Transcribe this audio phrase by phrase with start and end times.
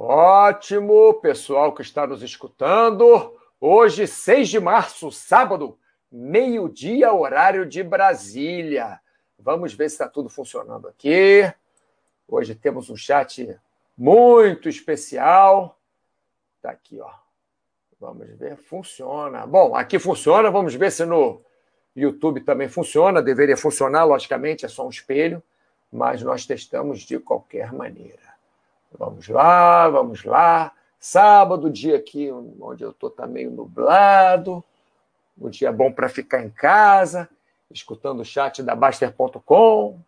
[0.00, 3.36] Ótimo, pessoal que está nos escutando.
[3.60, 5.76] Hoje, 6 de março, sábado,
[6.08, 9.00] meio-dia, horário de Brasília.
[9.36, 11.52] Vamos ver se está tudo funcionando aqui.
[12.28, 13.58] Hoje temos um chat
[13.96, 15.76] muito especial.
[16.58, 17.10] Está aqui, ó.
[17.98, 19.44] Vamos ver, funciona.
[19.46, 21.42] Bom, aqui funciona, vamos ver se no
[21.96, 23.20] YouTube também funciona.
[23.20, 25.42] Deveria funcionar, logicamente, é só um espelho,
[25.90, 28.37] mas nós testamos de qualquer maneira.
[28.96, 30.72] Vamos lá, vamos lá.
[30.98, 34.64] Sábado, dia aqui onde eu estou está meio nublado.
[35.40, 37.28] Um dia bom para ficar em casa,
[37.70, 40.00] escutando o chat da Baster.com.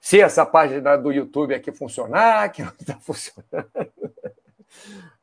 [0.00, 3.70] Se essa página do YouTube aqui funcionar, que não está funcionando.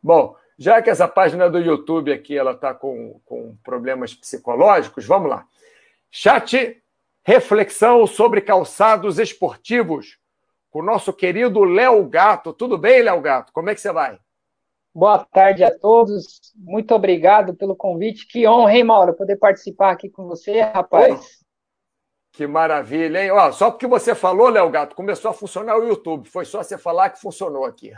[0.01, 5.29] Bom, já que essa página do YouTube aqui ela está com, com problemas psicológicos, vamos
[5.29, 5.45] lá.
[6.11, 6.81] Chat
[7.23, 10.17] reflexão sobre calçados esportivos
[10.69, 12.53] com o nosso querido Léo Gato.
[12.53, 13.51] Tudo bem, Léo Gato?
[13.53, 14.19] Como é que você vai?
[14.93, 16.53] Boa tarde a todos.
[16.55, 18.27] Muito obrigado pelo convite.
[18.27, 21.39] Que honra, hein, Mauro, poder participar aqui com você, rapaz.
[22.31, 23.31] que maravilha, hein?
[23.31, 26.27] Ó, só porque você falou, Léo Gato, começou a funcionar o YouTube.
[26.27, 27.91] Foi só você falar que funcionou aqui.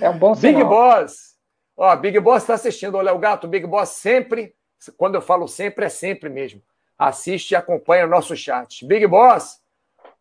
[0.00, 0.54] É um bom sinal.
[0.54, 1.36] Big Boss.
[1.76, 2.96] Ó, Big Boss está assistindo.
[2.96, 4.54] Ô, Léo Gato, Big Boss sempre,
[4.96, 6.62] quando eu falo sempre, é sempre mesmo.
[6.98, 8.86] Assiste e acompanha o nosso chat.
[8.86, 9.60] Big Boss,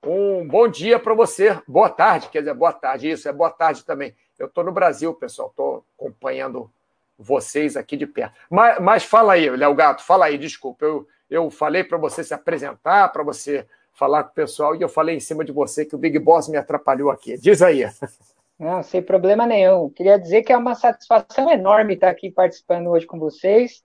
[0.03, 1.59] um bom dia para você.
[1.67, 3.09] Boa tarde, quer dizer, boa tarde.
[3.09, 4.15] Isso, é boa tarde também.
[4.37, 5.49] Eu estou no Brasil, pessoal.
[5.49, 6.71] Estou acompanhando
[7.17, 8.33] vocês aqui de perto.
[8.49, 10.85] Mas, mas fala aí, Léo Gato, fala aí, desculpa.
[10.85, 14.87] Eu, eu falei para você se apresentar, para você falar com o pessoal, e eu
[14.87, 17.37] falei em cima de você que o Big Boss me atrapalhou aqui.
[17.37, 17.83] Diz aí.
[18.57, 19.89] Não, sem problema nenhum.
[19.89, 23.83] Queria dizer que é uma satisfação enorme estar aqui participando hoje com vocês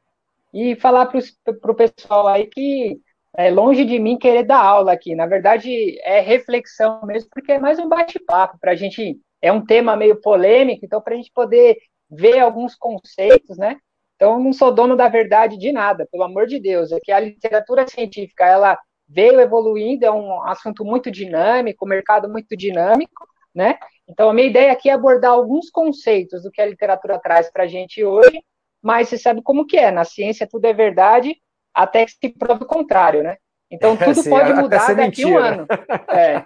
[0.53, 3.01] e falar para o pessoal aí que
[3.37, 5.15] é longe de mim querer dar aula aqui.
[5.15, 9.19] Na verdade, é reflexão mesmo, porque é mais um bate-papo para a gente.
[9.43, 11.77] É um tema meio polêmico, então, para a gente poder
[12.11, 13.77] ver alguns conceitos, né?
[14.17, 16.93] Então, não sou dono da verdade de nada, pelo amor de Deus.
[16.93, 18.79] É que a literatura científica, ela
[19.09, 23.79] veio evoluindo, é um assunto muito dinâmico, um mercado muito dinâmico, né?
[24.09, 27.65] Então, a minha ideia aqui é abordar alguns conceitos do que a literatura traz para
[27.65, 28.41] a gente hoje,
[28.83, 31.37] mas você sabe como que é, na ciência tudo é verdade,
[31.75, 33.37] até que se prove o contrário, né?
[33.71, 35.67] Então tudo Sim, pode mudar daqui a um ano.
[36.09, 36.45] É,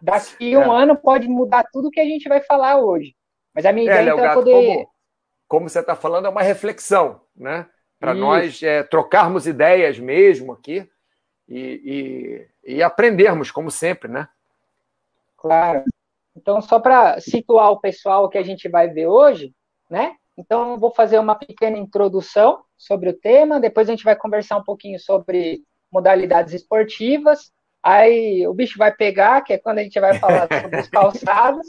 [0.00, 0.82] daqui um é.
[0.82, 3.14] ano pode mudar tudo que a gente vai falar hoje.
[3.54, 4.52] Mas a minha é, ideia então, é poder.
[4.52, 4.90] Como,
[5.48, 7.66] como você está falando, é uma reflexão, né?
[7.98, 10.88] Para nós é, trocarmos ideias mesmo aqui
[11.46, 14.26] e, e, e aprendermos, como sempre, né?
[15.36, 15.84] Claro.
[16.34, 19.52] Então, só para situar o pessoal que a gente vai ver hoje,
[19.90, 20.14] né?
[20.38, 24.64] Então, vou fazer uma pequena introdução sobre o tema, depois a gente vai conversar um
[24.64, 25.60] pouquinho sobre
[25.92, 27.52] modalidades esportivas,
[27.82, 31.66] aí o bicho vai pegar, que é quando a gente vai falar sobre os calçados.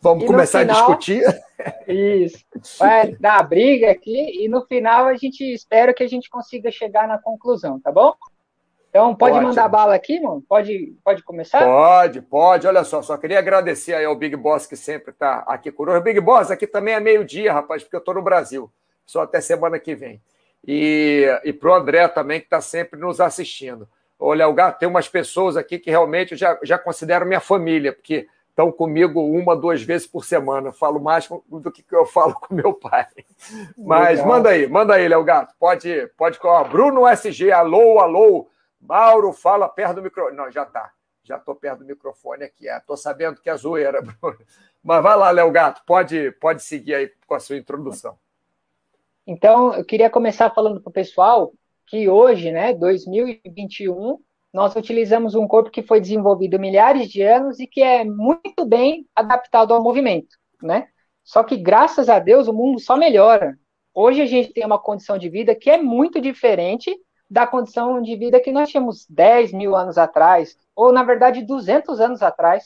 [0.00, 1.22] Vamos começar final, a discutir.
[1.86, 2.42] Isso.
[2.78, 7.06] Vai dar briga aqui, e no final a gente espera que a gente consiga chegar
[7.06, 8.14] na conclusão, tá bom?
[8.88, 10.42] Então, pode mandar bala aqui, mano?
[10.48, 11.62] Pode, pode começar?
[11.62, 12.66] Pode, pode.
[12.66, 16.02] Olha só, só queria agradecer aí ao Big Boss que sempre está aqui conosco.
[16.02, 18.72] Big Boss, aqui também é meio-dia, rapaz, porque eu estou no Brasil.
[19.04, 20.22] Só até semana que vem.
[20.66, 23.88] E, e para o André também, que está sempre nos assistindo.
[24.18, 27.92] Olha, o gato, tem umas pessoas aqui que realmente eu já, já considero minha família,
[27.92, 30.68] porque estão comigo uma, duas vezes por semana.
[30.68, 33.06] Eu falo mais do que eu falo com meu pai.
[33.76, 34.26] Mas Legal.
[34.26, 35.54] manda aí, manda aí, Léo Gato.
[35.58, 36.38] Pode, pode.
[36.42, 38.48] Ó, Bruno SG, alô, alô.
[38.80, 40.36] Mauro, fala perto do microfone.
[40.36, 40.90] Não, já está.
[41.22, 42.68] Já estou perto do microfone aqui.
[42.68, 44.38] Estou é, sabendo que é zoeira, Bruno.
[44.82, 48.16] Mas vai lá, Léo Gato, pode, pode seguir aí com a sua introdução.
[49.26, 51.52] Então, eu queria começar falando para o pessoal
[51.86, 54.18] que hoje, né, 2021,
[54.52, 59.06] nós utilizamos um corpo que foi desenvolvido milhares de anos e que é muito bem
[59.14, 60.88] adaptado ao movimento, né?
[61.24, 63.58] Só que, graças a Deus, o mundo só melhora.
[63.92, 66.96] Hoje a gente tem uma condição de vida que é muito diferente
[67.28, 72.00] da condição de vida que nós tínhamos 10 mil anos atrás, ou na verdade 200
[72.00, 72.64] anos atrás,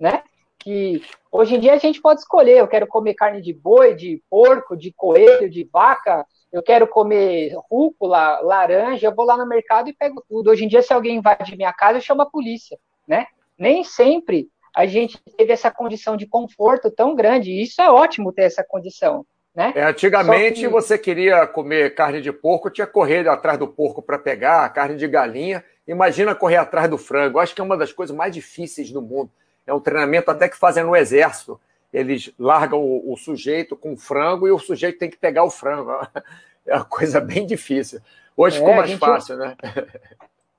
[0.00, 0.22] né?
[0.68, 1.02] Que
[1.32, 4.76] hoje em dia a gente pode escolher: eu quero comer carne de boi, de porco,
[4.76, 9.94] de coelho, de vaca, eu quero comer rúcula, laranja, eu vou lá no mercado e
[9.94, 10.50] pego tudo.
[10.50, 13.28] Hoje em dia, se alguém invade minha casa, eu chamo a polícia, né?
[13.58, 18.30] Nem sempre a gente teve essa condição de conforto tão grande, e isso é ótimo
[18.30, 19.24] ter essa condição.
[19.54, 19.72] Né?
[19.74, 20.68] É, antigamente que...
[20.68, 24.96] você queria comer carne de porco, tinha que correr atrás do porco para pegar, carne
[24.96, 25.64] de galinha.
[25.86, 27.38] Imagina correr atrás do frango.
[27.38, 29.30] Acho que é uma das coisas mais difíceis do mundo.
[29.68, 31.60] É um treinamento até que fazem no exército.
[31.92, 35.50] Eles largam o, o sujeito com o frango e o sujeito tem que pegar o
[35.50, 35.92] frango.
[36.66, 37.98] É uma coisa bem difícil.
[38.36, 38.98] Hoje é, ficou mais gente...
[38.98, 39.56] fácil, né?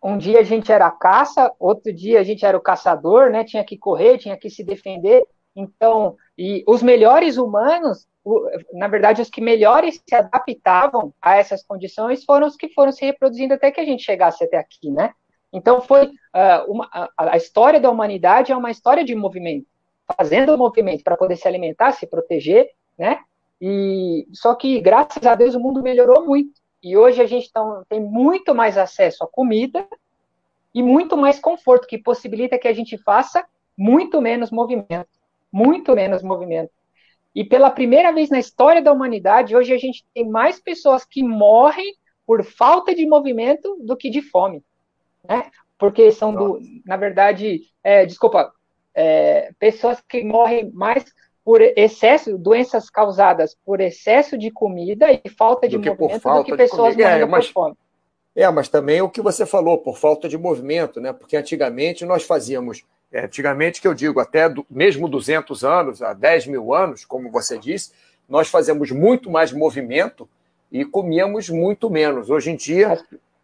[0.01, 3.43] Um dia a gente era caça, outro dia a gente era o caçador, né?
[3.43, 5.23] Tinha que correr, tinha que se defender.
[5.55, 8.07] Então, e os melhores humanos,
[8.73, 13.05] na verdade, os que melhores se adaptavam a essas condições foram os que foram se
[13.05, 15.13] reproduzindo até que a gente chegasse até aqui, né?
[15.51, 19.65] Então, foi uh, uma, a, a, história da humanidade é uma história de movimento,
[20.15, 23.19] fazendo movimento para poder se alimentar, se proteger, né?
[23.61, 27.83] E só que graças a Deus o mundo melhorou muito e hoje a gente tá,
[27.89, 29.85] tem muito mais acesso à comida
[30.73, 33.45] e muito mais conforto que possibilita que a gente faça
[33.77, 35.09] muito menos movimento,
[35.51, 36.71] muito menos movimento.
[37.35, 41.21] E pela primeira vez na história da humanidade, hoje a gente tem mais pessoas que
[41.21, 44.63] morrem por falta de movimento do que de fome,
[45.27, 45.49] né?
[45.77, 48.51] Porque são do, na verdade, é, desculpa,
[48.93, 51.05] é, pessoas que morrem mais
[51.43, 56.95] por excesso, doenças causadas por excesso de comida e falta de movimento do que pessoas
[56.95, 57.75] morrendo é, mas, por fome.
[58.35, 61.11] É, mas também o que você falou, por falta de movimento, né?
[61.11, 66.13] Porque antigamente nós fazíamos, é, antigamente que eu digo, até do, mesmo 200 anos, há
[66.13, 67.91] 10 mil anos, como você disse,
[68.27, 70.29] nós fazemos muito mais movimento
[70.71, 72.29] e comíamos muito menos.
[72.29, 72.99] Hoje em dia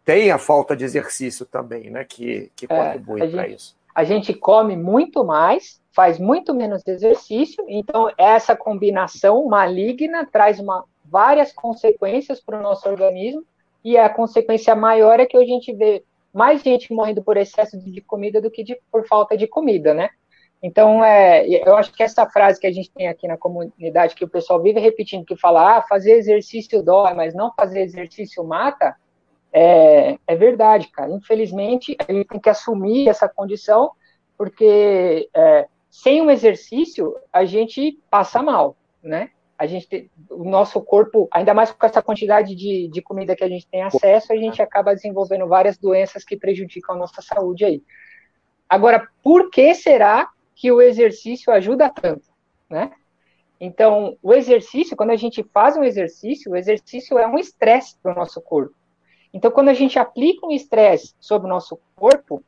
[0.06, 2.04] tem a falta de exercício também, né?
[2.04, 3.76] Que, que é, contribui para isso.
[3.92, 10.84] A gente come muito mais, faz muito menos exercício, então essa combinação maligna traz uma,
[11.04, 13.42] várias consequências para o nosso organismo,
[13.84, 18.00] e a consequência maior é que a gente vê mais gente morrendo por excesso de
[18.00, 20.10] comida do que de, por falta de comida, né?
[20.62, 24.24] Então, é, eu acho que essa frase que a gente tem aqui na comunidade, que
[24.24, 28.94] o pessoal vive repetindo, que fala, ah, fazer exercício dói, mas não fazer exercício mata,
[29.58, 31.10] é, é verdade, cara.
[31.10, 33.90] Infelizmente, a gente tem que assumir essa condição,
[34.36, 39.30] porque é, sem um exercício, a gente passa mal, né?
[39.58, 43.48] A gente, o nosso corpo, ainda mais com essa quantidade de, de comida que a
[43.48, 47.82] gente tem acesso, a gente acaba desenvolvendo várias doenças que prejudicam a nossa saúde aí.
[48.68, 52.28] Agora, por que será que o exercício ajuda tanto,
[52.68, 52.92] né?
[53.58, 58.12] Então, o exercício, quando a gente faz um exercício, o exercício é um estresse para
[58.12, 58.74] o nosso corpo.
[59.36, 62.42] Então, quando a gente aplica um estresse sobre o nosso corpo,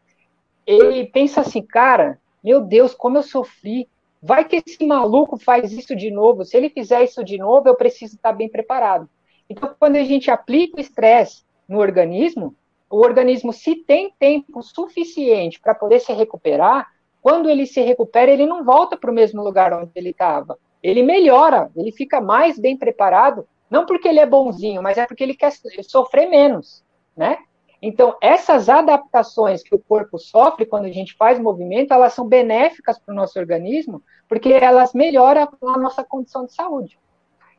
[0.67, 3.87] ele pensa assim, cara, meu Deus, como eu sofri.
[4.23, 6.47] Vai que esse maluco faz isso de novo.
[6.47, 9.07] Se ele fizer isso de novo, eu preciso estar bem preparado.
[9.51, 12.55] Então, quando a gente aplica o estresse no organismo,
[12.89, 16.87] o organismo, se tem tempo suficiente para poder se recuperar,
[17.21, 20.59] quando ele se recupera, ele não volta para o mesmo lugar onde ele estava.
[20.83, 25.23] Ele melhora, ele fica mais bem preparado, não porque ele é bonzinho, mas é porque
[25.23, 26.85] ele quer sofrer menos,
[27.17, 27.39] né?
[27.81, 32.99] Então, essas adaptações que o corpo sofre quando a gente faz movimento, elas são benéficas
[32.99, 36.99] para o nosso organismo, porque elas melhoram a nossa condição de saúde.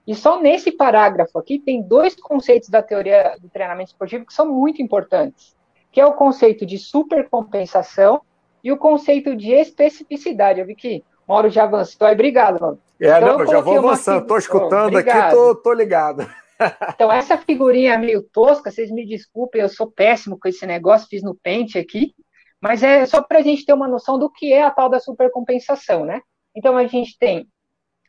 [0.05, 4.51] E só nesse parágrafo aqui tem dois conceitos da teoria do treinamento esportivo que são
[4.51, 5.55] muito importantes,
[5.91, 8.21] que é o conceito de supercompensação
[8.63, 10.59] e o conceito de especificidade.
[10.59, 12.07] Eu vi que Mauro já avançou.
[12.07, 12.79] Obrigado, mano.
[12.99, 14.23] É, então, não, eu já vou avançando.
[14.23, 16.27] Estou escutando aqui, estou ligado.
[16.93, 21.23] Então, essa figurinha meio tosca, vocês me desculpem, eu sou péssimo com esse negócio, fiz
[21.23, 22.13] no pente aqui,
[22.59, 24.99] mas é só para a gente ter uma noção do que é a tal da
[24.99, 26.19] supercompensação, né?
[26.53, 27.47] Então, a gente tem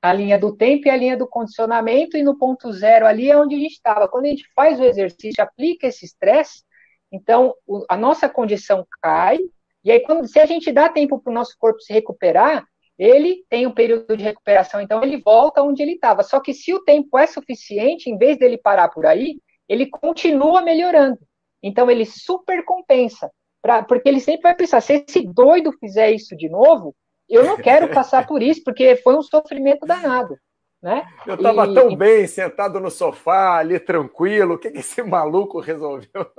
[0.03, 3.37] a linha do tempo e a linha do condicionamento, e no ponto zero ali é
[3.37, 4.09] onde a gente estava.
[4.09, 6.65] Quando a gente faz o exercício, aplica esse estresse,
[7.13, 7.55] então
[7.89, 9.39] a nossa condição cai,
[9.85, 12.67] e aí, quando, se a gente dá tempo para o nosso corpo se recuperar,
[13.01, 16.23] ele tem um período de recuperação, então ele volta onde ele estava.
[16.23, 20.61] Só que se o tempo é suficiente, em vez dele parar por aí, ele continua
[20.61, 21.19] melhorando.
[21.63, 23.31] Então ele super compensa,
[23.63, 26.95] pra, porque ele sempre vai pensar: se esse doido fizer isso de novo,
[27.27, 30.37] eu não quero passar por isso, porque foi um sofrimento danado.
[30.83, 31.07] Né?
[31.27, 36.31] Eu estava tão bem sentado no sofá, ali tranquilo, o que, que esse maluco resolveu?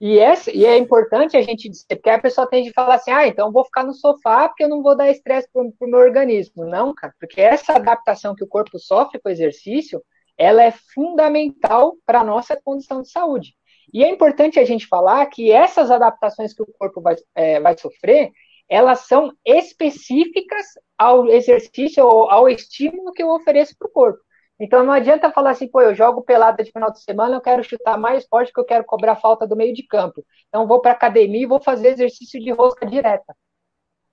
[0.00, 3.10] E, essa, e é importante a gente dizer, porque a pessoa tem de falar assim,
[3.10, 5.98] ah, então vou ficar no sofá porque eu não vou dar estresse para o meu
[5.98, 6.64] organismo.
[6.64, 10.00] Não, cara, porque essa adaptação que o corpo sofre com o exercício,
[10.36, 13.54] ela é fundamental para a nossa condição de saúde.
[13.92, 17.76] E é importante a gente falar que essas adaptações que o corpo vai, é, vai
[17.76, 18.30] sofrer,
[18.68, 24.20] elas são específicas ao exercício ou ao estímulo que eu ofereço para o corpo.
[24.60, 27.62] Então não adianta falar assim, pô, eu jogo pelada de final de semana, eu quero
[27.62, 30.24] chutar mais forte que eu quero cobrar falta do meio de campo.
[30.48, 33.34] Então vou para academia e vou fazer exercício de rosca direta.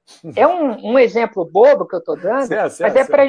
[0.35, 3.25] É um, um exemplo bobo que eu estou dando, certo, certo, mas é para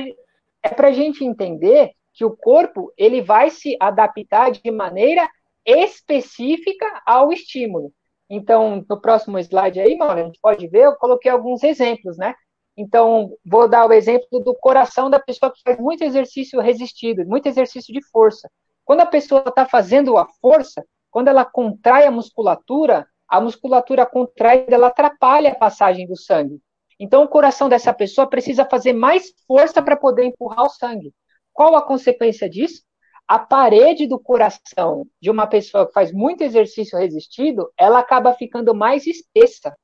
[0.63, 5.29] é para a gente entender que o corpo ele vai se adaptar de maneira
[5.65, 7.93] específica ao estímulo.
[8.29, 12.35] Então, no próximo slide aí, mano, a gente pode ver, eu coloquei alguns exemplos, né?
[12.77, 17.47] Então, vou dar o exemplo do coração da pessoa que faz muito exercício resistido, muito
[17.47, 18.51] exercício de força.
[18.85, 24.75] Quando a pessoa está fazendo a força, quando ela contrai a musculatura, a musculatura contraída,
[24.75, 26.61] ela atrapalha a passagem do sangue.
[27.01, 31.15] Então, o coração dessa pessoa precisa fazer mais força para poder empurrar o sangue.
[31.53, 32.83] Qual a consequência disso?
[33.27, 38.75] A parede do coração de uma pessoa que faz muito exercício resistido, ela acaba ficando
[38.75, 39.77] mais espessa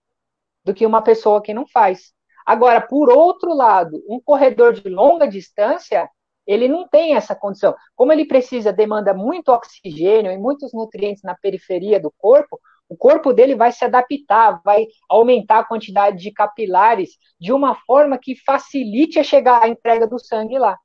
[0.65, 2.13] do que uma pessoa que não faz.
[2.47, 6.09] Agora, por outro lado, um corredor de longa distância,
[6.47, 7.75] ele não tem essa condição.
[7.95, 13.33] Como ele precisa, demanda muito oxigênio e muitos nutrientes na periferia do corpo, o corpo
[13.33, 19.19] dele vai se adaptar, vai aumentar a quantidade de capilares de uma forma que facilite
[19.19, 20.77] a chegar à entrega do sangue lá.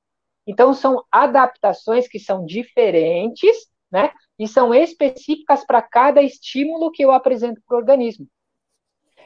[0.45, 4.11] Então, são adaptações que são diferentes, né?
[4.39, 8.25] E são específicas para cada estímulo que eu apresento para o organismo.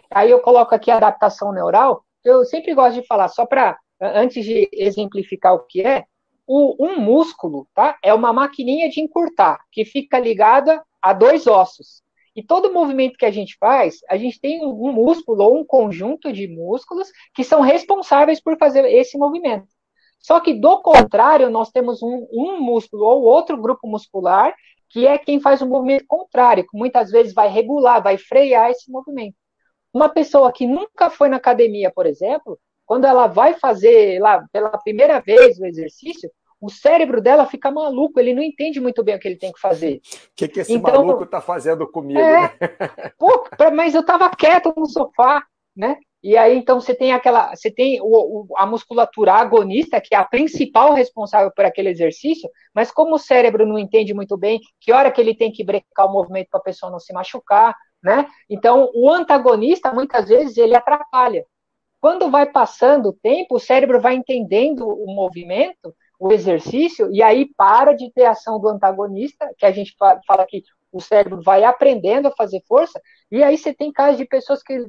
[0.09, 2.03] Aí eu coloco aqui a adaptação neural.
[2.23, 6.05] Eu sempre gosto de falar, só para, antes de exemplificar o que é,
[6.47, 7.97] o, um músculo, tá?
[8.03, 12.01] É uma maquininha de encurtar, que fica ligada a dois ossos.
[12.35, 16.31] E todo movimento que a gente faz, a gente tem um músculo ou um conjunto
[16.31, 19.67] de músculos que são responsáveis por fazer esse movimento.
[20.19, 24.53] Só que, do contrário, nós temos um, um músculo ou outro grupo muscular
[24.89, 28.91] que é quem faz o movimento contrário, que muitas vezes vai regular, vai frear esse
[28.91, 29.35] movimento.
[29.93, 34.69] Uma pessoa que nunca foi na academia, por exemplo, quando ela vai fazer lá pela
[34.77, 36.29] primeira vez o exercício,
[36.59, 39.59] o cérebro dela fica maluco, ele não entende muito bem o que ele tem que
[39.59, 39.95] fazer.
[39.95, 39.99] O
[40.35, 42.19] que, que esse então, maluco está fazendo comigo?
[42.19, 42.51] É, né?
[43.17, 45.43] pô, mas eu estava quieto no sofá,
[45.75, 45.97] né?
[46.23, 47.55] E aí, então, você tem aquela.
[47.55, 52.47] Você tem o, o, a musculatura agonista, que é a principal responsável por aquele exercício,
[52.75, 56.05] mas como o cérebro não entende muito bem que hora que ele tem que brecar
[56.05, 58.27] o movimento para a pessoa não se machucar, né?
[58.49, 61.45] Então, o antagonista, muitas vezes, ele atrapalha.
[61.99, 67.51] Quando vai passando o tempo, o cérebro vai entendendo o movimento o exercício, e aí
[67.57, 72.27] para de ter ação do antagonista, que a gente fala que o cérebro vai aprendendo
[72.27, 74.85] a fazer força, e aí você tem casos de pessoas que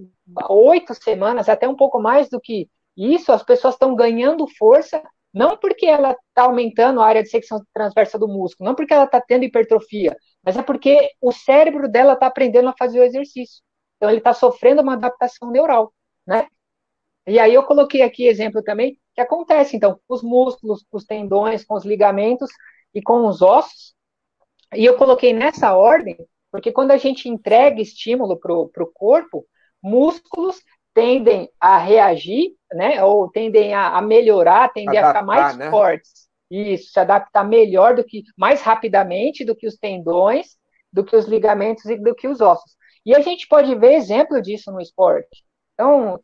[0.50, 5.02] oito semanas, até um pouco mais do que isso, as pessoas estão ganhando força,
[5.33, 9.04] não porque ela está aumentando a área de secção transversa do músculo, não porque ela
[9.04, 13.62] está tendo hipertrofia, mas é porque o cérebro dela está aprendendo a fazer o exercício.
[13.96, 15.92] Então ele está sofrendo uma adaptação neural,
[16.26, 16.46] né?
[17.26, 21.04] E aí eu coloquei aqui exemplo também que acontece, então, com os músculos, com os
[21.04, 22.50] tendões, com os ligamentos
[22.94, 23.94] e com os ossos.
[24.75, 26.16] E eu coloquei nessa ordem,
[26.50, 29.46] porque quando a gente entrega estímulo para o corpo,
[29.82, 30.62] músculos
[30.94, 35.70] tendem a reagir, né, ou tendem a, melhorar, tendem Adaptar, a ficar mais né?
[35.70, 36.28] fortes.
[36.52, 40.56] Isso, se adaptar melhor do que, mais rapidamente do que os tendões,
[40.92, 42.76] do que os ligamentos e do que os ossos.
[43.06, 45.44] E a gente pode ver exemplo disso no esporte.
[45.75, 46.21] Então,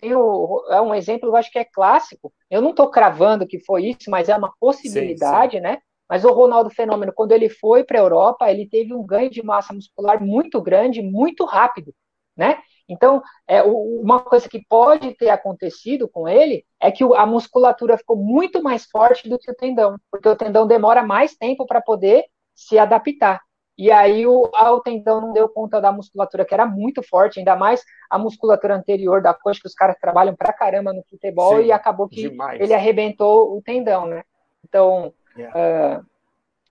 [0.71, 2.33] é um exemplo, eu acho que é clássico.
[2.51, 5.63] Eu não estou cravando que foi isso, mas é uma possibilidade, sim, sim.
[5.63, 5.79] né?
[6.09, 9.43] Mas o Ronaldo Fenômeno, quando ele foi para a Europa, ele teve um ganho de
[9.43, 11.95] massa muscular muito grande, muito rápido,
[12.37, 12.59] né?
[12.89, 18.17] Então, é, uma coisa que pode ter acontecido com ele é que a musculatura ficou
[18.17, 22.25] muito mais forte do que o tendão, porque o tendão demora mais tempo para poder
[22.55, 23.41] se adaptar.
[23.77, 27.55] E aí o, o tendão não deu conta da musculatura, que era muito forte, ainda
[27.55, 31.67] mais a musculatura anterior da coxa, que os caras trabalham pra caramba no futebol, Sim,
[31.67, 32.61] e acabou que demais.
[32.61, 34.25] ele arrebentou o tendão, né?
[34.65, 36.01] Então, yeah.
[36.01, 36.07] uh,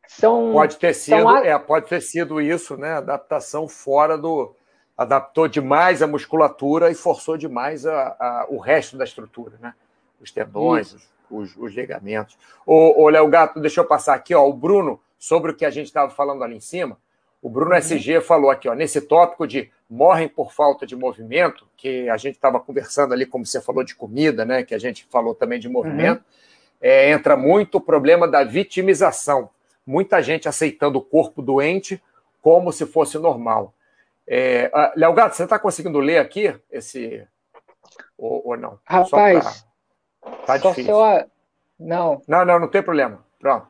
[0.05, 0.51] são.
[0.51, 1.45] Pode ter sido, a...
[1.45, 2.95] é, pode ter sido isso, né?
[2.95, 4.53] Adaptação fora do.
[4.97, 9.73] Adaptou demais a musculatura e forçou demais a, a o resto da estrutura, né?
[10.19, 12.37] Os tendões, os, os, os, ligamentos.
[12.65, 14.47] Ô, ô Léo Gato, deixa eu passar aqui, ó.
[14.47, 16.97] O Bruno sobre o que a gente estava falando ali em cima,
[17.41, 17.77] o Bruno uhum.
[17.77, 22.35] SG falou aqui, ó, nesse tópico de morrem por falta de movimento, que a gente
[22.35, 24.63] estava conversando ali, como você falou de comida, né?
[24.63, 26.23] Que a gente falou também de movimento, uhum.
[26.81, 29.49] é, entra muito o problema da vitimização.
[29.85, 32.01] Muita gente aceitando o corpo doente
[32.41, 33.73] como se fosse normal.
[34.27, 37.25] É, uh, Léo Gato, você está conseguindo ler aqui esse.
[38.17, 38.79] Ou, ou não?
[38.85, 39.65] Rapaz,
[40.19, 40.31] pra...
[40.45, 40.93] tá difícil.
[41.79, 42.21] Não.
[42.27, 43.23] Não, não, não tem problema.
[43.39, 43.67] Pronto.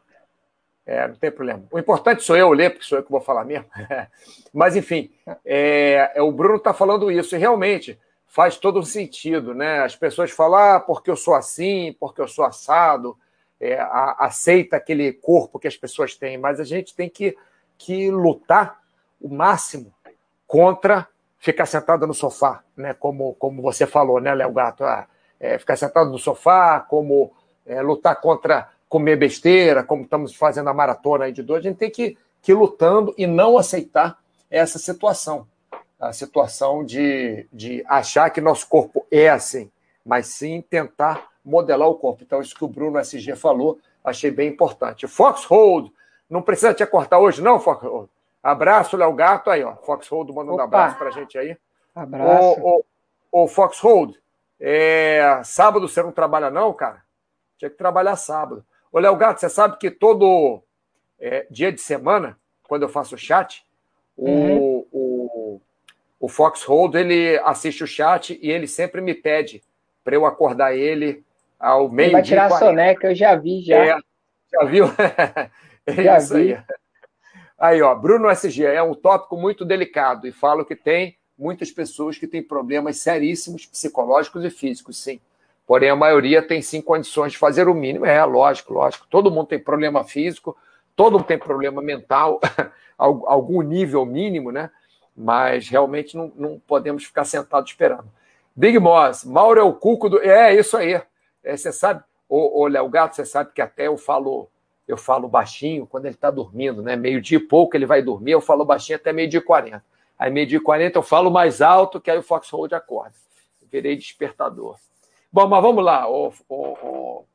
[0.85, 1.65] É, não tem problema.
[1.69, 3.65] O importante sou eu ler, porque sou eu que vou falar mesmo.
[4.53, 5.11] Mas, enfim,
[5.43, 9.79] é, é o Bruno está falando isso, e realmente faz todo sentido, né?
[9.79, 13.17] As pessoas falam, ah, porque eu sou assim, porque eu sou assado,
[13.59, 17.35] é, a, aceita aquele corpo que as pessoas têm, mas a gente tem que,
[17.77, 18.79] que lutar
[19.19, 19.93] o máximo
[20.47, 22.93] contra ficar sentado no sofá, né?
[22.93, 24.83] Como, como você falou, né, Léo Gato?
[24.83, 25.07] Ah,
[25.39, 27.31] é, ficar sentado no sofá, como
[27.65, 31.77] é, lutar contra comer besteira, como estamos fazendo a maratona aí de dois, a gente
[31.77, 34.17] tem que, que ir lutando e não aceitar
[34.49, 35.45] essa situação.
[35.99, 39.69] A situação de, de achar que nosso corpo é assim,
[40.05, 42.23] mas sim tentar modelar o corpo.
[42.23, 45.07] Então, isso que o Bruno SG falou, achei bem importante.
[45.07, 45.91] Foxhold,
[46.29, 48.09] não precisa te cortar hoje, não, Foxhold?
[48.47, 49.75] Abraço, Léo Gato, aí, ó.
[49.75, 50.63] Foxhold mandando Opa.
[50.63, 51.57] abraço pra gente aí.
[51.93, 52.61] Abraço.
[52.61, 52.85] O,
[53.29, 54.17] o, o Foxhold,
[54.57, 57.01] É, sábado você não trabalha, não, cara?
[57.57, 58.65] Tinha que trabalhar sábado.
[58.89, 60.63] Ô, Léo Gato, você sabe que todo
[61.19, 63.65] é, dia de semana, quando eu faço o chat,
[64.15, 64.57] uhum.
[64.57, 65.61] o, o,
[66.17, 69.61] o Fox Hold ele assiste o chat e ele sempre me pede
[70.05, 71.21] para eu acordar ele
[71.59, 72.13] ao meio-dia.
[72.13, 73.75] Vai tirar a soneca, eu já vi, já.
[73.75, 73.97] É,
[74.53, 74.85] já viu?
[75.85, 76.53] é já isso vi.
[76.53, 76.63] aí.
[77.57, 82.17] Aí, ó, Bruno SG, é um tópico muito delicado e falo que tem muitas pessoas
[82.17, 85.19] que têm problemas seríssimos psicológicos e físicos, sim.
[85.65, 88.05] Porém, a maioria tem sim condições de fazer o mínimo.
[88.05, 89.05] É, lógico, lógico.
[89.09, 90.55] Todo mundo tem problema físico,
[90.95, 92.39] todo mundo tem problema mental,
[92.97, 94.71] algum nível mínimo, né?
[95.15, 98.05] Mas realmente não, não podemos ficar sentados esperando.
[98.55, 100.21] Big Moss, Mauro é o cuco do.
[100.21, 101.01] É, isso aí.
[101.43, 104.47] É, você sabe, ô Léo Gato, você sabe que até eu falo,
[104.87, 106.95] eu falo baixinho quando ele está dormindo, né?
[106.95, 109.83] Meio-dia e pouco ele vai dormir, eu falo baixinho até meio-dia e quarenta.
[110.17, 113.13] Aí meio-dia e quarenta eu falo mais alto, que aí o Foxhold acorda.
[113.71, 114.77] virei despertador.
[115.31, 117.25] Bom, mas vamos lá, o, o,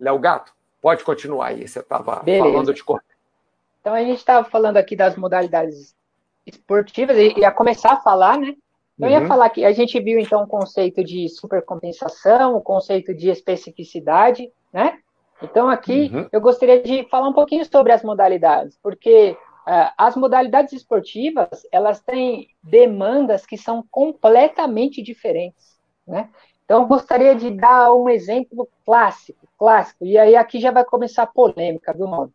[0.00, 1.68] Léo Gato, pode continuar aí.
[1.68, 3.04] Você estava falando de corpo.
[3.80, 5.94] Então a gente estava falando aqui das modalidades
[6.46, 8.56] esportivas e ia começar a falar, né?
[8.98, 9.12] Eu uhum.
[9.12, 14.50] ia falar que a gente viu então o conceito de supercompensação, o conceito de especificidade,
[14.72, 15.00] né?
[15.42, 16.28] Então aqui uhum.
[16.32, 19.36] eu gostaria de falar um pouquinho sobre as modalidades, porque
[19.66, 26.28] uh, as modalidades esportivas elas têm demandas que são completamente diferentes, né?
[26.64, 31.24] Então, eu gostaria de dar um exemplo clássico, clássico, e aí aqui já vai começar
[31.24, 32.32] a polêmica, viu, mano?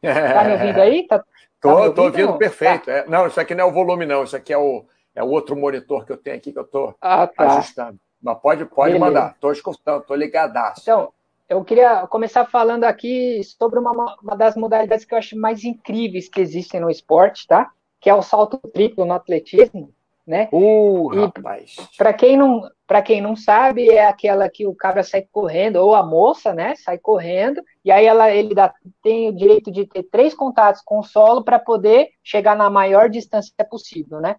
[0.00, 1.06] Tá me ouvindo aí?
[1.06, 1.18] Tá,
[1.60, 2.86] tô, tá ouvindo, ouvindo perfeito.
[2.86, 2.92] Tá.
[2.92, 4.22] É, não, isso aqui não é o volume, não.
[4.24, 4.84] Isso aqui é o,
[5.14, 7.58] é o outro monitor que eu tenho aqui que eu tô ah, tá.
[7.58, 7.98] ajustando.
[8.22, 9.36] Mas pode, pode mandar.
[9.40, 10.82] Tô escutando, tô ligadaço.
[10.82, 11.12] Então,
[11.50, 16.28] eu queria começar falando aqui sobre uma, uma das modalidades que eu acho mais incríveis
[16.28, 17.70] que existem no esporte, tá?
[18.00, 19.92] Que é o salto triplo no atletismo
[20.30, 20.48] né?
[20.52, 21.74] Uh, rapaz.
[21.98, 25.92] Para quem não, para quem não sabe, é aquela que o cabra sai correndo ou
[25.92, 30.04] a moça, né, sai correndo e aí ela ele dá, tem o direito de ter
[30.04, 34.36] três contatos com o solo para poder chegar na maior distância possível, né?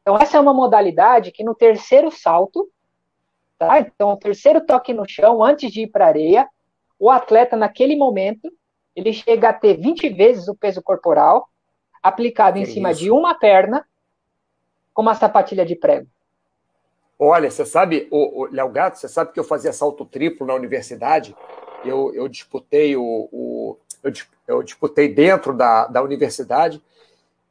[0.00, 2.66] Então essa é uma modalidade que no terceiro salto,
[3.58, 3.80] tá?
[3.80, 6.48] Então o terceiro toque no chão antes de ir para a areia,
[7.04, 8.50] o atleta naquele momento
[8.96, 11.50] ele chega a ter 20 vezes o peso corporal
[12.02, 13.00] aplicado que em cima isso?
[13.00, 13.86] de uma perna
[14.94, 16.06] com uma sapatilha de prego?
[17.18, 20.54] Olha, você sabe, o, o Léo Gato, você sabe que eu fazia salto triplo na
[20.54, 21.36] universidade.
[21.84, 24.12] Eu, eu disputei o, o eu,
[24.48, 26.82] eu, disputei dentro da, da universidade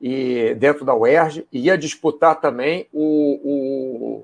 [0.01, 4.23] e dentro da UERJ, e ia disputar também o,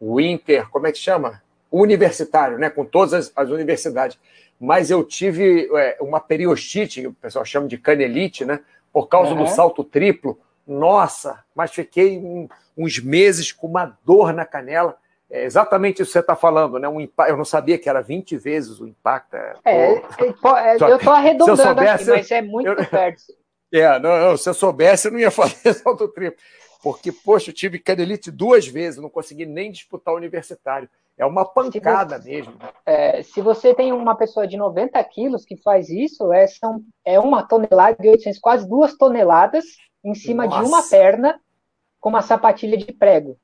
[0.00, 1.42] o, o Inter, como é que chama?
[1.70, 2.70] O universitário, né?
[2.70, 4.16] Com todas as, as universidades.
[4.60, 8.60] Mas eu tive é, uma periostite, o pessoal chama de canelite, né?
[8.92, 9.44] Por causa uhum.
[9.44, 10.38] do salto triplo
[10.70, 14.96] nossa, mas fiquei um, uns meses com uma dor na canela.
[15.28, 16.88] É exatamente isso que você está falando, né?
[16.88, 19.34] Um eu não sabia que era 20 vezes o impacto.
[19.34, 23.22] É, é, é eu estou arredondando soubesse, aqui, mas é muito eu, perto.
[23.72, 26.40] É, não, não, se eu soubesse, eu não ia fazer salto triplo.
[26.82, 30.88] Porque, poxa, eu tive canelite duas vezes, não consegui nem disputar o universitário.
[31.20, 32.54] É uma pancada você, mesmo.
[32.86, 37.20] É, se você tem uma pessoa de 90 quilos que faz isso, é, são, é
[37.20, 39.66] uma tonelada de 800, quase duas toneladas
[40.02, 40.62] em cima Nossa.
[40.62, 41.38] de uma perna
[42.00, 43.36] com uma sapatilha de prego,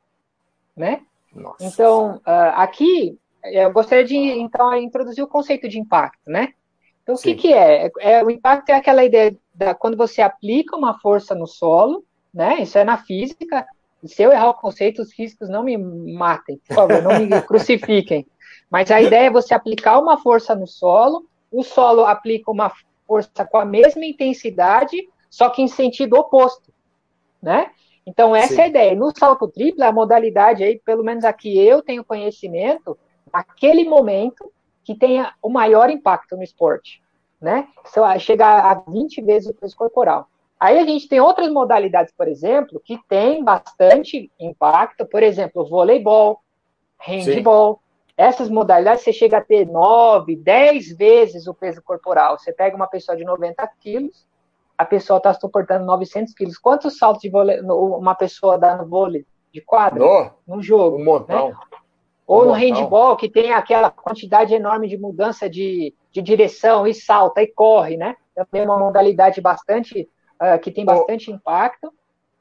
[0.74, 1.02] né?
[1.34, 1.66] Nossa.
[1.66, 6.54] Então, uh, aqui eu gostaria de então introduzir o conceito de impacto, né?
[7.02, 7.32] Então, Sim.
[7.32, 7.90] o que, que é?
[8.00, 8.24] é?
[8.24, 12.62] O impacto é aquela ideia da quando você aplica uma força no solo, né?
[12.62, 13.66] Isso é na física.
[14.06, 18.26] Se eu errar o conceito, os físicos não me matem, por favor, não me crucifiquem.
[18.70, 22.72] Mas a ideia é você aplicar uma força no solo, o solo aplica uma
[23.06, 24.96] força com a mesma intensidade
[25.36, 26.72] só que em sentido oposto,
[27.42, 27.70] né?
[28.06, 28.60] Então, essa Sim.
[28.60, 28.94] é a ideia.
[28.94, 32.96] No salto triplo, a modalidade aí, pelo menos aqui eu tenho conhecimento,
[33.30, 34.50] naquele momento
[34.82, 37.02] que tenha o maior impacto no esporte,
[37.38, 37.68] né?
[38.18, 40.26] Chegar a 20 vezes o peso corporal.
[40.58, 46.40] Aí a gente tem outras modalidades, por exemplo, que tem bastante impacto, por exemplo, voleibol,
[46.98, 47.74] handball.
[47.74, 47.80] Sim.
[48.16, 52.38] Essas modalidades você chega a ter 9, 10 vezes o peso corporal.
[52.38, 54.26] Você pega uma pessoa de 90 quilos,
[54.78, 56.56] a pessoa está suportando 900 quilos.
[56.56, 59.98] Quantos saltos de vôlei uma pessoa dá no vôlei de quadra?
[59.98, 60.96] No, no jogo.
[60.96, 61.50] Um montão.
[61.50, 61.56] Né?
[62.26, 62.60] Ou um no montão.
[62.60, 67.98] handball, que tem aquela quantidade enorme de mudança de, de direção e salta e corre,
[67.98, 68.16] né?
[68.34, 70.08] Também é uma modalidade bastante
[70.40, 71.92] uh, que tem bastante ô, impacto.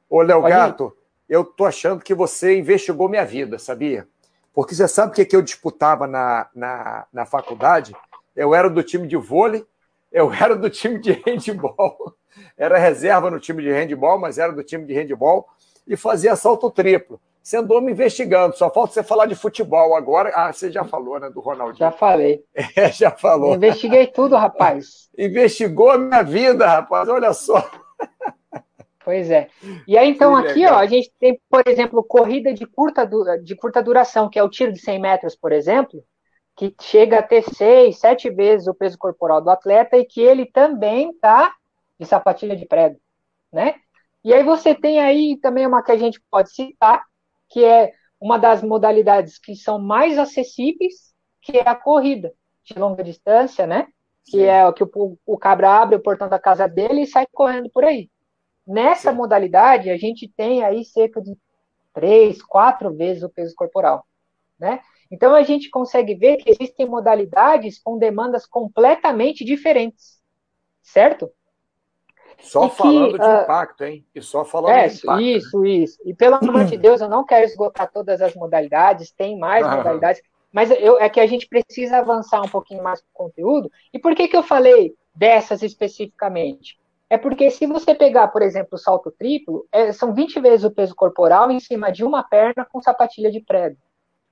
[0.08, 0.96] Ô, Léo Gato,
[1.28, 4.06] eu tô achando que você investigou minha vida, sabia?
[4.54, 7.94] Porque você sabe o que, que eu disputava na, na, na faculdade?
[8.34, 9.66] Eu era do time de vôlei,
[10.10, 12.16] eu era do time de handball
[12.56, 15.46] era reserva no time de handball, mas era do time de handball,
[15.86, 17.20] e fazia salto triplo.
[17.42, 18.56] você andou me investigando.
[18.56, 20.32] Só falta você falar de futebol agora.
[20.34, 21.78] Ah, você já falou, né, do Ronaldinho?
[21.78, 22.42] Já falei.
[22.76, 23.54] É, já falou.
[23.54, 25.08] investiguei tudo, rapaz.
[25.16, 27.08] Investigou a minha vida, rapaz.
[27.08, 27.64] Olha só.
[29.06, 29.48] Pois é.
[29.86, 30.74] E aí, então, que aqui, legal.
[30.74, 33.06] ó, a gente tem, por exemplo, corrida de curta,
[33.40, 36.02] de curta duração, que é o tiro de 100 metros, por exemplo,
[36.56, 40.44] que chega a ter seis, sete vezes o peso corporal do atleta e que ele
[40.44, 41.54] também tá
[42.00, 42.98] de sapatilha de prego,
[43.52, 43.76] né?
[44.24, 47.04] E aí você tem aí também uma que a gente pode citar,
[47.48, 53.04] que é uma das modalidades que são mais acessíveis, que é a corrida de longa
[53.04, 53.86] distância, né?
[54.24, 54.42] Que Sim.
[54.46, 57.70] é o que o, o cabra abre o portão da casa dele e sai correndo
[57.70, 58.10] por aí.
[58.66, 59.16] Nessa Sim.
[59.16, 61.36] modalidade, a gente tem aí cerca de
[61.94, 64.06] três, quatro vezes o peso corporal,
[64.58, 64.80] né?
[65.10, 70.20] Então a gente consegue ver que existem modalidades com demandas completamente diferentes,
[70.82, 71.30] certo?
[72.40, 74.06] Só e falando que, de uh, impacto, hein?
[74.14, 75.22] E só falando é, de impacto.
[75.22, 75.68] Isso, né?
[75.70, 75.98] isso.
[76.04, 79.76] E pelo amor de Deus, eu não quero esgotar todas as modalidades, tem mais ah.
[79.76, 80.20] modalidades,
[80.52, 83.70] mas eu, é que a gente precisa avançar um pouquinho mais com o conteúdo.
[83.92, 86.78] E por que, que eu falei dessas especificamente?
[87.08, 90.70] É porque se você pegar, por exemplo, o salto triplo, é, são 20 vezes o
[90.70, 93.76] peso corporal em cima de uma perna com sapatilha de prego.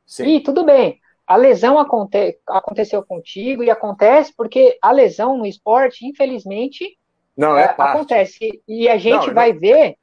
[0.05, 0.27] Sim.
[0.27, 6.05] E tudo bem, a lesão aconte aconteceu contigo e acontece porque a lesão no esporte,
[6.05, 6.99] infelizmente,
[7.37, 8.63] não, é, é acontece.
[8.67, 9.61] E a gente não, vai não...
[9.61, 9.97] ver,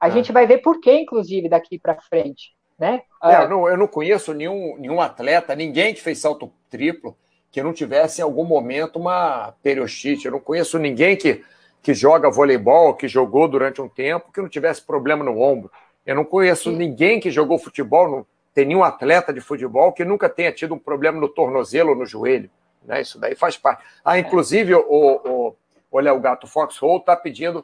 [0.00, 0.10] a é.
[0.10, 2.54] gente vai ver por que, inclusive, daqui para frente.
[2.78, 3.02] Né?
[3.22, 7.16] É, eu, não, eu não conheço nenhum, nenhum atleta, ninguém que fez salto triplo
[7.52, 10.26] que não tivesse em algum momento uma periostite.
[10.26, 11.44] Eu não conheço ninguém que
[11.84, 15.70] que joga voleibol, que jogou durante um tempo, que não tivesse problema no ombro.
[16.06, 16.76] Eu não conheço Sim.
[16.76, 20.78] ninguém que jogou futebol, não tem nenhum atleta de futebol que nunca tenha tido um
[20.78, 22.48] problema no tornozelo ou no joelho.
[22.82, 23.02] Né?
[23.02, 23.84] Isso daí faz parte.
[24.02, 25.54] Ah, inclusive, o, o,
[25.90, 27.62] o Léo Gato Foxhole está pedindo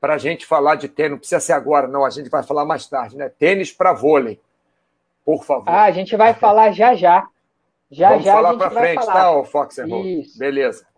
[0.00, 1.12] para a gente falar de tênis.
[1.12, 3.28] Não precisa ser agora, não, a gente vai falar mais tarde, né?
[3.28, 4.40] Tênis para vôlei.
[5.24, 5.68] Por favor.
[5.68, 7.24] Ah, a gente vai falar já já.
[7.88, 8.32] Já Vamos já.
[8.32, 9.12] falar para frente, falar.
[9.12, 10.26] tá, o Foxhole?
[10.36, 10.89] Beleza.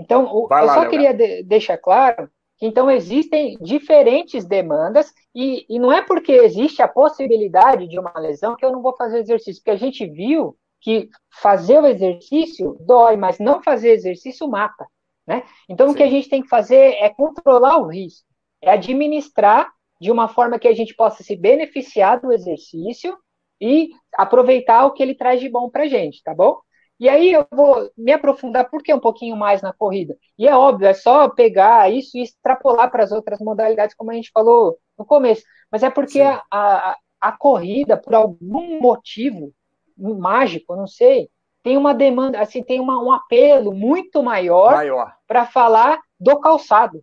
[0.00, 5.78] Então, eu lá, só queria de, deixar claro que então existem diferentes demandas e, e
[5.78, 9.62] não é porque existe a possibilidade de uma lesão que eu não vou fazer exercício,
[9.62, 14.86] porque a gente viu que fazer o exercício dói, mas não fazer exercício mata,
[15.26, 15.42] né?
[15.68, 15.92] Então Sim.
[15.92, 18.26] o que a gente tem que fazer é controlar o risco,
[18.62, 23.16] é administrar de uma forma que a gente possa se beneficiar do exercício
[23.60, 26.58] e aproveitar o que ele traz de bom para a gente, tá bom?
[27.00, 30.14] E aí eu vou me aprofundar por que um pouquinho mais na corrida.
[30.38, 34.14] E é óbvio, é só pegar isso e extrapolar para as outras modalidades, como a
[34.14, 35.42] gente falou no começo.
[35.72, 39.50] Mas é porque a, a, a, corrida, por algum motivo
[39.96, 41.30] mágico, não sei,
[41.62, 45.14] tem uma demanda, assim, tem uma, um apelo muito maior, maior.
[45.26, 47.02] para falar do calçado.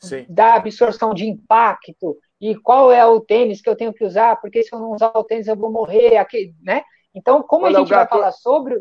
[0.00, 0.24] Sim.
[0.28, 4.62] Da absorção de impacto, e qual é o tênis que eu tenho que usar, porque
[4.62, 6.82] se eu não usar o tênis eu vou morrer, aqui, né?
[7.14, 8.80] Então, como Olha, a gente vai falar sobre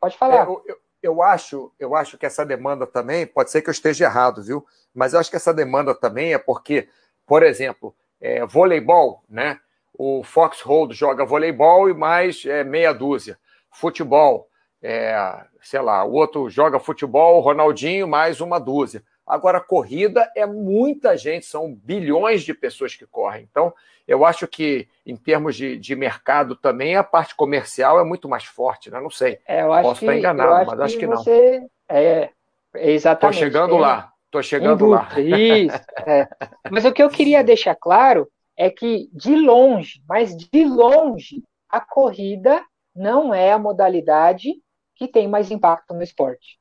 [0.00, 0.46] Pode falar.
[0.46, 4.06] Eu, eu, eu, acho, eu acho que essa demanda também, pode ser que eu esteja
[4.06, 4.66] errado, viu?
[4.94, 6.88] Mas eu acho que essa demanda também é porque,
[7.26, 9.60] por exemplo, é, voleibol, né?
[9.98, 13.38] O Foxhold joga voleibol e mais é, meia dúzia.
[13.70, 14.48] Futebol,
[14.82, 19.02] é, sei lá, o outro joga futebol, Ronaldinho, mais uma dúzia.
[19.26, 23.48] Agora, corrida é muita gente, são bilhões de pessoas que correm.
[23.50, 23.74] Então,
[24.06, 28.44] eu acho que, em termos de, de mercado também, a parte comercial é muito mais
[28.44, 29.00] forte, né?
[29.00, 29.40] Não sei.
[29.46, 31.16] É, Posso estar enganado, acho mas acho que, não.
[31.16, 31.66] Você...
[31.88, 32.30] É,
[32.74, 33.36] exatamente.
[33.36, 34.12] Estou chegando lá.
[34.26, 35.08] Estou chegando lá.
[35.18, 35.76] Isso.
[36.06, 36.28] É.
[36.70, 41.80] Mas o que eu queria deixar claro é que, de longe, mas de longe, a
[41.80, 42.64] corrida
[42.94, 44.54] não é a modalidade
[44.94, 46.58] que tem mais impacto no esporte.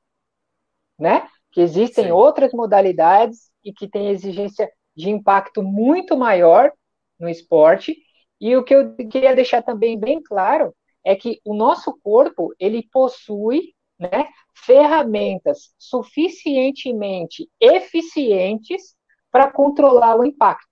[0.99, 1.27] Né?
[1.51, 2.11] Que existem Sim.
[2.11, 6.71] outras modalidades e que têm exigência de impacto muito maior
[7.19, 7.97] no esporte.
[8.39, 12.87] E o que eu queria deixar também bem claro é que o nosso corpo ele
[12.91, 18.95] possui né, ferramentas suficientemente eficientes
[19.31, 20.67] para controlar o impacto,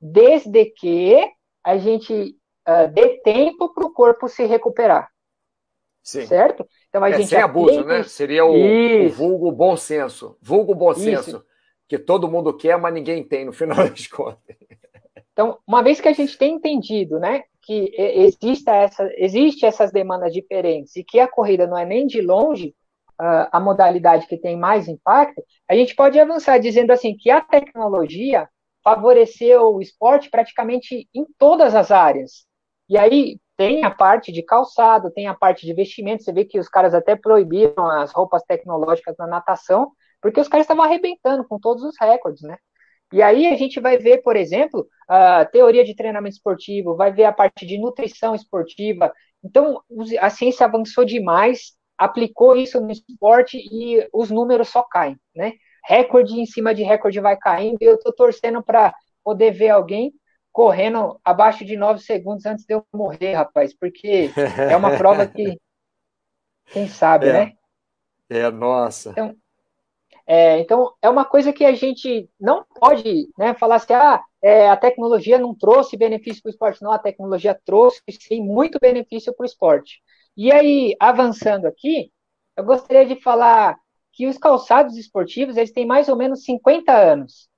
[0.00, 1.16] desde que
[1.64, 2.36] a gente
[2.68, 5.08] uh, dê tempo para o corpo se recuperar.
[6.02, 6.26] Sim.
[6.26, 6.66] Certo?
[6.88, 8.02] Então a é, gente sem abuso, né?
[8.02, 10.36] Seria o, o, vulgo bom senso.
[10.40, 11.02] Vulgo bom Isso.
[11.02, 11.44] senso.
[11.86, 14.56] Que todo mundo quer, mas ninguém tem, no final das contas.
[15.32, 20.32] Então, uma vez que a gente tem entendido, né, que exista essa, existe essas demandas
[20.32, 22.74] diferentes e que a corrida não é nem de longe
[23.20, 27.40] uh, a modalidade que tem mais impacto, a gente pode avançar dizendo assim que a
[27.40, 28.48] tecnologia
[28.82, 32.46] favoreceu o esporte praticamente em todas as áreas.
[32.88, 36.24] E aí tem a parte de calçado, tem a parte de vestimento.
[36.24, 40.64] Você vê que os caras até proibiram as roupas tecnológicas na natação, porque os caras
[40.64, 42.56] estavam arrebentando com todos os recordes, né?
[43.12, 47.24] E aí a gente vai ver, por exemplo, a teoria de treinamento esportivo, vai ver
[47.24, 49.12] a parte de nutrição esportiva.
[49.42, 49.82] Então,
[50.20, 55.54] a ciência avançou demais, aplicou isso no esporte e os números só caem, né?
[55.84, 58.94] Recorde em cima de recorde vai caindo e eu estou torcendo para
[59.24, 60.12] poder ver alguém
[60.52, 64.30] correndo abaixo de 9 segundos antes de eu morrer, rapaz, porque
[64.70, 65.58] é uma prova que
[66.72, 67.32] quem sabe, é.
[67.32, 67.52] né?
[68.28, 69.10] É, nossa.
[69.10, 69.34] Então,
[70.32, 74.68] é, então, é uma coisa que a gente não pode né, falar assim, ah, é,
[74.68, 76.82] a tecnologia não trouxe benefício para o esporte.
[76.82, 80.00] Não, a tecnologia trouxe, sim, muito benefício para o esporte.
[80.36, 82.12] E aí, avançando aqui,
[82.56, 83.76] eu gostaria de falar
[84.12, 87.48] que os calçados esportivos, eles têm mais ou menos 50 anos.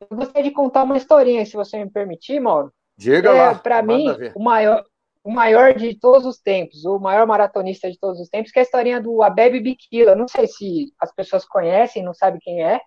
[0.00, 2.72] Eu gostaria de contar uma historinha, se você me permitir, Mauro.
[2.96, 3.54] Diga é, lá.
[3.56, 4.82] Para mim, o maior,
[5.24, 8.62] o maior de todos os tempos, o maior maratonista de todos os tempos, que é
[8.62, 10.16] a historinha do Abebe Bikila.
[10.16, 12.80] Não sei se as pessoas conhecem, não sabem quem é,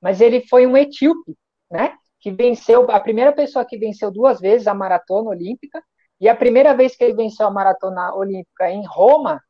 [0.00, 1.36] mas ele foi um etíope,
[1.70, 1.94] né?
[2.20, 5.82] Que venceu, a primeira pessoa que venceu duas vezes a maratona olímpica,
[6.20, 9.42] e a primeira vez que ele venceu a maratona olímpica em Roma,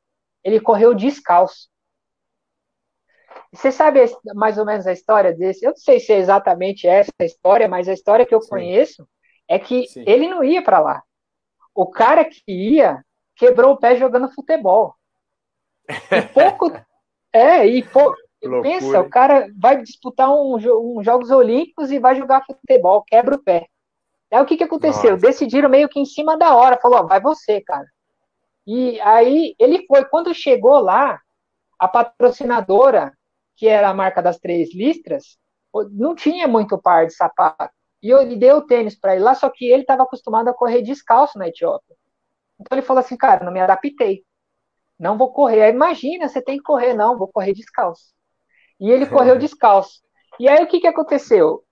[0.42, 1.68] ele correu descalço.
[3.52, 4.00] Você sabe
[4.34, 5.64] mais ou menos a história desse?
[5.64, 8.48] Eu não sei se é exatamente essa a história, mas a história que eu Sim.
[8.48, 9.06] conheço
[9.46, 10.04] é que Sim.
[10.06, 11.02] ele não ia para lá.
[11.74, 13.04] O cara que ia
[13.36, 14.94] quebrou o pé jogando futebol.
[15.88, 16.72] E pouco.
[17.32, 18.16] é, e pouco.
[18.62, 23.42] Pensa, o cara vai disputar um, um, Jogos Olímpicos e vai jogar futebol, quebra o
[23.42, 23.68] pé.
[24.32, 25.12] Aí o que, que aconteceu?
[25.12, 25.26] Nossa.
[25.26, 27.86] Decidiram meio que em cima da hora, falou, ó, vai você, cara.
[28.66, 31.20] E aí ele foi, quando chegou lá,
[31.78, 33.12] a patrocinadora,
[33.56, 35.36] que era a marca das três listras,
[35.90, 37.72] não tinha muito par de sapato.
[38.02, 40.54] E eu lhe dei o tênis para ele lá, só que ele estava acostumado a
[40.54, 41.96] correr descalço na Etiópia.
[42.58, 44.24] Então ele falou assim, cara, não me adaptei.
[44.98, 45.62] Não vou correr.
[45.62, 46.94] Aí, imagina, você tem que correr.
[46.94, 48.12] Não, vou correr descalço.
[48.80, 50.00] E ele correu descalço.
[50.38, 51.64] E aí o que, que aconteceu?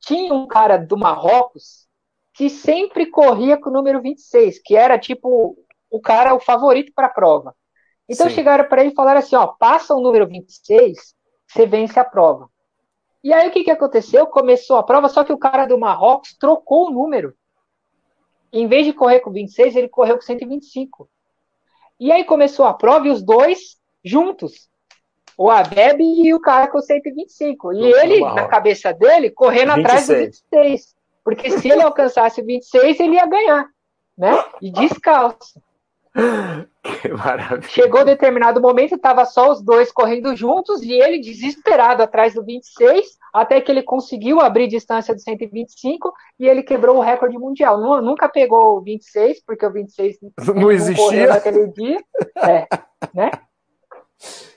[0.00, 1.86] Tinha um cara do Marrocos
[2.34, 5.56] que sempre corria com o número 26, que era tipo
[5.90, 7.54] o cara, o favorito para a prova.
[8.08, 8.34] Então Sim.
[8.34, 11.14] chegaram para ele e falaram assim: ó, passa o número 26,
[11.46, 12.48] você vence a prova.
[13.28, 14.26] E aí o que, que aconteceu?
[14.26, 17.34] Começou a prova, só que o cara do Marrocos trocou o número.
[18.50, 21.06] Em vez de correr com 26, ele correu com 125.
[22.00, 24.70] E aí começou a prova e os dois juntos.
[25.36, 27.74] O Abeb e o cara com 125.
[27.74, 29.84] E ele, na cabeça dele, correndo 26.
[29.84, 30.96] atrás do 26.
[31.22, 33.68] Porque se ele alcançasse o 26, ele ia ganhar.
[34.16, 34.42] Né?
[34.62, 35.60] E descalço.
[37.02, 37.68] Que maravilha.
[37.68, 43.06] Chegou determinado momento, estava só os dois correndo juntos e ele desesperado atrás do 26,
[43.32, 47.78] até que ele conseguiu abrir distância do 125 e ele quebrou o recorde mundial.
[48.00, 51.98] Nunca pegou o 26, porque o 26 não, não existia naquele dia.
[52.36, 52.66] É,
[53.14, 53.30] né?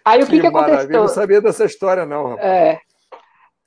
[0.04, 0.89] Aí o que, que, que aconteceu?
[0.89, 2.47] Eu não sabia dessa história, não, rapaz.
[2.47, 2.80] É.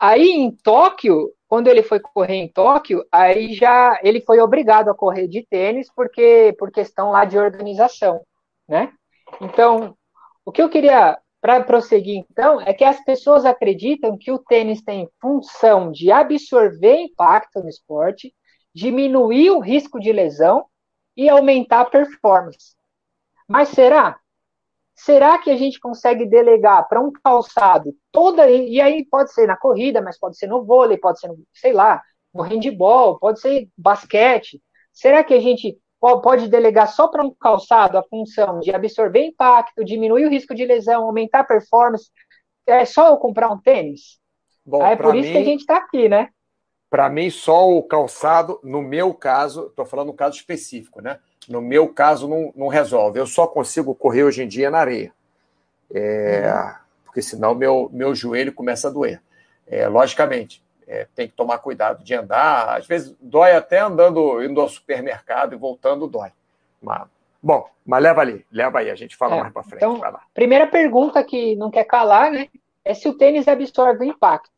[0.00, 4.94] Aí em Tóquio, quando ele foi correr em Tóquio, aí já ele foi obrigado a
[4.94, 8.22] correr de tênis porque por questão lá de organização,
[8.68, 8.92] né?
[9.40, 9.96] Então,
[10.44, 14.82] o que eu queria para prosseguir então é que as pessoas acreditam que o tênis
[14.82, 18.34] tem função de absorver impacto no esporte,
[18.74, 20.64] diminuir o risco de lesão
[21.16, 22.74] e aumentar a performance.
[23.46, 24.18] Mas será?
[24.94, 28.48] Será que a gente consegue delegar para um calçado toda.
[28.48, 31.72] E aí pode ser na corrida, mas pode ser no vôlei, pode ser no, sei
[31.72, 32.00] lá,
[32.32, 34.62] no handball, pode ser basquete.
[34.92, 39.84] Será que a gente pode delegar só para um calçado a função de absorver impacto,
[39.84, 42.10] diminuir o risco de lesão, aumentar a performance?
[42.66, 44.18] É só eu comprar um tênis?
[44.64, 46.28] Bom, ah, é por isso mim, que a gente está aqui, né?
[46.88, 51.18] Para mim, só o calçado, no meu caso, estou falando um caso específico, né?
[51.48, 53.18] No meu caso, não, não resolve.
[53.18, 55.12] Eu só consigo correr hoje em dia na areia.
[55.92, 56.74] É, uhum.
[57.04, 59.22] Porque senão meu, meu joelho começa a doer.
[59.66, 62.76] É, logicamente, é, tem que tomar cuidado de andar.
[62.76, 66.30] Às vezes dói até andando, indo ao supermercado e voltando, dói.
[66.80, 67.06] Mas,
[67.42, 69.84] bom, mas leva ali, leva aí, a gente fala é, mais para frente.
[69.84, 70.00] Então,
[70.32, 72.48] primeira pergunta que não quer calar, né?
[72.84, 74.50] É se o tênis absorve o impacto.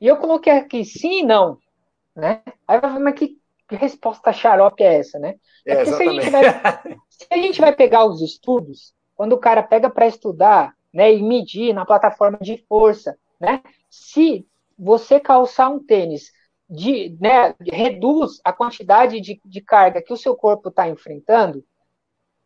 [0.00, 1.58] E eu coloquei aqui sim e não.
[2.14, 2.42] Né?
[2.66, 3.38] Aí vai mas que
[3.68, 5.36] que resposta xarope é essa, né?
[5.66, 6.42] É, é porque se a, gente vai,
[7.08, 11.22] se a gente vai pegar os estudos, quando o cara pega para estudar, né, e
[11.22, 13.62] medir na plataforma de força, né?
[13.90, 14.46] Se
[14.78, 16.32] você calçar um tênis
[16.68, 21.64] de, né, reduz a quantidade de, de carga que o seu corpo está enfrentando,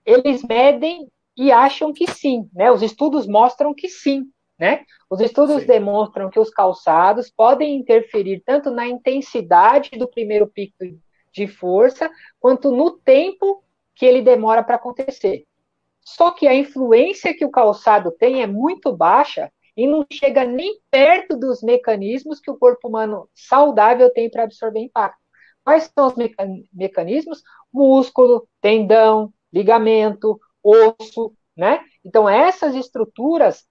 [0.04, 2.70] eles medem e acham que sim, né?
[2.70, 4.24] Os estudos mostram que sim,
[4.58, 4.85] né?
[5.08, 5.66] Os estudos sim.
[5.66, 10.76] demonstram que os calçados podem interferir tanto na intensidade do primeiro pico
[11.32, 13.62] de força, quanto no tempo
[13.94, 15.44] que ele demora para acontecer.
[16.00, 20.78] Só que a influência que o calçado tem é muito baixa e não chega nem
[20.90, 25.18] perto dos mecanismos que o corpo humano saudável tem para absorver impacto.
[25.64, 26.14] Quais são os
[26.72, 27.42] mecanismos?
[27.72, 31.84] Músculo, tendão, ligamento, osso, né?
[32.04, 33.64] Então, essas estruturas,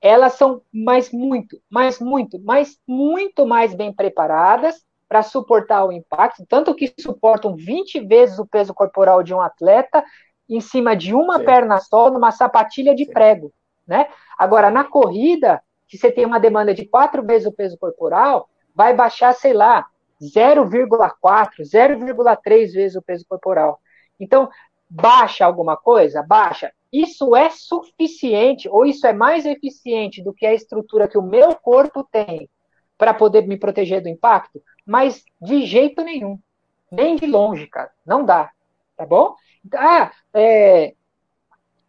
[0.00, 6.44] elas são mais muito, mais muito, mais muito mais bem preparadas para suportar o impacto,
[6.48, 10.04] tanto que suportam 20 vezes o peso corporal de um atleta
[10.48, 11.44] em cima de uma Sim.
[11.44, 13.12] perna só, numa sapatilha de Sim.
[13.12, 13.52] prego,
[13.86, 14.08] né?
[14.38, 18.94] Agora, na corrida, se você tem uma demanda de quatro vezes o peso corporal, vai
[18.94, 19.86] baixar, sei lá,
[20.20, 23.80] 0,4, 0,3 vezes o peso corporal.
[24.18, 24.48] Então,
[24.88, 26.22] baixa alguma coisa?
[26.22, 26.72] Baixa.
[26.92, 31.54] Isso é suficiente, ou isso é mais eficiente do que a estrutura que o meu
[31.56, 32.48] corpo tem
[32.96, 34.62] para poder me proteger do impacto?
[34.86, 36.38] Mas de jeito nenhum.
[36.90, 37.90] Nem de longe, cara.
[38.06, 38.50] Não dá.
[38.96, 39.34] Tá bom?
[39.74, 40.94] Ah, é,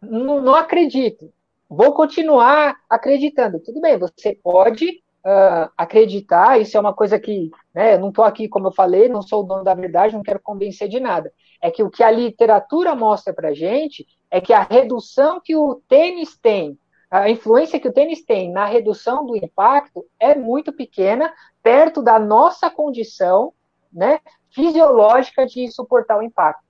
[0.00, 1.32] não, não acredito.
[1.68, 3.60] Vou continuar acreditando.
[3.60, 8.48] Tudo bem, você pode uh, acreditar, isso é uma coisa que, né, não estou aqui,
[8.48, 11.32] como eu falei, não sou o dono da verdade, não quero convencer de nada.
[11.60, 15.82] É que o que a literatura mostra para gente é que a redução que o
[15.88, 16.78] tênis tem,
[17.10, 22.18] a influência que o tênis tem na redução do impacto é muito pequena, perto da
[22.18, 23.52] nossa condição
[23.92, 26.64] né, fisiológica de suportar o impacto.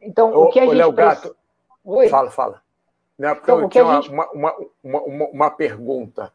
[0.00, 0.74] Então, o, o que a gente.
[0.74, 1.36] Léo Gato,
[1.84, 2.08] Oi?
[2.08, 2.62] fala, fala.
[3.18, 4.10] Não, porque então, eu tinha gente...
[4.10, 6.32] uma, uma, uma, uma, pergunta.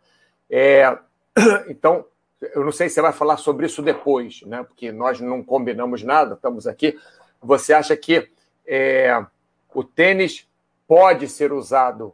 [0.50, 0.98] É,
[1.70, 2.06] então,
[2.42, 4.64] eu não sei se você vai falar sobre isso depois, né?
[4.64, 7.00] porque nós não combinamos nada, estamos aqui.
[7.42, 8.30] Você acha que
[8.68, 9.26] é,
[9.74, 10.48] o tênis
[10.88, 12.14] pode ser usado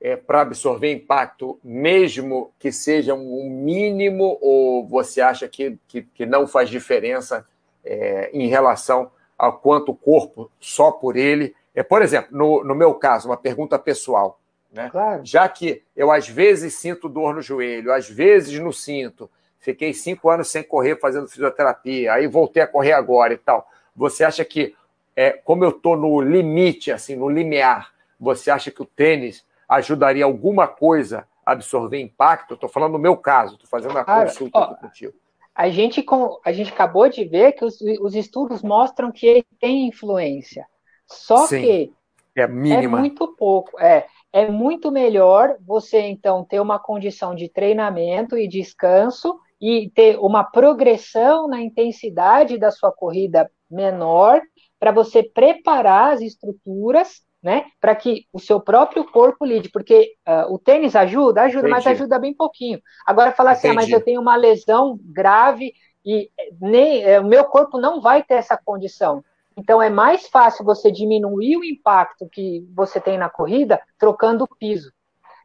[0.00, 6.26] é, para absorver impacto, mesmo que seja um mínimo, ou você acha que, que, que
[6.26, 7.46] não faz diferença
[7.84, 12.74] é, em relação ao quanto o corpo, só por ele, é, por exemplo, no, no
[12.74, 14.40] meu caso, uma pergunta pessoal.
[14.72, 14.88] Né?
[14.90, 15.22] Claro.
[15.24, 20.30] Já que eu às vezes sinto dor no joelho, às vezes não sinto, fiquei cinco
[20.30, 23.68] anos sem correr fazendo fisioterapia, aí voltei a correr agora e tal.
[23.94, 24.74] Você acha que,
[25.14, 30.24] é, como eu estou no limite, assim, no limiar, você acha que o tênis ajudaria
[30.24, 32.54] alguma coisa a absorver impacto?
[32.54, 35.14] Estou falando no meu caso, estou fazendo a Cara, consulta ó, contigo.
[35.54, 36.04] A gente,
[36.44, 40.66] a gente acabou de ver que os, os estudos mostram que ele tem influência.
[41.06, 41.92] Só Sim, que
[42.36, 42.98] é, mínima.
[42.98, 43.80] é muito pouco.
[43.80, 50.18] É, é muito melhor você, então, ter uma condição de treinamento e descanso e ter
[50.18, 54.42] uma progressão na intensidade da sua corrida menor
[54.78, 60.52] para você preparar as estruturas né, para que o seu próprio corpo lide, porque uh,
[60.52, 61.70] o tênis ajuda, ajuda, Entendi.
[61.70, 62.80] mas ajuda bem pouquinho.
[63.06, 65.72] Agora falar assim, ah, mas eu tenho uma lesão grave
[66.04, 69.24] e nem eh, o meu corpo não vai ter essa condição.
[69.56, 74.48] Então é mais fácil você diminuir o impacto que você tem na corrida trocando o
[74.48, 74.92] piso.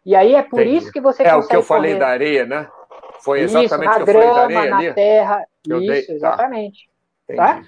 [0.05, 0.77] E aí é por Entendi.
[0.77, 1.43] isso que você é consegue.
[1.43, 2.67] É o que eu falei da areia, né?
[3.21, 4.93] Foi exatamente isso, na grama, na ali?
[4.93, 5.45] terra.
[5.67, 6.05] Eu isso, dei...
[6.05, 6.13] Tá.
[6.13, 6.89] exatamente.
[7.35, 7.63] Tá?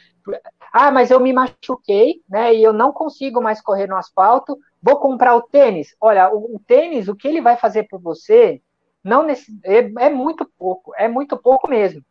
[0.74, 2.54] Ah, mas eu me machuquei, né?
[2.54, 4.58] E eu não consigo mais correr no asfalto.
[4.82, 5.96] Vou comprar o tênis.
[6.02, 8.60] Olha, o, o tênis, o que ele vai fazer por você,
[9.04, 12.04] não nesse, é, é muito pouco, é muito pouco mesmo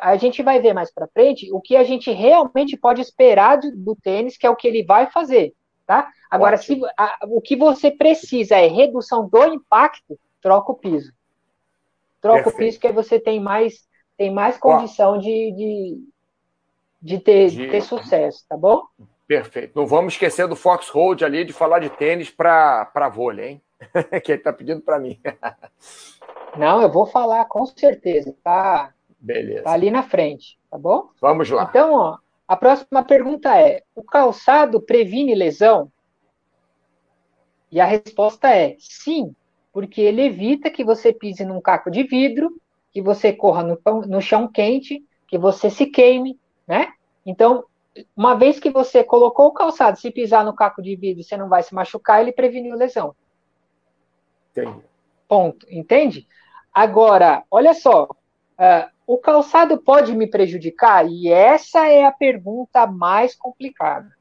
[0.00, 3.72] a gente vai ver mais para frente o que a gente realmente pode esperar do,
[3.76, 5.54] do, tênis, que é o que ele vai fazer,
[5.84, 6.10] tá?
[6.30, 11.12] Agora, se a, o que você precisa é redução do impacto, troca o piso.
[12.20, 12.54] Troca Perfeito.
[12.54, 15.98] o piso que aí você tem mais tem mais condição de, de,
[17.00, 17.68] de, ter, de...
[17.68, 18.82] ter sucesso, tá bom?
[19.26, 19.72] Perfeito.
[19.74, 23.62] Não vamos esquecer do Fox Road ali de falar de tênis para vôlei, hein?
[24.24, 25.20] que ele está pedindo para mim.
[26.56, 28.34] Não, eu vou falar com certeza.
[28.42, 29.64] Tá, Beleza.
[29.64, 31.10] Tá ali na frente, tá bom?
[31.20, 31.66] Vamos lá.
[31.68, 35.90] Então, ó, a próxima pergunta é: o calçado previne lesão?
[37.70, 39.34] E a resposta é sim,
[39.72, 42.50] porque ele evita que você pise num caco de vidro,
[42.92, 46.92] que você corra no, no chão quente, que você se queime, né?
[47.24, 47.64] Então,
[48.16, 51.48] uma vez que você colocou o calçado, se pisar no caco de vidro, você não
[51.48, 53.14] vai se machucar, ele preveniu lesão.
[54.50, 54.82] Entendi.
[55.28, 55.66] Ponto.
[55.70, 56.26] Entende?
[56.72, 58.04] Agora, olha só.
[58.04, 61.06] Uh, o calçado pode me prejudicar?
[61.06, 64.14] E essa é a pergunta mais complicada.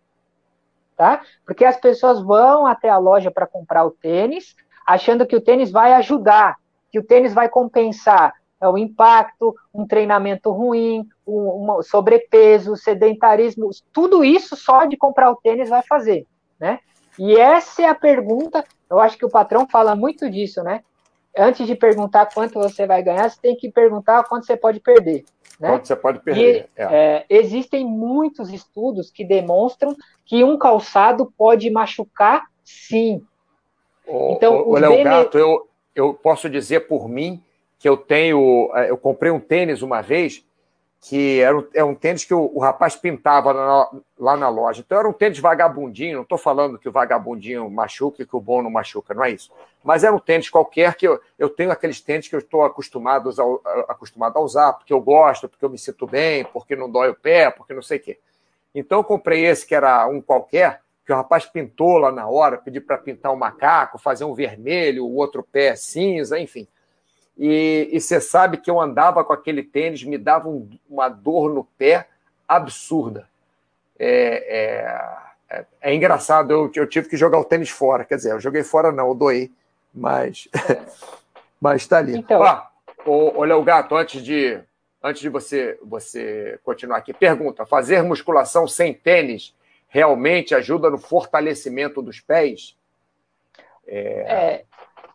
[0.96, 1.22] Tá?
[1.46, 4.56] Porque as pessoas vão até a loja para comprar o tênis,
[4.86, 6.56] achando que o tênis vai ajudar,
[6.90, 14.24] que o tênis vai compensar é o impacto, um treinamento ruim, um, sobrepeso, sedentarismo, tudo
[14.24, 16.26] isso só de comprar o tênis vai fazer,
[16.60, 16.80] né?
[17.18, 20.82] E essa é a pergunta, eu acho que o patrão fala muito disso, né?
[21.38, 25.26] antes de perguntar quanto você vai ganhar, você tem que perguntar quanto você pode perder.
[25.60, 25.70] Né?
[25.70, 26.70] Quanto você pode perder.
[26.78, 26.84] E, é.
[26.84, 29.96] É, existem muitos estudos que demonstram
[30.26, 33.22] que um calçado pode machucar sim.
[34.08, 35.04] então, o Léo bene...
[35.04, 37.44] Gato, eu, eu posso dizer por mim
[37.80, 38.72] que eu tenho.
[38.76, 40.44] É, eu comprei um tênis uma vez
[41.08, 44.82] que era um, é um tênis que o, o rapaz pintava na, lá na loja.
[44.84, 48.42] Então era um tênis vagabundinho, não estou falando que o vagabundinho machuca e que o
[48.42, 49.52] bom não machuca, não é isso.
[49.84, 53.30] Mas era um tênis qualquer que eu, eu tenho aqueles tênis que eu estou acostumado
[53.88, 57.16] acostumado a usar, porque eu gosto, porque eu me sinto bem, porque não dói o
[57.16, 58.20] pé, porque não sei o quê.
[58.74, 62.58] Então eu comprei esse que era um qualquer, que o rapaz pintou lá na hora,
[62.58, 66.68] pedi para pintar um macaco, fazer um vermelho, o outro pé cinza, enfim.
[67.38, 71.64] E, você sabe que eu andava com aquele tênis, me dava um, uma dor no
[71.64, 72.08] pé
[72.48, 73.28] absurda.
[74.00, 75.18] É,
[75.50, 78.06] é, é, é engraçado, eu, eu, tive que jogar o tênis fora.
[78.06, 79.52] Quer dizer, eu joguei fora, não, eu doei,
[79.94, 80.48] mas
[81.60, 82.18] mas está ali.
[82.18, 82.44] Então...
[82.44, 82.70] Ah,
[83.06, 84.60] olha o gato, antes de,
[85.04, 89.54] antes de você, você continuar aqui, pergunta: fazer musculação sem tênis
[89.88, 92.76] realmente ajuda no fortalecimento dos pés?
[93.88, 94.02] É...
[94.02, 94.66] é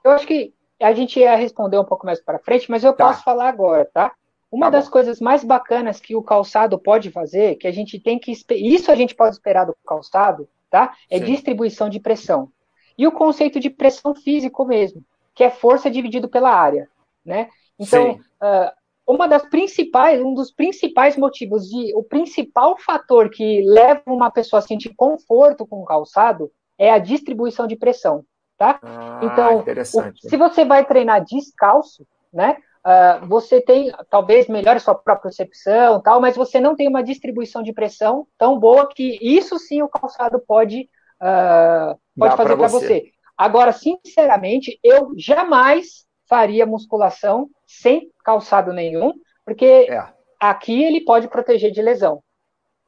[0.02, 3.06] eu acho que a gente ia responder um pouco mais para frente, mas eu tá.
[3.06, 4.12] posso falar agora, tá?
[4.50, 4.92] Uma tá das bom.
[4.92, 8.94] coisas mais bacanas que o calçado pode fazer, que a gente tem que isso a
[8.94, 10.94] gente pode esperar do calçado, tá?
[11.08, 11.26] É Sim.
[11.26, 12.50] distribuição de pressão.
[12.98, 15.04] E o conceito de pressão físico mesmo,
[15.34, 16.88] que é força dividido pela área,
[17.24, 17.48] né?
[17.78, 18.70] Então, uh,
[19.06, 24.58] uma das principais, um dos principais motivos de, o principal fator que leva uma pessoa
[24.58, 28.24] a sentir conforto com o calçado é a distribuição de pressão
[28.60, 28.78] tá?
[28.82, 32.58] Ah, então, o, se você vai treinar descalço, né?
[32.84, 37.62] Uh, você tem, talvez melhore sua própria percepção, tal, mas você não tem uma distribuição
[37.62, 40.88] de pressão tão boa que isso sim o calçado pode,
[41.22, 42.86] uh, pode fazer para você.
[42.86, 43.10] você.
[43.36, 50.04] Agora, sinceramente, eu jamais faria musculação sem calçado nenhum, porque é.
[50.38, 52.22] aqui ele pode proteger de lesão.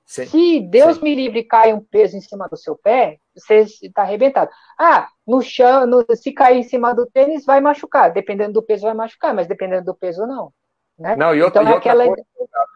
[0.05, 1.03] Sim, Se Deus sim.
[1.03, 4.51] me livre cai um peso em cima do seu pé, você está arrebentado.
[4.79, 8.13] Ah, no chão, no, se cair em cima do tênis, vai machucar.
[8.13, 10.53] Dependendo do peso, vai machucar, mas dependendo do peso, não.
[10.99, 11.17] Né?
[11.17, 12.07] Não, e outra, então, e outra aquela...
[12.07, 12.25] coisa,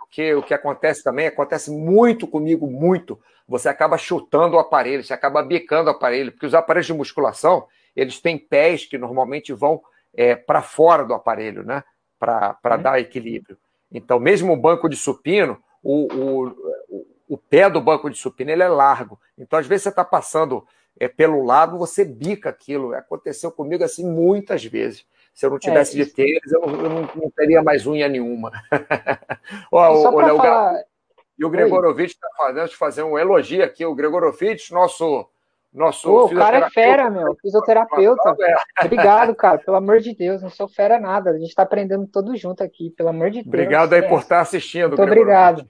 [0.01, 3.21] porque o que acontece também, acontece muito comigo, muito.
[3.47, 7.67] Você acaba chutando o aparelho, você acaba bicando o aparelho, porque os aparelhos de musculação,
[7.95, 9.83] eles têm pés que normalmente vão
[10.15, 11.85] é, para fora do aparelho, né?
[12.19, 12.83] Para uhum.
[12.83, 13.59] dar equilíbrio.
[13.93, 16.57] Então, mesmo o banco de supino, o, o,
[17.29, 19.19] o pé do banco de supino ele é largo.
[19.37, 20.67] Então, às vezes, você está passando
[20.99, 22.95] é, pelo lado, você bica aquilo.
[22.95, 25.05] Aconteceu comigo assim muitas vezes.
[25.35, 28.09] Se eu não tivesse é, de tênis, eu, não, eu não, não, teria mais unha
[28.09, 28.51] nenhuma.
[29.71, 30.83] Ó, o, Léo falar...
[31.39, 33.85] E o Gregorovitch está fazendo fazer um elogio aqui.
[33.85, 35.29] O Gregorovitch, nosso.
[35.71, 37.37] nosso o cara é fera, meu.
[37.43, 38.35] Fisioterapeuta.
[38.83, 39.59] Obrigado, cara.
[39.59, 41.33] Pelo amor de Deus, não sou fera nada.
[41.33, 43.49] A gente está aprendendo todo junto aqui, pelo amor de Deus.
[43.49, 44.97] Obrigado aí por estar assistindo.
[44.97, 45.69] Muito obrigado.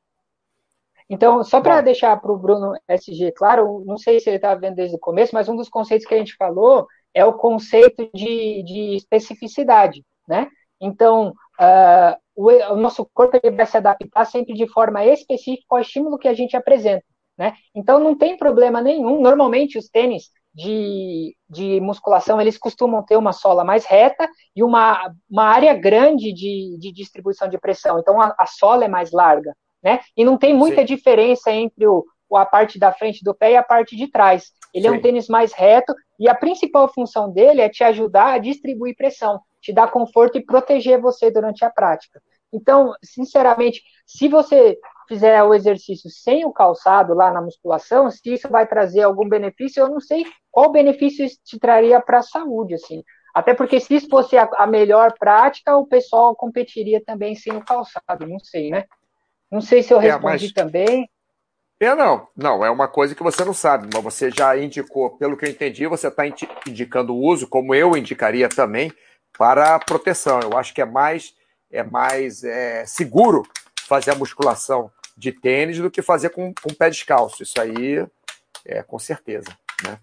[1.09, 4.75] Então, só para deixar para o Bruno SG claro, não sei se ele estava vendo
[4.75, 8.63] desde o começo, mas um dos conceitos que a gente falou é o conceito de,
[8.65, 10.49] de especificidade, né?
[10.81, 11.29] Então,
[11.61, 16.19] uh, o, o, nosso corpo ele vai se adaptar sempre de forma específica ao estímulo
[16.19, 17.05] que a gente apresenta,
[17.39, 17.55] né?
[17.75, 19.21] Então, não tem problema nenhum.
[19.23, 25.15] Normalmente, os tênis de, de musculação, eles costumam ter uma sola mais reta e uma,
[25.31, 27.99] uma área grande de, de distribuição de pressão.
[27.99, 29.55] Então, a, a sola é mais larga
[29.87, 30.01] né?
[30.16, 30.84] E não tem muita Sim.
[30.84, 34.51] diferença entre o, a parte da frente do pé e a parte de trás.
[34.74, 34.95] Ele Sim.
[34.95, 38.97] é um tênis mais reto e a principal função dele é te ajudar a distribuir
[38.97, 42.20] pressão, te dar conforto e proteger você durante a prática.
[42.53, 44.76] Então, sinceramente, se você
[45.07, 49.80] fizer o exercício sem o calçado lá na musculação, se isso vai trazer algum benefício,
[49.80, 53.05] eu não sei qual benefício isso te traria para a saúde, assim.
[53.32, 57.64] Até porque se isso fosse a, a melhor prática, o pessoal competiria também sem o
[57.64, 58.84] calçado, não sei, né?
[59.57, 60.53] Não sei se eu é, respondi é, mas...
[60.53, 61.11] também.
[61.81, 65.35] É, não, não, é uma coisa que você não sabe, mas você já indicou, pelo
[65.35, 66.25] que eu entendi, você está
[66.67, 68.93] indicando o uso, como eu indicaria também,
[69.39, 70.41] para proteção.
[70.41, 71.35] Eu acho que é mais,
[71.71, 73.45] é mais é, seguro
[73.87, 77.43] fazer a musculação de tênis do que fazer com, com pé descalço.
[77.43, 78.07] Isso aí
[78.63, 79.49] é com certeza.
[79.83, 79.99] Né?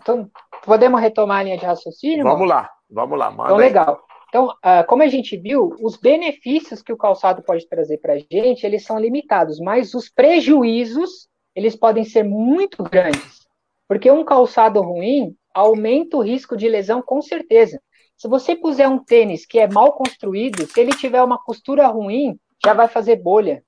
[0.00, 0.28] Então,
[0.64, 2.24] podemos retomar a linha de raciocínio?
[2.24, 2.50] Vamos mano?
[2.50, 3.30] lá, vamos lá.
[3.30, 4.04] Manda então, legal.
[4.32, 8.18] Então, uh, como a gente viu, os benefícios que o calçado pode trazer para a
[8.18, 13.46] gente, eles são limitados, mas os prejuízos, eles podem ser muito grandes.
[13.86, 17.78] Porque um calçado ruim aumenta o risco de lesão com certeza.
[18.16, 22.38] Se você puser um tênis que é mal construído, se ele tiver uma costura ruim,
[22.64, 23.62] já vai fazer bolha.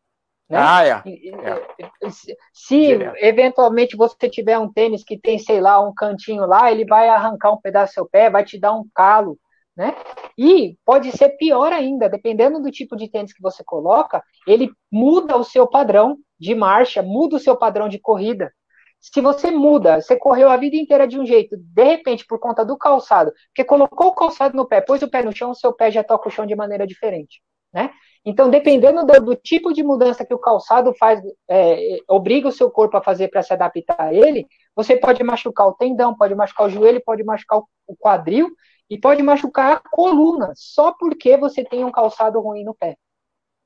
[0.48, 0.58] Né?
[0.58, 0.90] Ah, é.
[0.90, 2.10] é.
[2.54, 7.10] Se eventualmente você tiver um tênis que tem, sei lá, um cantinho lá, ele vai
[7.10, 9.38] arrancar um pedaço do seu pé, vai te dar um calo
[9.76, 9.94] né?
[10.38, 15.36] E pode ser pior ainda, dependendo do tipo de tênis que você coloca, ele muda
[15.36, 18.52] o seu padrão de marcha, muda o seu padrão de corrida.
[19.00, 22.64] se você muda, você correu a vida inteira de um jeito, de repente, por conta
[22.64, 25.90] do calçado, porque colocou o calçado no pé, pôs o pé no chão, seu pé
[25.90, 27.90] já toca o chão de maneira diferente, né?
[28.24, 32.70] Então, dependendo do, do tipo de mudança que o calçado faz, é, obriga o seu
[32.70, 36.66] corpo a fazer para se adaptar a ele, você pode machucar o tendão, pode machucar
[36.66, 38.48] o joelho, pode machucar o quadril
[38.88, 42.96] e pode machucar a coluna, só porque você tem um calçado ruim no pé.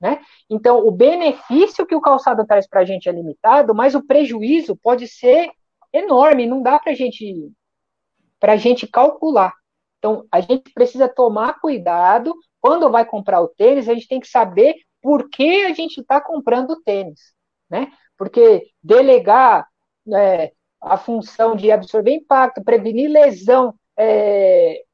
[0.01, 0.21] Né?
[0.49, 4.77] Então, o benefício que o calçado traz para a gente é limitado, mas o prejuízo
[4.77, 5.51] pode ser
[5.93, 7.51] enorme, não dá para gente,
[8.41, 9.53] a gente calcular.
[9.99, 12.33] Então, a gente precisa tomar cuidado.
[12.61, 16.21] Quando vai comprar o tênis, a gente tem que saber por que a gente está
[16.21, 17.33] comprando o tênis.
[17.69, 17.91] Né?
[18.17, 19.67] Porque delegar
[20.15, 24.85] é, a função de absorver impacto, prevenir lesão, é,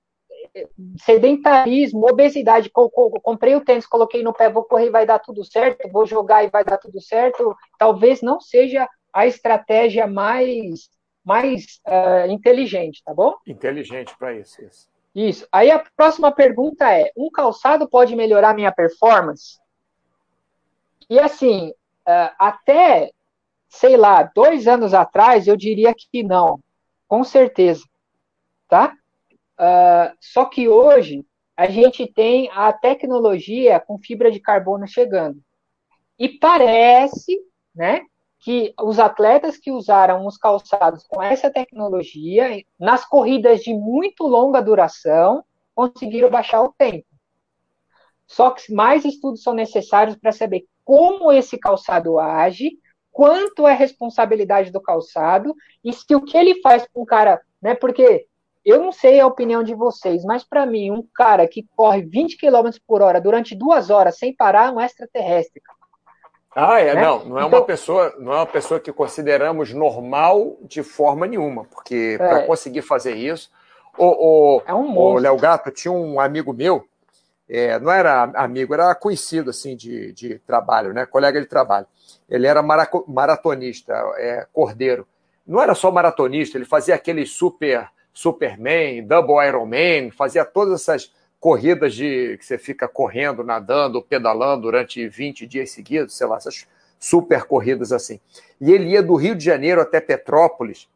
[0.99, 5.89] sedentarismo, obesidade, comprei o tênis, coloquei no pé, vou correr e vai dar tudo certo,
[5.91, 10.89] vou jogar e vai dar tudo certo, talvez não seja a estratégia mais,
[11.25, 13.35] mais uh, inteligente, tá bom?
[13.47, 14.89] Inteligente para isso, isso.
[15.15, 15.47] Isso.
[15.53, 19.61] Aí a próxima pergunta é: um calçado pode melhorar minha performance?
[21.09, 23.13] E assim, uh, até,
[23.69, 26.59] sei lá, dois anos atrás, eu diria que não,
[27.07, 27.85] com certeza,
[28.69, 28.97] tá?
[29.59, 31.25] Uh, só que hoje
[31.57, 35.41] a gente tem a tecnologia com fibra de carbono chegando.
[36.19, 37.39] E parece,
[37.75, 38.03] né,
[38.41, 44.61] que os atletas que usaram os calçados com essa tecnologia, nas corridas de muito longa
[44.61, 45.45] duração,
[45.75, 47.07] conseguiram baixar o tempo.
[48.27, 52.79] Só que mais estudos são necessários para saber como esse calçado age,
[53.11, 57.75] quanto é responsabilidade do calçado e se o que ele faz com o cara, né?
[57.75, 58.27] Porque
[58.65, 62.39] eu não sei a opinião de vocês, mas para mim, um cara que corre 20
[62.39, 65.63] km por hora durante duas horas sem parar é um extraterrestre.
[66.55, 67.03] Ah, é, né?
[67.03, 71.27] não, não é então, uma pessoa, não é uma pessoa que consideramos normal de forma
[71.27, 73.51] nenhuma, porque é, para conseguir fazer isso,
[73.99, 76.87] o, o, é um o Léo Gato tinha um amigo meu,
[77.49, 81.87] é, não era amigo, era conhecido assim de, de trabalho, né, colega de trabalho.
[82.31, 85.07] Ele era maratonista, é, cordeiro.
[85.47, 91.95] Não era só maratonista, ele fazia aquele super Superman, Double Ironman, fazia todas essas corridas
[91.95, 96.67] de que você fica correndo, nadando, pedalando durante 20 dias seguidos, sei lá, essas
[96.99, 98.19] super corridas assim.
[98.61, 100.89] E ele ia do Rio de Janeiro até Petrópolis,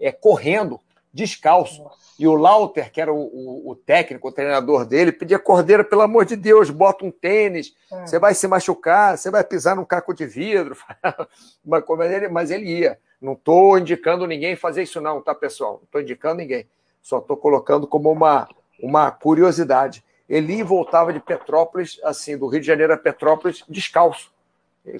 [0.00, 0.80] é, correndo,
[1.16, 1.82] descalço.
[2.18, 6.02] E o Lauter, que era o, o, o, técnico, o treinador dele, pedia Cordeiro, pelo
[6.02, 8.06] amor de Deus, bota um tênis, é.
[8.06, 10.76] você vai se machucar, você vai pisar num caco de vidro.
[11.64, 12.98] mas, ele, mas ele ia.
[13.20, 15.74] Não estou indicando ninguém fazer isso, não, tá, pessoal?
[15.74, 16.66] Não estou indicando ninguém.
[17.02, 18.48] Só estou colocando como uma,
[18.80, 20.04] uma curiosidade.
[20.28, 24.32] Ele voltava de Petrópolis, assim, do Rio de Janeiro a Petrópolis, descalço.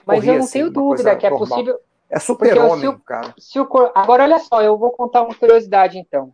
[0.04, 1.48] Mas eu não assim, tenho dúvida que é normal.
[1.48, 1.80] possível.
[2.08, 3.34] É super-homem, cara.
[3.38, 3.68] Se o.
[3.94, 6.32] Agora, olha só, eu vou contar uma curiosidade, então.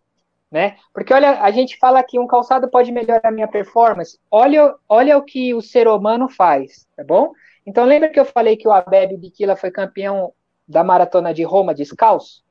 [0.50, 0.76] Né?
[0.92, 4.18] Porque, olha, a gente fala que um calçado pode melhorar a minha performance.
[4.30, 7.32] Olha, olha o que o ser humano faz, tá bom?
[7.64, 10.32] Então, lembra que eu falei que o Abebe Bikila foi campeão
[10.68, 12.44] da maratona de Roma descalço?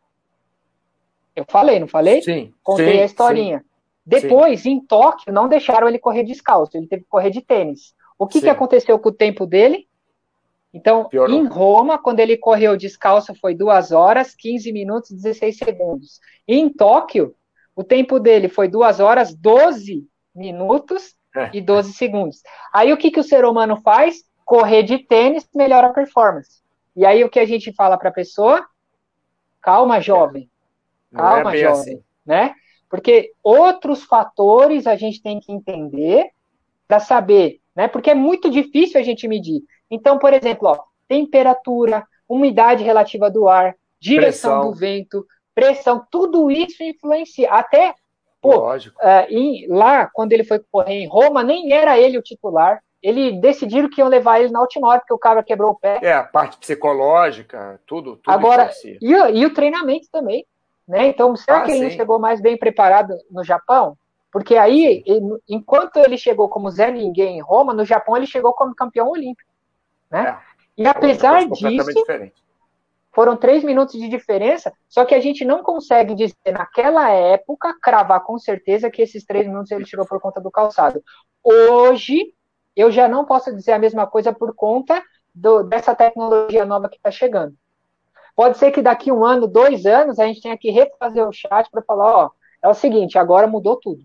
[1.36, 2.24] Eu falei, não falei?
[2.24, 2.54] Sim.
[2.64, 3.60] Contei sim, a historinha.
[3.60, 3.66] Sim,
[4.04, 4.72] Depois, sim.
[4.72, 7.94] em Tóquio, não deixaram ele correr descalço, ele teve que correr de tênis.
[8.18, 9.88] O que, que aconteceu com o tempo dele?
[10.74, 11.36] Então, Piorou.
[11.36, 16.20] em Roma, quando ele correu descalço, foi 2 horas, 15 minutos e 16 segundos.
[16.48, 17.36] E em Tóquio,
[17.76, 21.50] o tempo dele foi 2 horas, 12 minutos é.
[21.54, 22.42] e 12 segundos.
[22.74, 24.24] Aí o que, que o ser humano faz?
[24.46, 26.62] Correr de tênis melhora a performance.
[26.96, 28.66] E aí o que a gente fala para a pessoa?
[29.62, 30.50] Calma, jovem.
[31.14, 32.04] Calma, é jovem, assim.
[32.26, 32.54] né?
[32.90, 36.30] Porque outros fatores a gente tem que entender
[36.88, 37.88] para saber, né?
[37.88, 39.62] Porque é muito difícil a gente medir.
[39.92, 44.72] Então, por exemplo, ó, temperatura, umidade relativa do ar, direção pressão.
[44.72, 47.52] do vento, pressão, tudo isso influencia.
[47.52, 47.94] Até,
[48.42, 48.80] pô, uh,
[49.30, 53.90] em, lá, quando ele foi correr em Roma, nem era ele o titular, ele decidiram
[53.90, 56.00] que iam levar ele na última hora, porque o cara quebrou o pé.
[56.02, 58.16] É, a parte psicológica, tudo.
[58.16, 58.70] tudo Agora,
[59.02, 60.46] e, e, o treinamento também.
[60.88, 61.08] Né?
[61.08, 61.98] Então, será ah, que ele sim.
[61.98, 63.98] chegou mais bem preparado no Japão?
[64.32, 68.54] Porque aí, ele, enquanto ele chegou como Zé Ninguém em Roma, no Japão ele chegou
[68.54, 69.51] como campeão olímpico.
[70.12, 70.30] Né?
[70.30, 70.38] É,
[70.78, 72.44] e apesar disso, diferente.
[73.14, 78.24] foram três minutos de diferença, só que a gente não consegue dizer naquela época, cravar
[78.24, 81.02] com certeza que esses três minutos ele tirou por conta do calçado.
[81.44, 82.34] Hoje,
[82.76, 85.02] eu já não posso dizer a mesma coisa por conta
[85.34, 87.56] do, dessa tecnologia nova que está chegando.
[88.36, 91.70] Pode ser que daqui um ano, dois anos, a gente tenha que refazer o chat
[91.70, 92.32] para falar, ó,
[92.64, 94.04] é o seguinte, agora mudou tudo.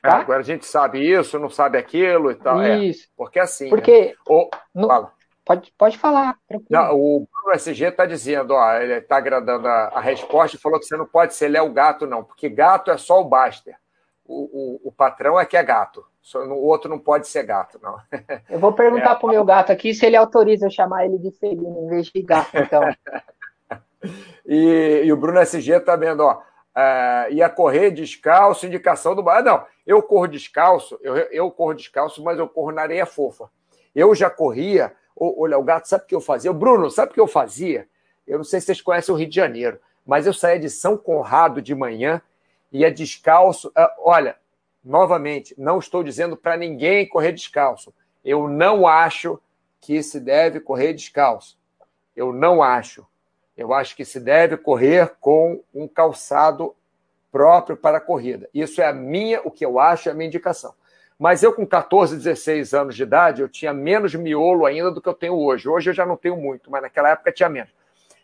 [0.00, 0.18] Tá?
[0.18, 2.60] É, agora a gente sabe isso, não sabe aquilo e tal.
[2.60, 3.04] É, isso.
[3.04, 3.68] É, porque assim.
[3.70, 4.14] Porque né?
[4.28, 5.08] o, no,
[5.44, 6.38] Pode, pode falar.
[6.70, 10.80] Não, o Bruno SG está dizendo, ó, ele está agradando a, a, resposta e falou
[10.80, 13.76] que você não pode ser Léo Gato, não, porque gato é só o Baster.
[14.24, 16.02] O, o, o patrão é que é gato.
[16.34, 17.98] O outro não pode ser gato, não.
[18.48, 19.14] Eu vou perguntar é.
[19.14, 22.06] para o meu gato aqui se ele autoriza eu chamar ele de felino em vez
[22.06, 22.82] de gato, então.
[24.46, 26.40] e, e, o Bruno SG está vendo, ó.
[26.76, 29.28] Uh, ia correr descalço, indicação do.
[29.28, 33.48] Ah, não, eu corro descalço, eu, eu corro descalço, mas eu corro na areia fofa.
[33.94, 36.52] Eu já corria Olha, o gato, sabe o que eu fazia?
[36.52, 37.88] Bruno, sabe o que eu fazia?
[38.26, 40.96] Eu não sei se vocês conhecem o Rio de Janeiro, mas eu saía de São
[40.96, 42.20] Conrado de manhã,
[42.72, 43.70] ia descalço.
[43.74, 44.36] Ah, olha,
[44.84, 47.94] novamente, não estou dizendo para ninguém correr descalço.
[48.24, 49.40] Eu não acho
[49.80, 51.58] que se deve correr descalço.
[52.16, 53.06] Eu não acho.
[53.56, 56.74] Eu acho que se deve correr com um calçado
[57.30, 58.48] próprio para a corrida.
[58.52, 60.74] Isso é a minha, o que eu acho, é a minha indicação.
[61.18, 65.08] Mas eu, com 14, 16 anos de idade, eu tinha menos miolo ainda do que
[65.08, 65.68] eu tenho hoje.
[65.68, 67.70] Hoje eu já não tenho muito, mas naquela época tinha menos.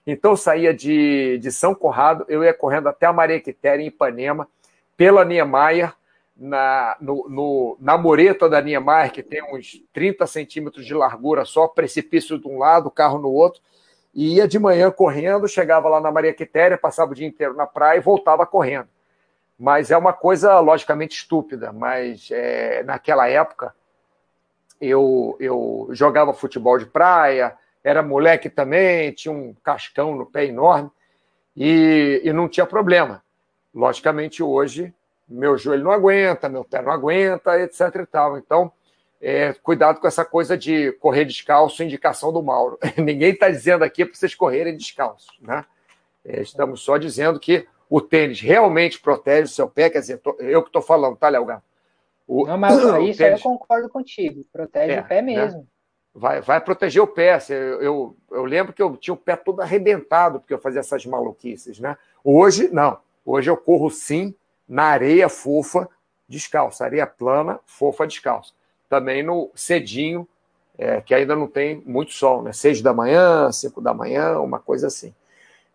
[0.07, 3.87] Então eu saía de, de São Conrado, eu ia correndo até a Maria Quitéria, em
[3.87, 4.49] Ipanema,
[4.97, 5.95] pela Niemeyer,
[6.37, 11.69] na, no, no, na mureta da Niemeyer, que tem uns 30 centímetros de largura só,
[11.69, 13.61] precipício de um lado, carro no outro,
[14.13, 17.67] e ia de manhã correndo, chegava lá na Maria Quitéria, passava o dia inteiro na
[17.67, 18.89] praia e voltava correndo
[19.61, 21.71] mas é uma coisa logicamente estúpida.
[21.71, 23.75] Mas é, naquela época
[24.81, 27.55] eu, eu jogava futebol de praia,
[27.85, 30.91] era moleque também, tinha um cascão no pé enorme
[31.55, 33.23] e, e não tinha problema.
[33.75, 34.95] Logicamente hoje
[35.29, 37.81] meu joelho não aguenta, meu pé não aguenta, etc.
[37.97, 38.39] E tal.
[38.39, 38.73] Então
[39.21, 42.79] é, cuidado com essa coisa de correr descalço, indicação do Mauro.
[42.97, 45.67] Ninguém está dizendo aqui para vocês correrem descalços, né?
[46.25, 50.63] É, estamos só dizendo que o tênis realmente protege o seu pé, quer dizer, eu
[50.63, 51.65] que estou falando, tá, Léo Gato?
[52.27, 52.87] O, não, mas isso
[53.19, 55.23] tênis, eu concordo contigo, protege é, o pé né?
[55.23, 55.59] mesmo.
[55.59, 55.67] Né?
[56.15, 57.39] Vai, vai proteger o pé.
[57.49, 61.05] Eu, eu, eu, lembro que eu tinha o pé todo arrebentado porque eu fazia essas
[61.05, 61.97] maluquices, né?
[62.23, 62.99] Hoje, não.
[63.25, 64.35] Hoje eu corro sim
[64.69, 65.89] na areia fofa,
[66.29, 68.55] descalço, areia plana, fofa, descalço.
[68.89, 70.27] Também no cedinho,
[70.77, 72.53] é, que ainda não tem muito sol, né?
[72.53, 75.15] Seis da manhã, cinco da manhã, uma coisa assim.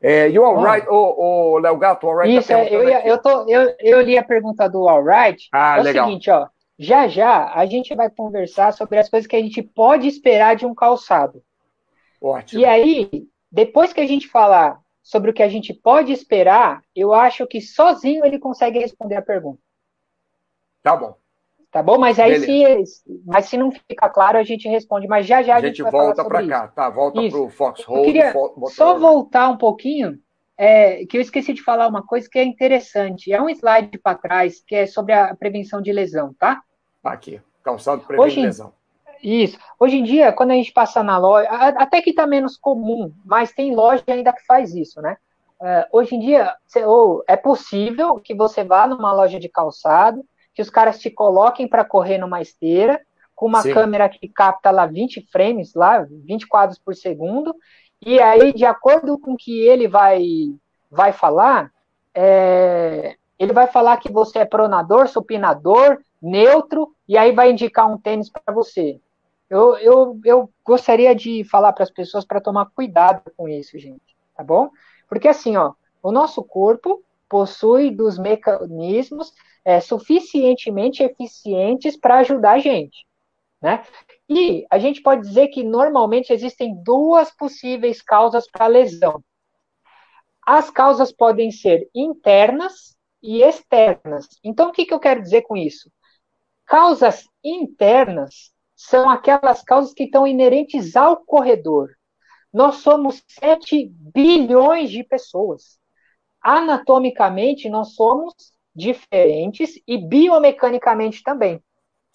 [0.02, 2.34] É, e o Alright, o, o Léo Gato, o Alright.
[2.34, 5.48] Tá Isso, tá eu, ia, eu, tô, eu, eu li a pergunta do Alright.
[5.52, 6.06] Ah, é legal.
[6.06, 6.48] o seguinte, ó.
[6.78, 10.66] Já já a gente vai conversar sobre as coisas que a gente pode esperar de
[10.66, 11.42] um calçado.
[12.22, 12.62] Ótimo.
[12.62, 17.14] E aí, depois que a gente falar sobre o que a gente pode esperar, eu
[17.14, 19.60] acho que sozinho ele consegue responder a pergunta.
[20.84, 21.16] Tá bom.
[21.76, 21.98] Tá bom?
[21.98, 25.10] Mas aí, se, mas se não ficar claro, a gente responde.
[25.10, 26.90] Mas já já a gente, a gente volta para cá, tá?
[26.90, 28.00] Volta para o Foxhole.
[28.00, 28.34] Eu queria
[28.68, 30.18] só voltar um pouquinho,
[30.58, 33.34] é, que eu esqueci de falar uma coisa que é interessante.
[33.34, 36.62] É um slide para trás que é sobre a prevenção de lesão, tá?
[37.04, 38.72] Aqui, calçado previne Hoje, lesão.
[39.22, 39.60] Isso.
[39.78, 43.52] Hoje em dia, quando a gente passa na loja, até que está menos comum, mas
[43.52, 45.18] tem loja ainda que faz isso, né?
[45.60, 46.56] Uh, hoje em dia,
[46.86, 50.24] ou é possível que você vá numa loja de calçado,
[50.56, 53.00] que os caras te coloquem para correr numa esteira,
[53.36, 53.74] com uma Sim.
[53.74, 57.54] câmera que capta lá 20 frames, lá, 20 quadros por segundo,
[58.02, 60.24] e aí, de acordo com o que ele vai,
[60.90, 61.72] vai falar,
[62.14, 67.98] é, ele vai falar que você é pronador, supinador, neutro, e aí vai indicar um
[67.98, 69.00] tênis para você.
[69.50, 74.16] Eu, eu, eu gostaria de falar para as pessoas para tomar cuidado com isso, gente,
[74.36, 74.70] tá bom?
[75.08, 77.04] Porque assim, ó, o nosso corpo
[77.36, 79.34] possui dos mecanismos
[79.66, 83.06] é, suficientemente eficientes para ajudar a gente.
[83.62, 83.84] Né?
[84.30, 89.22] E a gente pode dizer que normalmente existem duas possíveis causas para lesão.
[90.48, 94.30] As causas podem ser internas e externas.
[94.42, 95.92] Então, o que, que eu quero dizer com isso?
[96.66, 101.90] Causas internas são aquelas causas que estão inerentes ao corredor.
[102.54, 105.78] Nós somos 7 bilhões de pessoas.
[106.46, 108.36] Anatomicamente, nós somos
[108.76, 111.60] diferentes e biomecanicamente também,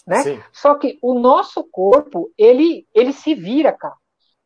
[0.07, 0.23] né?
[0.23, 0.41] Sim.
[0.53, 3.97] Só que o nosso corpo, ele, ele se vira, cara.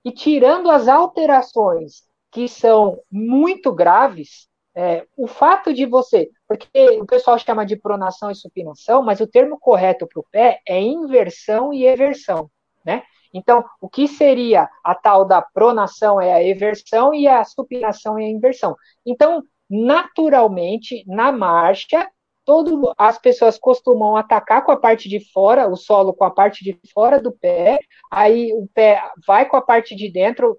[0.03, 7.05] E tirando as alterações que são muito graves, é, o fato de você, porque o
[7.05, 11.75] pessoal chama de pronação e supinação, mas o termo correto para o pé é inversão
[11.75, 12.51] e eversão,
[12.85, 13.03] né?
[13.35, 18.25] Então, o que seria a tal da pronação é a eversão e a supinação é
[18.25, 18.77] a inversão.
[19.05, 22.09] Então, naturalmente, na marcha,
[22.45, 26.63] todo, as pessoas costumam atacar com a parte de fora, o solo com a parte
[26.63, 27.79] de fora do pé,
[28.11, 30.59] aí o pé vai com a parte de dentro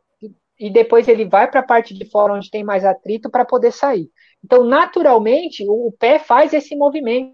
[0.60, 3.72] e depois ele vai para a parte de fora onde tem mais atrito para poder
[3.72, 4.10] sair.
[4.44, 7.34] Então, naturalmente, o, o pé faz esse movimento.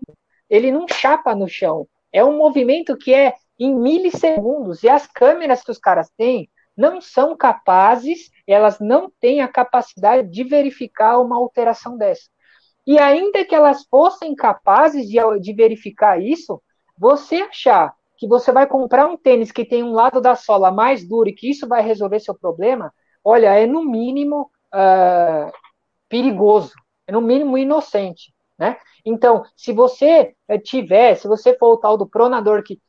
[0.50, 1.88] Ele não chapa no chão.
[2.12, 4.84] É um movimento que é em milissegundos.
[4.84, 10.30] E as câmeras que os caras têm não são capazes, elas não têm a capacidade
[10.30, 12.30] de verificar uma alteração dessa.
[12.86, 16.62] E ainda que elas fossem capazes de, de verificar isso,
[16.98, 21.08] você achar que você vai comprar um tênis que tem um lado da sola mais
[21.08, 22.94] duro e que isso vai resolver seu problema,
[23.24, 25.52] olha, é no mínimo uh,
[26.08, 26.74] perigoso,
[27.08, 28.34] é no mínimo inocente.
[28.60, 28.78] Né?
[29.04, 32.80] Então, se você eh, tiver, se você for o tal do pronador, que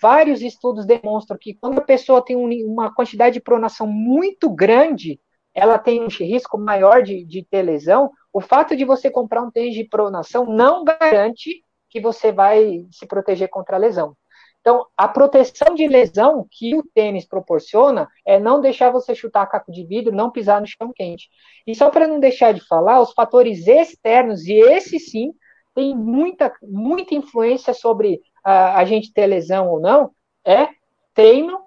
[0.00, 5.20] vários estudos demonstram que quando a pessoa tem uma quantidade de pronação muito grande,
[5.54, 9.50] ela tem um risco maior de, de ter lesão, o fato de você comprar um
[9.50, 14.14] tênis de pronação não garante que você vai se proteger contra a lesão.
[14.60, 19.70] Então, a proteção de lesão que o tênis proporciona é não deixar você chutar caco
[19.70, 21.30] de vidro, não pisar no chão quente.
[21.64, 25.32] E só para não deixar de falar, os fatores externos, e esse sim,
[25.72, 30.12] tem muita, muita influência sobre a, a gente ter lesão ou não,
[30.44, 30.68] é
[31.12, 31.58] treino.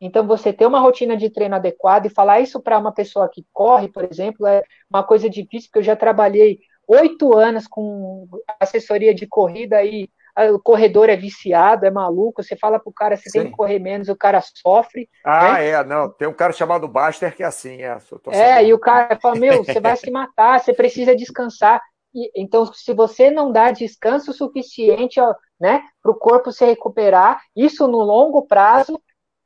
[0.00, 3.44] Então, você ter uma rotina de treino adequada e falar isso para uma pessoa que
[3.52, 8.28] corre, por exemplo, é uma coisa difícil, porque eu já trabalhei oito anos com
[8.60, 10.08] assessoria de corrida e
[10.52, 13.40] o corredor é viciado, é maluco, você fala pro cara, você Sim.
[13.40, 15.08] tem que correr menos, o cara sofre.
[15.24, 15.68] Ah, né?
[15.70, 17.98] é, não, tem um cara chamado Baster que é assim, é.
[18.28, 21.82] É, e o cara fala, meu, você vai se matar, você precisa descansar.
[22.34, 25.20] Então, se você não dá descanso suficiente,
[25.60, 29.00] né, para o corpo se recuperar, isso no longo prazo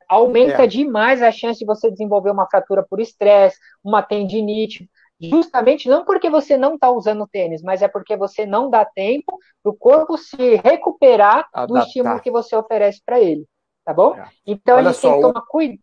[0.07, 0.67] aumenta é.
[0.67, 4.89] demais a chance de você desenvolver uma fratura por estresse, uma tendinite,
[5.19, 9.39] justamente não porque você não está usando tênis, mas é porque você não dá tempo
[9.61, 11.67] para o corpo se recuperar Adaptar.
[11.67, 13.45] do estímulo que você oferece para ele,
[13.85, 14.15] tá bom?
[14.15, 14.27] É.
[14.45, 15.79] Então Olha a gente só, tem que tomar cuidado.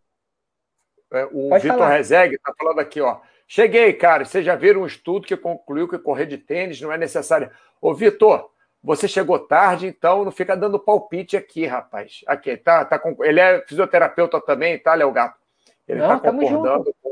[1.13, 3.19] É, o Vitor Rezegue está falando aqui, ó.
[3.53, 4.23] Cheguei, cara.
[4.23, 7.51] Vocês já viram um estudo que concluiu que correr de tênis não é necessário.
[7.81, 8.49] Ô, Vitor,
[8.81, 12.21] você chegou tarde, então não fica dando palpite aqui, rapaz.
[12.27, 13.21] Aqui, tá, tá com...
[13.21, 15.37] Ele é fisioterapeuta também, tá, Léo Gato?
[15.85, 16.95] Ele está concordando.
[17.03, 17.09] Com...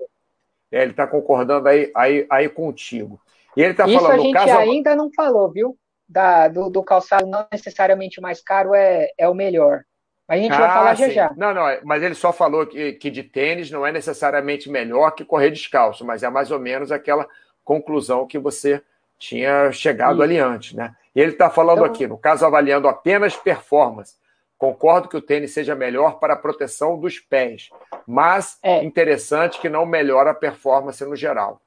[0.71, 3.19] É, ele está concordando aí, aí, aí contigo.
[3.57, 3.99] E ele está falando.
[3.99, 4.57] Isso a gente caso...
[4.59, 5.77] ainda não falou, viu?
[6.07, 9.83] Da, do, do calçado não necessariamente o mais caro é, é o melhor.
[10.29, 11.05] A gente ah, vai falar sim.
[11.07, 11.33] já já.
[11.35, 15.25] Não, não, mas ele só falou que, que de tênis não é necessariamente melhor que
[15.25, 17.27] correr descalço, mas é mais ou menos aquela
[17.63, 18.79] conclusão que você
[19.17, 20.23] tinha chegado Sim.
[20.23, 20.95] ali antes, né?
[21.15, 21.91] E ele está falando então...
[21.91, 24.15] aqui, no caso, avaliando apenas performance.
[24.55, 27.69] Concordo que o tênis seja melhor para a proteção dos pés,
[28.05, 28.83] mas é.
[28.83, 31.59] interessante que não melhora a performance no geral.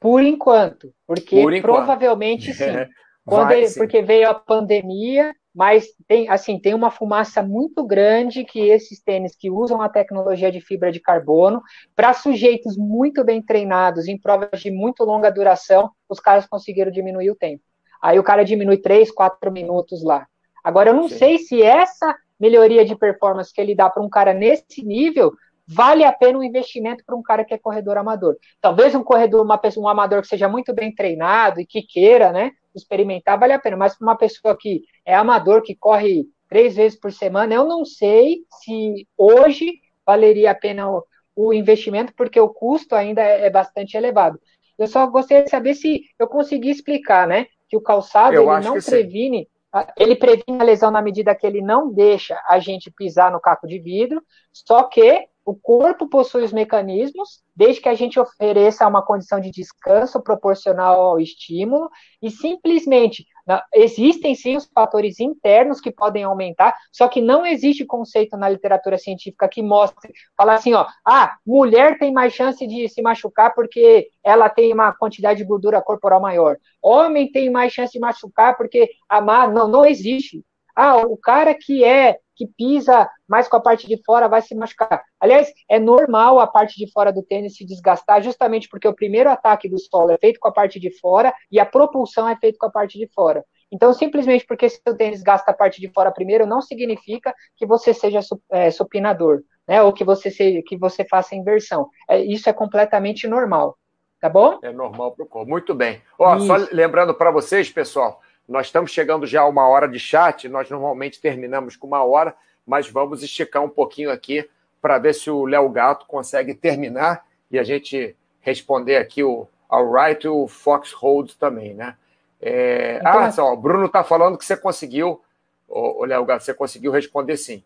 [0.00, 1.76] Por enquanto, porque Por enquanto.
[1.76, 2.64] provavelmente sim.
[3.28, 8.68] Quando ele, porque veio a pandemia, mas tem assim tem uma fumaça muito grande que
[8.70, 11.60] esses tênis que usam a tecnologia de fibra de carbono
[11.96, 17.32] para sujeitos muito bem treinados em provas de muito longa duração, os caras conseguiram diminuir
[17.32, 17.64] o tempo.
[18.00, 20.28] Aí o cara diminui 3, 4 minutos lá.
[20.62, 21.16] Agora eu não Sim.
[21.16, 25.32] sei se essa melhoria de performance que ele dá para um cara nesse nível
[25.68, 28.36] vale a pena o um investimento para um cara que é corredor amador.
[28.58, 32.32] Talvez um corredor, uma pessoa, um amador que seja muito bem treinado e que queira,
[32.32, 33.76] né, experimentar, vale a pena.
[33.76, 37.84] Mas para uma pessoa que é amador, que corre três vezes por semana, eu não
[37.84, 39.74] sei se hoje
[40.06, 41.04] valeria a pena o,
[41.36, 44.40] o investimento, porque o custo ainda é, é, bastante elevado.
[44.78, 48.80] Eu só gostaria de saber se eu consegui explicar, né, que o calçado ele não
[48.80, 49.58] previne sim
[49.96, 53.66] ele previne a lesão na medida que ele não deixa a gente pisar no caco
[53.66, 59.00] de vidro, só que o corpo possui os mecanismos, desde que a gente ofereça uma
[59.00, 61.88] condição de descanso proporcional ao estímulo,
[62.20, 63.26] e simplesmente
[63.74, 68.98] existem sim os fatores internos que podem aumentar, só que não existe conceito na literatura
[68.98, 74.10] científica que mostre, falar assim, ó, ah, mulher tem mais chance de se machucar porque
[74.22, 76.58] ela tem uma quantidade de gordura corporal maior.
[76.82, 80.44] Homem tem mais chance de machucar porque a não, não existe.
[80.80, 84.54] Ah, o cara que é que pisa mais com a parte de fora vai se
[84.54, 85.02] machucar.
[85.18, 89.28] Aliás, é normal a parte de fora do tênis se desgastar, justamente porque o primeiro
[89.28, 92.56] ataque do solo é feito com a parte de fora e a propulsão é feita
[92.60, 93.44] com a parte de fora.
[93.72, 97.92] Então, simplesmente porque seu tênis gasta a parte de fora primeiro, não significa que você
[97.92, 98.20] seja
[98.52, 99.82] é, supinador, né?
[99.82, 101.88] Ou que você, seja, que você faça inversão.
[102.08, 103.76] É, isso é completamente normal.
[104.20, 104.60] Tá bom?
[104.62, 105.50] É normal para o corpo.
[105.50, 106.00] Muito bem.
[106.16, 110.48] Ó, só lembrando para vocês, pessoal, nós estamos chegando já a uma hora de chat,
[110.48, 112.34] nós normalmente terminamos com uma hora,
[112.66, 114.48] mas vamos esticar um pouquinho aqui
[114.80, 119.92] para ver se o Léo Gato consegue terminar e a gente responder aqui o ao
[119.92, 121.94] right e o Fox Hold também, né?
[122.40, 122.96] É...
[123.00, 125.20] Então, ah, só, o Bruno está falando que você conseguiu,
[125.68, 127.62] o Léo Gato, você conseguiu responder sim.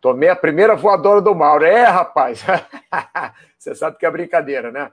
[0.00, 1.64] Tomei a primeira voadora do Mauro.
[1.64, 2.44] É, rapaz!
[3.56, 4.90] você sabe que é brincadeira, né?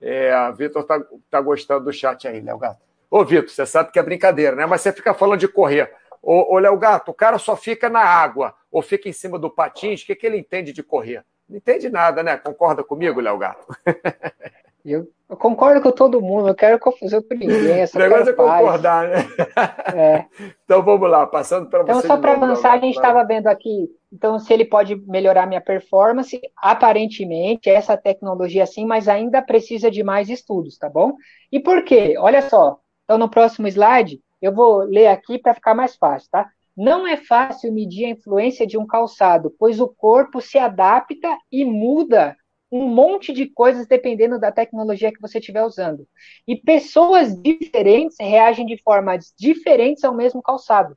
[0.00, 2.80] É, a Vitor está tá gostando do chat aí, Léo Gato.
[3.14, 4.66] Ô, Vitor, você sabe que é brincadeira, né?
[4.66, 5.88] Mas você fica falando de correr.
[6.20, 9.48] Ô, ô Léo Gato, o cara só fica na água ou fica em cima do
[9.48, 11.24] patins, o que, que ele entende de correr?
[11.48, 12.36] Não entende nada, né?
[12.36, 13.64] Concorda comigo, Léo Gato?
[14.84, 17.56] Eu, eu, concordo com todo mundo, não quero confusão com ninguém.
[17.56, 19.16] o negócio é concordar, né?
[19.96, 20.26] É.
[20.62, 22.06] então vamos lá, passando para então, você.
[22.06, 25.60] Então, só para avançar, a gente estava vendo aqui, então, se ele pode melhorar minha
[25.62, 31.14] performance, aparentemente, essa tecnologia sim, mas ainda precisa de mais estudos, tá bom?
[31.50, 32.14] E por quê?
[32.18, 36.50] Olha só, então no próximo slide, eu vou ler aqui para ficar mais fácil, tá?
[36.76, 41.64] Não é fácil medir a influência de um calçado, pois o corpo se adapta e
[41.64, 42.36] muda
[42.70, 46.08] um monte de coisas dependendo da tecnologia que você estiver usando.
[46.48, 50.96] E pessoas diferentes reagem de formas diferentes ao mesmo calçado.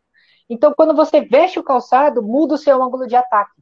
[0.49, 3.61] Então, quando você veste o calçado, muda o seu ângulo de ataque.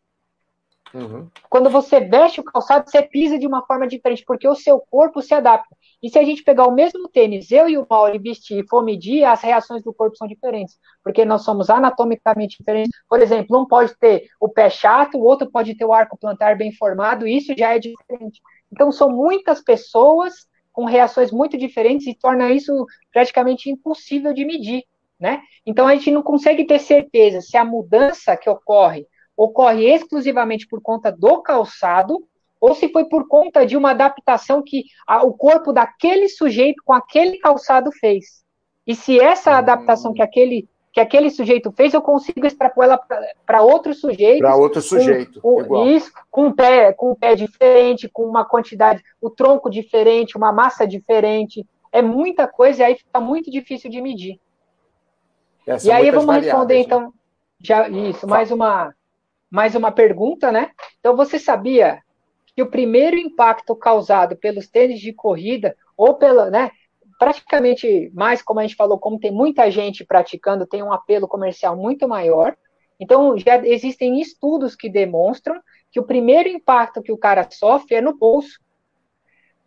[0.95, 1.27] Uhum.
[1.49, 5.21] Quando você veste o calçado, você pisa de uma forma diferente, porque o seu corpo
[5.21, 5.75] se adapta.
[6.01, 8.81] E se a gente pegar o mesmo tênis, eu e o Mauro, vestir e for
[8.81, 12.97] medir, as reações do corpo são diferentes, porque nós somos anatomicamente diferentes.
[13.09, 16.57] Por exemplo, um pode ter o pé chato, o outro pode ter o arco plantar
[16.57, 18.41] bem formado, isso já é diferente.
[18.71, 24.83] Então, são muitas pessoas com reações muito diferentes e torna isso praticamente impossível de medir,
[25.19, 25.41] né?
[25.65, 30.81] Então, a gente não consegue ter certeza se a mudança que ocorre ocorre exclusivamente por
[30.81, 32.25] conta do calçado
[32.59, 36.93] ou se foi por conta de uma adaptação que a, o corpo daquele sujeito com
[36.93, 38.43] aquele calçado fez.
[38.87, 39.55] E se essa hum.
[39.55, 42.97] adaptação que aquele que aquele sujeito fez, eu consigo extrapolar
[43.45, 44.39] para outro sujeito.
[44.39, 45.41] Para outro sujeito.
[45.41, 49.69] Com, com isso, com um pé, com um pé diferente, com uma quantidade, o tronco
[49.69, 51.67] diferente, uma massa diferente.
[51.91, 54.39] É muita coisa e aí fica muito difícil de medir.
[55.83, 56.79] e aí vamos responder, né?
[56.79, 57.13] então,
[57.59, 58.95] já, isso, mais uma,
[59.49, 60.71] mais uma pergunta, né?
[60.99, 62.01] Então, você sabia
[62.55, 66.71] que o primeiro impacto causado pelos tênis de corrida, ou pela, né?
[67.17, 71.75] Praticamente mais, como a gente falou, como tem muita gente praticando, tem um apelo comercial
[71.75, 72.55] muito maior.
[72.99, 78.01] Então, já existem estudos que demonstram que o primeiro impacto que o cara sofre é
[78.01, 78.59] no bolso.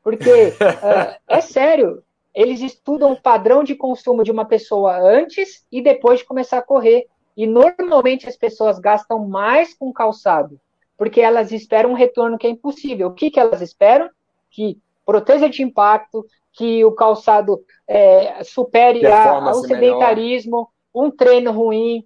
[0.03, 2.03] Porque, uh, é sério,
[2.35, 6.63] eles estudam o padrão de consumo de uma pessoa antes e depois de começar a
[6.63, 7.07] correr.
[7.39, 10.61] E normalmente as pessoas gastam mais com calçado,
[10.97, 13.07] porque elas esperam um retorno que é impossível.
[13.07, 14.11] O que, que elas esperam?
[14.51, 14.77] Que
[15.07, 21.07] proteja de impacto, que o calçado é, supere a, o sedentarismo, melhor.
[21.07, 22.05] um treino ruim,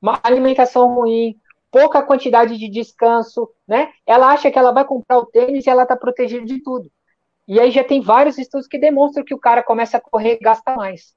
[0.00, 1.36] uma alimentação ruim,
[1.72, 3.90] pouca quantidade de descanso, né?
[4.06, 6.88] Ela acha que ela vai comprar o tênis e ela está protegida de tudo.
[7.48, 10.44] E aí já tem vários estudos que demonstram que o cara começa a correr e
[10.44, 11.16] gasta mais.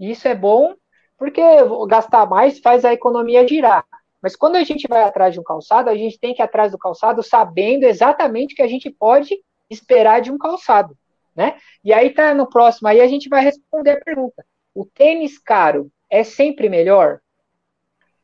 [0.00, 0.74] Isso é bom
[1.22, 1.40] porque
[1.86, 3.86] gastar mais faz a economia girar.
[4.20, 6.72] Mas quando a gente vai atrás de um calçado, a gente tem que ir atrás
[6.72, 9.38] do calçado sabendo exatamente o que a gente pode
[9.70, 10.98] esperar de um calçado,
[11.32, 11.56] né?
[11.84, 14.44] E aí tá no próximo, aí a gente vai responder a pergunta:
[14.74, 17.20] o tênis caro é sempre melhor?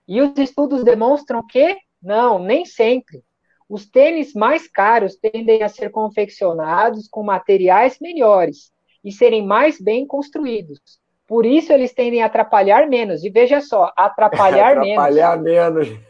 [0.08, 3.22] E os estudos demonstram que não, nem sempre.
[3.68, 8.72] Os tênis mais caros tendem a ser confeccionados com materiais melhores
[9.04, 10.80] e serem mais bem construídos.
[11.28, 13.22] Por isso eles tendem a atrapalhar menos.
[13.22, 15.88] E veja só, atrapalhar, atrapalhar menos.
[15.90, 16.00] menos.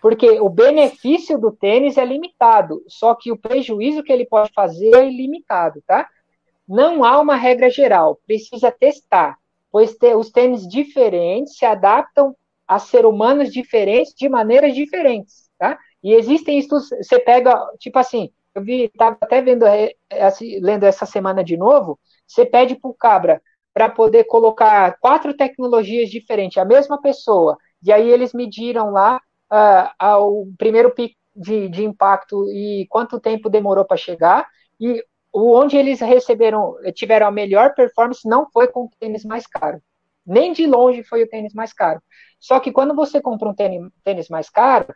[0.00, 4.94] Porque o benefício do tênis é limitado, só que o prejuízo que ele pode fazer
[4.94, 6.08] é ilimitado, tá?
[6.66, 9.36] Não há uma regra geral, precisa testar,
[9.70, 12.34] pois os tênis diferentes se adaptam
[12.66, 15.78] a ser humanos diferentes de maneiras diferentes, tá?
[16.02, 19.92] E existem estudos, você pega, tipo assim, eu vi, estava até vendo, é,
[20.62, 26.10] lendo essa semana de novo, você pede para o cabra, para poder colocar quatro tecnologias
[26.10, 29.20] diferentes, a mesma pessoa, e aí eles mediram lá
[29.52, 34.46] uh, o primeiro pico de, de impacto e quanto tempo demorou para chegar,
[34.80, 35.02] e
[35.32, 39.80] onde eles receberam, tiveram a melhor performance não foi com o tênis mais caro.
[40.26, 42.00] Nem de longe foi o tênis mais caro.
[42.38, 44.86] Só que quando você compra um tênis mais caro,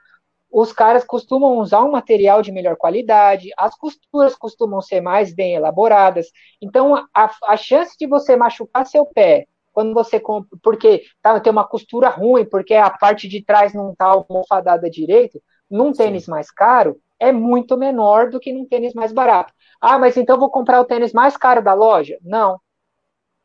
[0.55, 5.55] os caras costumam usar um material de melhor qualidade, as costuras costumam ser mais bem
[5.55, 6.29] elaboradas.
[6.63, 11.51] Então, a, a chance de você machucar seu pé quando você compra, porque tá, tem
[11.51, 16.31] uma costura ruim, porque a parte de trás não está almofadada direito, num tênis Sim.
[16.31, 19.53] mais caro, é muito menor do que num tênis mais barato.
[19.81, 22.17] Ah, mas então vou comprar o tênis mais caro da loja?
[22.23, 22.61] Não.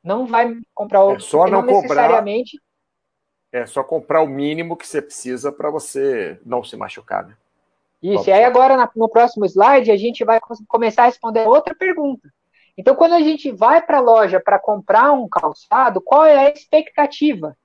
[0.04, 2.56] Não vai comprar o é só não, não necessariamente
[3.52, 7.36] é só comprar o mínimo que você precisa para você não se machucar, né?
[8.02, 12.30] Isso, e aí agora no próximo slide a gente vai começar a responder outra pergunta.
[12.78, 16.50] Então, quando a gente vai para a loja para comprar um calçado, qual é a
[16.50, 17.58] expectativa?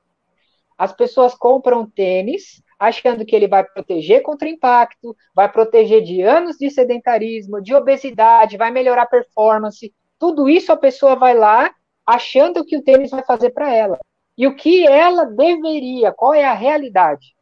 [0.76, 6.56] As pessoas compram tênis achando que ele vai proteger contra impacto, vai proteger de anos
[6.56, 9.94] de sedentarismo, de obesidade, vai melhorar a performance.
[10.18, 11.72] Tudo isso a pessoa vai lá
[12.04, 14.00] achando que o tênis vai fazer para ela.
[14.36, 17.34] E o que ela deveria, qual é a realidade?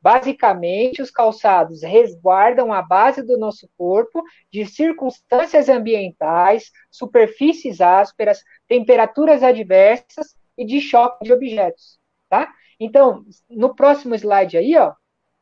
[0.00, 9.42] Basicamente, os calçados resguardam a base do nosso corpo de circunstâncias ambientais, superfícies ásperas, temperaturas
[9.42, 12.48] adversas e de choque de objetos, tá?
[12.78, 14.92] Então, no próximo slide aí, ó,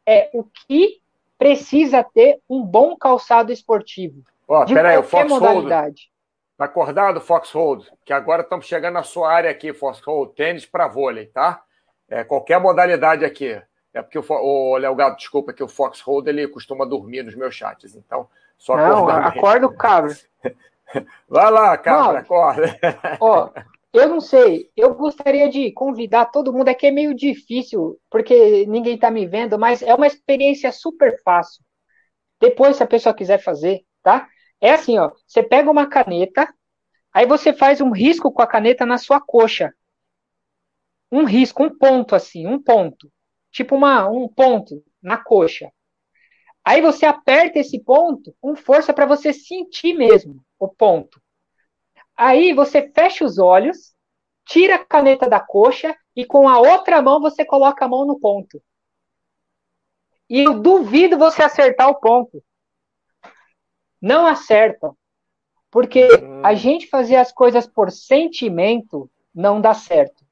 [0.06, 1.00] é o que
[1.38, 4.22] precisa ter um bom calçado esportivo.
[4.48, 6.10] Ó, de peraí, o Fox modalidade.
[6.56, 7.90] Tá acordado, Foxhold?
[8.04, 11.62] Que agora estamos chegando na sua área aqui, Foxhold, tênis para vôlei, tá?
[12.08, 13.60] É, qualquer modalidade aqui.
[13.92, 17.54] É porque o, o Léo Gato, desculpa, que o Foxhold ele costuma dormir nos meus
[17.54, 20.14] chats, então só Não, acorda o cabra.
[21.28, 22.78] Vai lá, cabra, acorda.
[23.20, 23.50] Ó,
[23.92, 28.94] eu não sei, eu gostaria de convidar todo mundo, aqui é meio difícil, porque ninguém
[28.94, 31.62] está me vendo, mas é uma experiência super fácil.
[32.40, 34.28] Depois, se a pessoa quiser fazer, tá?
[34.60, 36.52] É assim, ó, você pega uma caneta,
[37.12, 39.74] aí você faz um risco com a caneta na sua coxa.
[41.10, 43.10] Um risco, um ponto assim, um ponto.
[43.50, 45.70] Tipo uma, um ponto na coxa.
[46.64, 51.20] Aí você aperta esse ponto com força para você sentir mesmo o ponto.
[52.16, 53.94] Aí você fecha os olhos,
[54.44, 58.18] tira a caneta da coxa e com a outra mão você coloca a mão no
[58.18, 58.60] ponto.
[60.28, 62.42] E eu duvido você acertar o ponto
[64.00, 64.96] não acertam.
[65.70, 66.08] Porque
[66.42, 66.56] a hum.
[66.56, 70.24] gente fazer as coisas por sentimento não dá certo.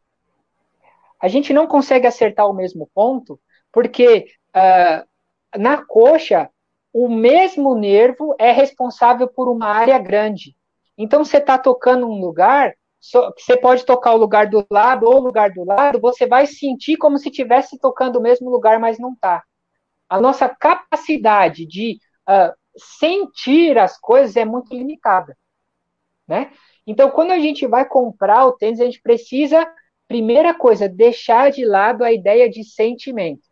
[1.21, 3.41] A gente não consegue acertar o mesmo ponto,
[3.73, 6.51] porque uh, na coxa,
[6.93, 10.57] o mesmo nervo é responsável por uma área grande.
[10.97, 12.75] Então, você está tocando um lugar,
[13.37, 16.97] você pode tocar o lugar do lado ou o lugar do lado, você vai sentir
[16.97, 19.43] como se estivesse tocando o mesmo lugar, mas não está.
[20.09, 21.99] A nossa capacidade de
[22.29, 25.37] uh, sentir as coisas é muito limitada,
[26.27, 26.51] né?
[26.87, 29.67] Então, quando a gente vai comprar o tênis, a gente precisa,
[30.07, 33.43] primeira coisa, deixar de lado a ideia de sentimento.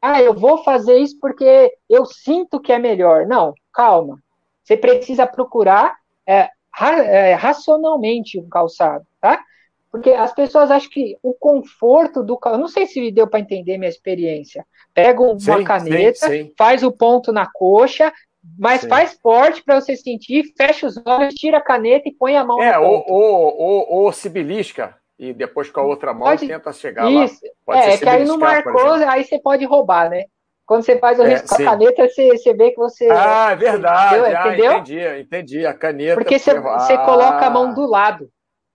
[0.00, 3.26] Ah, eu vou fazer isso porque eu sinto que é melhor.
[3.26, 4.22] Não, calma.
[4.62, 5.96] Você precisa procurar
[6.26, 9.42] é, ra é, racionalmente um calçado, tá?
[9.90, 12.60] Porque as pessoas acham que o conforto do calçado.
[12.60, 14.66] Não sei se deu para entender minha experiência.
[14.92, 16.54] Pega uma sim, caneta, sim, sim.
[16.56, 18.12] faz o ponto na coxa,
[18.58, 22.44] mas faz forte para você sentir, fecha os olhos, tira a caneta e põe a
[22.44, 23.10] mão é, ponto.
[23.10, 27.40] Ou, ou, ou se belisca e depois com a outra mão pode, tenta chegar isso.
[27.42, 27.50] lá.
[27.66, 30.24] Pode é, que aí não marcou, aí você pode roubar, né?
[30.64, 33.08] Quando você faz o é, risco com a caneta, você, você vê que você.
[33.10, 34.16] Ah, é verdade.
[34.16, 34.38] Entendeu?
[34.38, 34.72] Ah, entendeu?
[34.72, 35.66] Entendi, entendi.
[35.66, 36.14] A caneta.
[36.14, 37.04] Porque você, você ah.
[37.06, 38.30] coloca a mão do lado,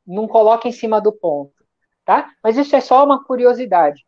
[0.06, 1.54] não coloca em cima do ponto.
[2.06, 2.32] Tá?
[2.44, 4.06] Mas isso é só uma curiosidade.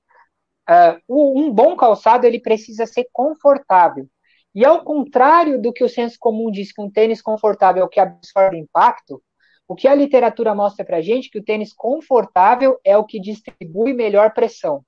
[0.69, 4.07] Uh, um bom calçado ele precisa ser confortável.
[4.53, 7.89] E ao contrário do que o senso comum diz que um tênis confortável é o
[7.89, 9.21] que absorve impacto,
[9.67, 13.19] o que a literatura mostra para gente é que o tênis confortável é o que
[13.19, 14.83] distribui melhor pressão.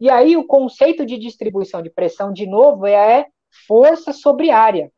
[0.00, 3.26] E aí o conceito de distribuição de pressão, de novo, é
[3.66, 4.90] força sobre área.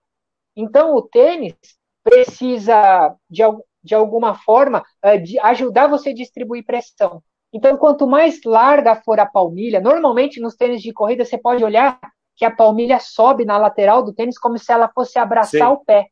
[0.57, 1.55] Então o tênis
[2.03, 3.43] precisa, de,
[3.89, 7.23] de alguma forma, uh, de ajudar você a distribuir pressão.
[7.51, 11.99] Então, quanto mais larga for a palmilha, normalmente nos tênis de corrida você pode olhar
[12.37, 15.75] que a palmilha sobe na lateral do tênis como se ela fosse abraçar Sim.
[15.75, 16.09] o pé.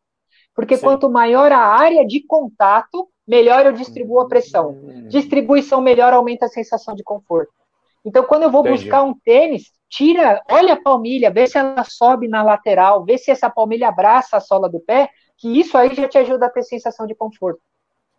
[0.55, 0.87] Porque Sim.
[0.87, 4.71] quanto maior a área de contato, melhor eu distribuo a pressão.
[4.71, 5.09] Hum.
[5.09, 7.53] Distribuição melhor aumenta a sensação de conforto.
[8.03, 8.85] Então, quando eu vou Entendi.
[8.85, 13.31] buscar um tênis, tira, olha a palmilha, vê se ela sobe na lateral, vê se
[13.31, 16.63] essa palmilha abraça a sola do pé, que isso aí já te ajuda a ter
[16.63, 17.61] sensação de conforto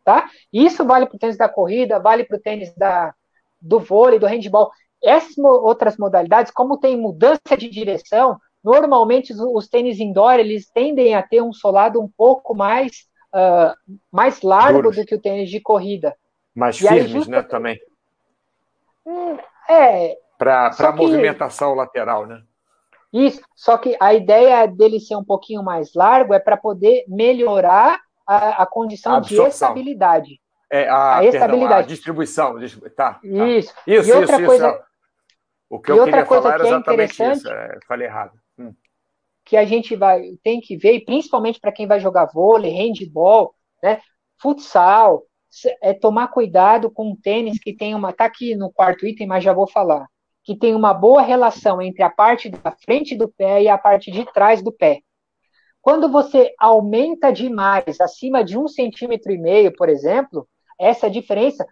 [0.07, 0.29] tá?
[0.53, 3.13] Isso vale para o tênis da corrida, vale para o tênis da,
[3.59, 4.71] do vôlei, do handball.
[5.03, 11.13] Essas outras modalidades, como tem mudança de direção, normalmente os, os tênis indoor eles tendem
[11.13, 13.05] a ter um solado um pouco mais
[13.35, 13.75] uh,
[14.09, 14.95] mais largo Duros.
[14.95, 16.15] do que o tênis de corrida.
[16.55, 17.29] Mais e firmes, justa...
[17.29, 17.77] né, também.
[19.05, 19.37] Hum,
[19.69, 20.15] é.
[20.37, 22.41] Para movimentação lateral, né?
[23.17, 27.99] Isso, só que a ideia dele ser um pouquinho mais largo é para poder melhorar
[28.27, 30.39] a, a condição a de estabilidade.
[30.69, 31.59] É, a, a estabilidade.
[31.59, 32.55] Perdão, a distribuição.
[32.95, 33.19] Tá, tá.
[33.23, 33.73] Isso.
[33.87, 34.79] Isso, e outra isso, coisa, isso.
[35.69, 37.49] O que eu queria falar era é exatamente é isso.
[37.49, 38.39] É, falei errado.
[38.57, 38.73] Hum.
[39.45, 44.01] Que a gente vai, tem que ver, principalmente para quem vai jogar vôlei, handball, né,
[44.41, 45.23] futsal,
[45.81, 48.13] é tomar cuidado com o tênis que tem uma.
[48.13, 50.05] Tá aqui no quarto item, mas já vou falar.
[50.47, 54.09] Que tem uma boa relação entre a parte da frente do pé e a parte
[54.09, 55.01] de trás do pé.
[55.81, 60.47] Quando você aumenta demais, acima de um centímetro e meio, por exemplo,
[60.79, 61.65] essa diferença,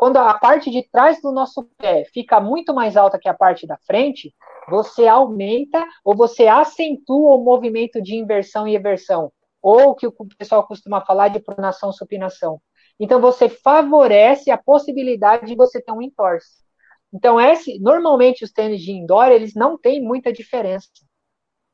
[0.00, 3.68] quando a parte de trás do nosso pé fica muito mais alta que a parte
[3.68, 4.34] da frente,
[4.68, 9.30] você aumenta ou você acentua o movimento de inversão e eversão,
[9.62, 12.60] ou o que o pessoal costuma falar de pronação supinação.
[12.98, 16.67] Então você favorece a possibilidade de você ter um entorse.
[17.12, 20.88] Então, esse, normalmente os tênis de indoor, eles não têm muita diferença.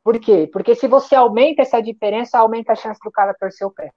[0.02, 0.48] Por quê?
[0.52, 3.90] Porque se você aumenta essa diferença, aumenta a chance do cara torcer o pé.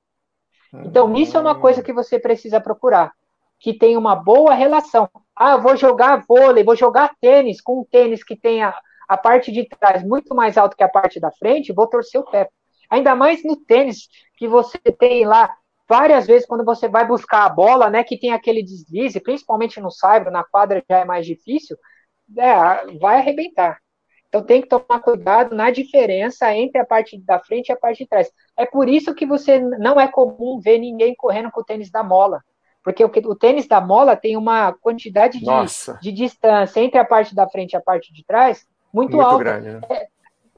[0.74, 3.12] Então, isso é uma coisa que você precisa procurar,
[3.60, 5.10] que tem uma boa relação.
[5.36, 8.74] Ah, vou jogar vôlei, vou jogar tênis com um tênis que tenha
[9.08, 12.30] a parte de trás muito mais alto que a parte da frente, vou torcer o
[12.30, 12.50] pé.
[12.90, 14.08] Ainda mais no tênis,
[14.38, 15.56] que você tem lá
[15.88, 19.92] várias vezes quando você vai buscar a bola, né, que tem aquele deslize, principalmente no
[19.92, 21.78] saibro, na quadra já é mais difícil,
[22.38, 23.80] é, vai arrebentar.
[24.28, 28.00] Então tem que tomar cuidado na diferença entre a parte da frente e a parte
[28.00, 28.30] de trás.
[28.58, 32.04] É por isso que você não é comum ver ninguém correndo com o tênis da
[32.04, 32.44] mola.
[32.84, 35.46] Porque o, o tênis da mola tem uma quantidade de,
[36.02, 39.44] de, distância entre a parte da frente e a parte de trás muito, muito alta.
[39.44, 39.82] Grande, né?
[39.90, 40.08] é,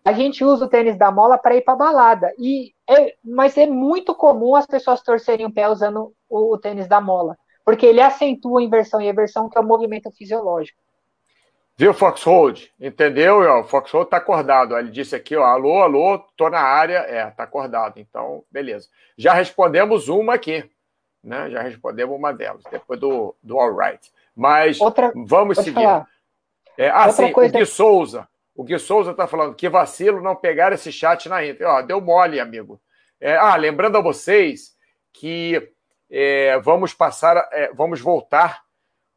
[0.10, 2.34] a gente usa o tênis da mola para ir para balada.
[2.38, 6.88] E é, mas é muito comum as pessoas torcerem o pé usando o, o tênis
[6.88, 10.80] da mola, porque ele acentua a inversão e eversão, que é o movimento fisiológico.
[11.78, 12.74] Viu, Foxhold?
[12.80, 13.40] Entendeu?
[13.40, 14.78] O Foxhold está acordado.
[14.78, 16.98] Ele disse aqui, ó, alô, alô, tô na área.
[17.08, 18.00] É, tá acordado.
[18.00, 18.90] Então, beleza.
[19.18, 20.70] Já respondemos uma aqui.
[21.24, 21.50] Né?
[21.52, 24.12] Já respondemos uma delas, depois do, do All Right.
[24.36, 25.86] Mas Outra, vamos seguir.
[26.78, 27.56] É, ah, Outra sim, coisa...
[27.56, 28.28] o Gui Souza.
[28.60, 31.66] O Gui Souza está falando que vacilo não pegar esse chat na Inter.
[31.66, 32.78] Ó, deu mole, amigo.
[33.18, 34.76] É, ah, lembrando a vocês
[35.14, 35.72] que
[36.12, 38.62] é, vamos passar, é, vamos voltar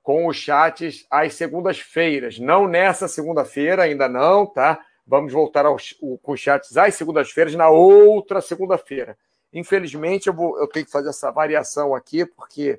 [0.01, 2.39] com os chats às segundas-feiras.
[2.39, 4.79] Não nessa segunda-feira, ainda não, tá?
[5.05, 9.19] Vamos voltar aos, o, com os chats às segundas-feiras na outra segunda-feira.
[9.53, 12.79] Infelizmente, eu, vou, eu tenho que fazer essa variação aqui, porque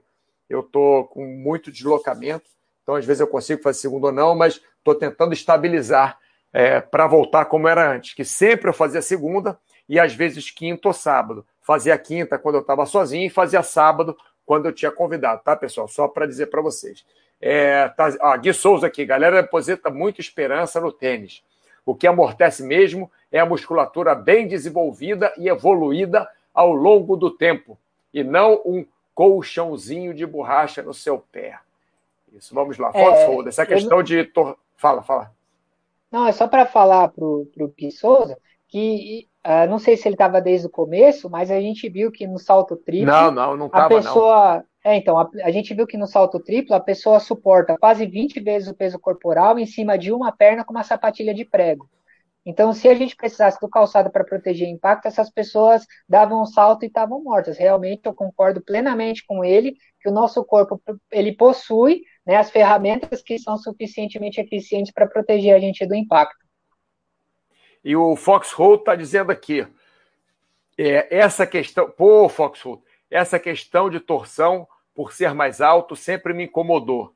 [0.50, 2.50] eu estou com muito deslocamento.
[2.84, 6.24] Então, às vezes, eu consigo fazer segunda ou não, mas estou tentando estabilizar
[6.54, 9.58] é, para voltar como era antes, que sempre eu fazia segunda
[9.90, 11.46] e às vezes quinta ou sábado.
[11.62, 15.88] Fazia quinta quando eu estava sozinho e fazia sábado quando eu tinha convidado, tá, pessoal?
[15.88, 17.04] Só para dizer para vocês.
[17.42, 21.44] É, tá, Gui Souza aqui, galera deposita muita esperança no tênis.
[21.86, 27.78] O que amortece mesmo é a musculatura bem desenvolvida e evoluída ao longo do tempo,
[28.14, 28.86] e não um
[29.16, 31.60] colchãozinho de borracha no seu pé.
[32.32, 32.92] Isso, vamos lá.
[32.94, 34.24] É, essa questão de.
[34.26, 34.58] Tor...
[34.78, 35.32] Fala, fala.
[36.14, 38.38] Não, é só para falar para o Gui Souza
[38.68, 42.28] que uh, não sei se ele estava desde o começo, mas a gente viu que
[42.28, 43.08] no salto triplo.
[43.08, 43.70] Não, não, não.
[43.72, 44.58] A pessoa.
[44.58, 44.64] Não.
[44.84, 48.40] É, então, a, a, gente viu que no salto triplo a pessoa suporta quase 20
[48.42, 51.90] vezes o peso corporal em cima de uma perna com uma sapatilha de prego.
[52.46, 56.84] Então, se a gente precisasse do calçado para proteger impacto, essas pessoas davam um salto
[56.84, 57.58] e estavam mortas.
[57.58, 63.22] Realmente, eu concordo plenamente com ele que o nosso corpo ele possui né, as ferramentas
[63.22, 66.44] que são suficientemente eficientes para proteger a gente do impacto.
[67.84, 69.66] E o Foxhole está dizendo aqui,
[70.78, 76.44] é, essa questão, pô, Foxhole, essa questão de torção por ser mais alto sempre me
[76.46, 77.14] incomodou,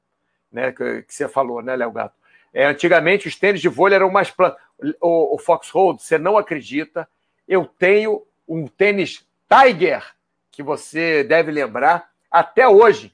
[0.52, 2.16] né, que, que você falou, né, Léo Gato?
[2.54, 4.58] É, antigamente os tênis de vôlei eram mais planos.
[5.02, 7.08] O, o Foxhold, você não acredita,
[7.48, 10.04] eu tenho um tênis Tiger,
[10.52, 13.14] que você deve lembrar, até hoje.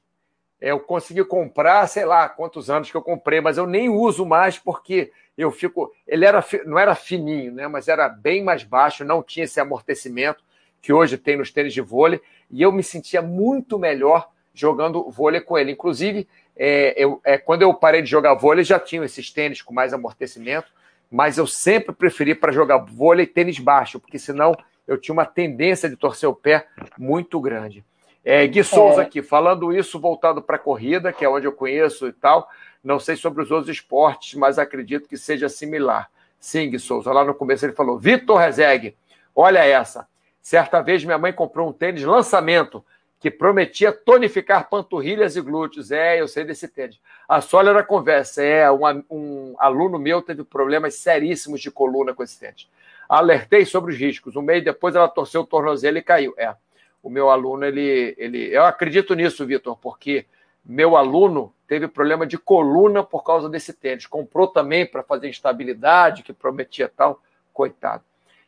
[0.60, 4.58] Eu consegui comprar, sei lá quantos anos que eu comprei, mas eu nem uso mais
[4.58, 5.94] porque eu fico.
[6.08, 7.68] Ele era, não era fininho, né?
[7.68, 10.44] Mas era bem mais baixo, não tinha esse amortecimento
[10.82, 15.42] que hoje tem nos tênis de vôlei, e eu me sentia muito melhor jogando vôlei
[15.42, 15.72] com ele.
[15.72, 19.74] Inclusive, é, eu, é, quando eu parei de jogar vôlei, já tinha esses tênis com
[19.74, 20.68] mais amortecimento,
[21.14, 24.58] mas eu sempre preferi para jogar vôlei tênis baixo, porque senão
[24.88, 26.66] eu tinha uma tendência de torcer o pé
[26.98, 27.86] muito grande.
[28.26, 29.06] É, Gui Souza é.
[29.06, 32.50] aqui, falando isso voltado para a corrida, que é onde eu conheço e tal.
[32.84, 36.10] Não sei sobre os outros esportes, mas acredito que seja similar.
[36.40, 37.14] Sim, Gui Souza.
[37.14, 38.98] Lá no começo ele falou: Vitor Rezegue,
[39.36, 40.08] olha essa.
[40.42, 42.84] Certa vez minha mãe comprou um tênis lançamento
[43.24, 45.92] que prometia tonificar panturrilhas e glúteos.
[45.92, 47.00] É, eu sei desse tênis.
[47.26, 48.44] A Sólida era conversa.
[48.44, 52.68] É, um, um aluno meu teve problemas seríssimos de coluna com esse tênis.
[53.08, 54.36] Alertei sobre os riscos.
[54.36, 56.34] Um mês depois ela torceu o tornozelo e caiu.
[56.38, 56.54] É
[57.02, 58.54] o meu aluno, ele, ele.
[58.54, 60.26] Eu acredito nisso, Vitor, porque
[60.66, 64.06] meu aluno teve problema de coluna por causa desse tênis.
[64.06, 67.22] Comprou também para fazer instabilidade, que prometia tal.
[67.54, 68.04] Coitado.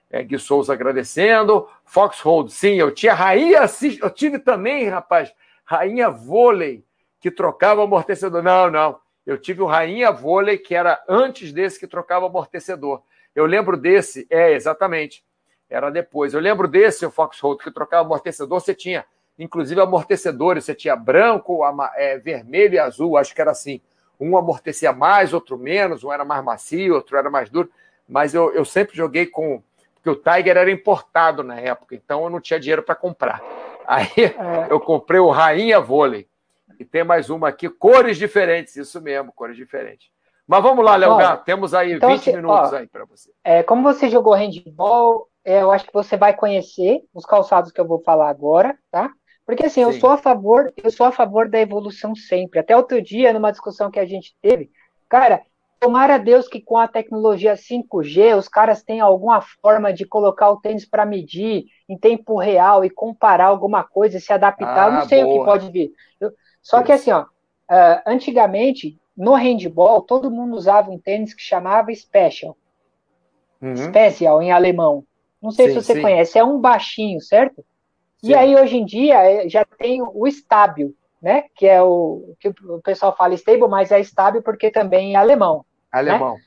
[0.09, 1.67] É, Gui Souza agradecendo.
[1.83, 3.61] Foxhold, sim, eu tinha rainha,
[4.01, 5.33] eu tive também, rapaz,
[5.63, 6.83] rainha vôlei,
[7.19, 8.43] que trocava amortecedor.
[8.43, 8.99] Não, não.
[9.25, 13.01] Eu tive o rainha vôlei, que era antes desse que trocava amortecedor.
[13.33, 15.23] Eu lembro desse, é, exatamente
[15.69, 16.33] era depois.
[16.33, 19.05] Eu lembro desse, o Foxhold, que trocava amortecedor, você tinha,
[19.37, 21.61] inclusive, amortecedores, você tinha branco,
[21.95, 23.81] é, vermelho e azul, acho que era assim.
[24.19, 27.69] Um amortecia mais, outro menos, um era mais macio, outro era mais duro,
[28.07, 29.61] mas eu, eu sempre joguei com.
[30.05, 33.41] Porque o Tiger era importado na época, então eu não tinha dinheiro para comprar.
[33.87, 34.67] Aí é.
[34.69, 36.27] eu comprei o Rainha Vôlei.
[36.79, 40.09] E tem mais uma aqui, cores diferentes, isso mesmo, cores diferentes.
[40.45, 43.31] Mas vamos lá, Léo Gato, temos aí então, 20 se, minutos ó, aí para você.
[43.43, 47.81] É, como você jogou handball, é, eu acho que você vai conhecer os calçados que
[47.81, 49.09] eu vou falar agora, tá?
[49.43, 49.91] Porque assim, Sim.
[49.91, 52.59] eu sou a favor, eu sou a favor da evolução sempre.
[52.59, 54.69] Até outro dia, numa discussão que a gente teve,
[55.09, 55.41] cara,
[55.85, 60.57] tomara Deus que com a tecnologia 5G os caras tenham alguma forma de colocar o
[60.57, 64.85] tênis para medir em tempo real e comparar alguma coisa, se adaptar.
[64.85, 65.35] Ah, eu não sei boa.
[65.35, 65.91] o que pode vir.
[66.19, 71.43] Eu, só que assim, ó, uh, antigamente no handball todo mundo usava um tênis que
[71.43, 72.57] chamava Special.
[73.61, 73.75] Uhum.
[73.75, 75.03] Special em alemão.
[75.39, 76.01] Não sei sim, se você sim.
[76.01, 77.63] conhece, é um baixinho, certo?
[78.23, 78.31] Sim.
[78.31, 81.43] E aí, hoje em dia, é, já tem o estábil, né?
[81.55, 85.63] Que é o que o pessoal fala stable, mas é estável porque também é alemão.
[85.99, 86.35] Alemão.
[86.35, 86.41] Né?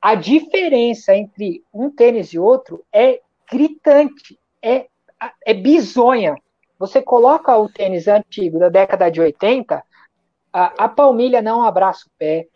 [0.00, 3.20] A diferença entre um tênis e outro é
[3.50, 4.86] gritante, é,
[5.46, 6.34] é bizonha.
[6.78, 9.82] Você coloca o tênis antigo da década de 80,
[10.52, 12.46] a, a palmilha não abraça o pé,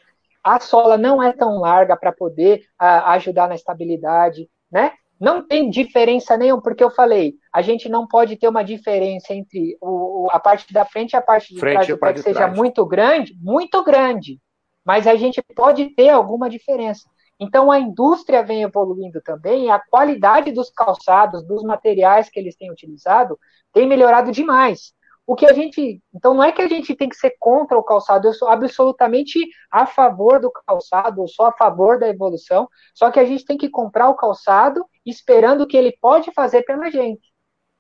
[0.43, 4.93] a sola não é tão larga para poder a, ajudar na estabilidade, né?
[5.19, 9.79] Não tem diferença nenhuma, porque eu falei, a gente não pode ter uma diferença entre
[9.81, 12.41] o, a parte da frente e a parte de frente trás do pé que seja
[12.41, 12.57] trás.
[12.57, 14.39] muito grande, muito grande.
[14.87, 17.09] Mas a gente pode ter alguma diferença.
[17.39, 22.71] Então a indústria vem evoluindo também, a qualidade dos calçados, dos materiais que eles têm
[22.71, 23.39] utilizado,
[23.73, 24.95] tem melhorado demais.
[25.27, 26.01] O que a gente.
[26.15, 29.45] Então, não é que a gente tem que ser contra o calçado, eu sou absolutamente
[29.73, 33.59] a favor do calçado, eu sou a favor da evolução, só que a gente tem
[33.59, 37.29] que comprar o calçado esperando o que ele pode fazer pela gente.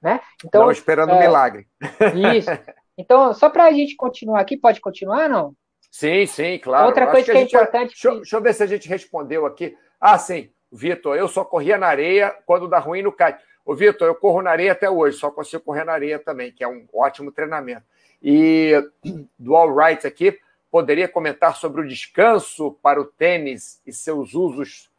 [0.03, 0.21] Né?
[0.45, 1.67] Então, não esperando é, milagre.
[2.37, 2.51] Isso.
[2.99, 5.55] Então, só para a gente continuar aqui, pode continuar, não?
[5.91, 6.87] Sim, sim, claro.
[6.87, 7.91] Outra coisa que, que é importante.
[7.91, 8.17] Deixa, que...
[8.17, 9.77] deixa eu ver se a gente respondeu aqui.
[10.01, 13.39] Ah, sim, Vitor, eu só corria na areia quando dá ruim no kite.
[13.65, 16.63] Ô, Vitor, eu corro na areia até hoje, só consigo correr na areia também, que
[16.63, 17.83] é um ótimo treinamento.
[18.23, 18.73] E
[19.39, 20.39] do All Right aqui,
[20.71, 24.91] poderia comentar sobre o descanso para o tênis e seus usos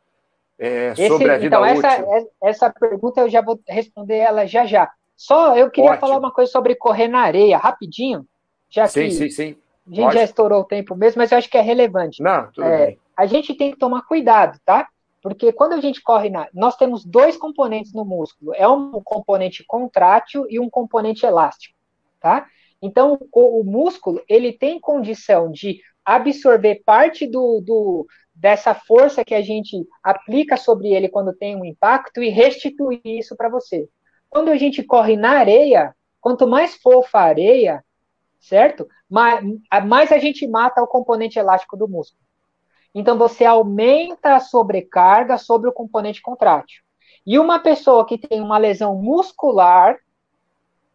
[0.60, 2.14] é, Esse, sobre a vida então, útil?
[2.14, 4.92] Essa, essa pergunta eu já vou responder ela já já.
[5.16, 6.02] Só eu queria Ótimo.
[6.02, 8.26] falar uma coisa sobre correr na areia, rapidinho.
[8.70, 9.58] Já sim, que sim, sim.
[9.88, 10.16] A gente Pode.
[10.16, 12.22] já estourou o tempo mesmo, mas eu acho que é relevante.
[12.22, 13.00] Não, tudo é, bem.
[13.16, 14.88] A gente tem que tomar cuidado, tá?
[15.22, 16.48] Porque quando a gente corre na.
[16.54, 21.76] Nós temos dois componentes no músculo: é um componente contrátil e um componente elástico.
[22.20, 22.46] Tá?
[22.82, 29.36] Então, o, o músculo ele tem condição de absorver parte do, do, dessa força que
[29.36, 33.88] a gente aplica sobre ele quando tem um impacto e restituir isso para você.
[34.30, 37.84] Quando a gente corre na areia, quanto mais fofa a areia,
[38.48, 38.88] certo?
[39.10, 39.44] Mais,
[39.86, 42.24] mais a gente mata o componente elástico do músculo.
[42.94, 46.82] Então você aumenta a sobrecarga sobre o componente contrátil.
[47.26, 49.98] E uma pessoa que tem uma lesão muscular,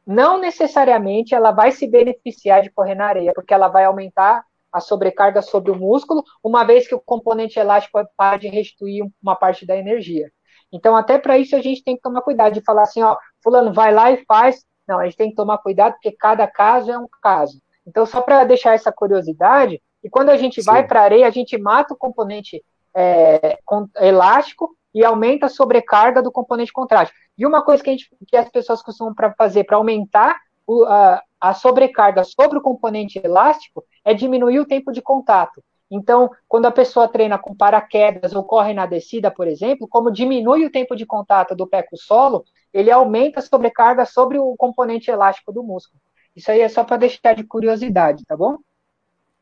[0.06, 4.80] não necessariamente ela vai se beneficiar de correr na areia, porque ela vai aumentar a
[4.80, 9.66] sobrecarga sobre o músculo, uma vez que o componente elástico para de restituir uma parte
[9.66, 10.32] da energia.
[10.72, 13.74] Então, até para isso, a gente tem que tomar cuidado de falar assim, ó, fulano,
[13.74, 14.64] vai lá e faz.
[14.86, 17.60] Não, a gente tem que tomar cuidado, porque cada caso é um caso.
[17.86, 20.70] Então, só para deixar essa curiosidade, e quando a gente Sim.
[20.70, 22.62] vai para a areia, a gente mata o componente
[22.94, 23.58] é,
[24.00, 27.14] elástico e aumenta a sobrecarga do componente contrátil.
[27.38, 31.22] E uma coisa que, gente, que as pessoas costumam pra fazer para aumentar o, a,
[31.40, 35.62] a sobrecarga sobre o componente elástico é diminuir o tempo de contato.
[35.94, 40.64] Então, quando a pessoa treina com paraquedas ou corre na descida, por exemplo, como diminui
[40.64, 44.56] o tempo de contato do pé com o solo, ele aumenta a sobrecarga sobre o
[44.56, 46.00] componente elástico do músculo.
[46.34, 48.56] Isso aí é só para deixar de curiosidade, tá bom?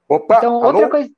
[0.08, 0.66] Opa, então, alô?
[0.66, 1.10] outra coisa.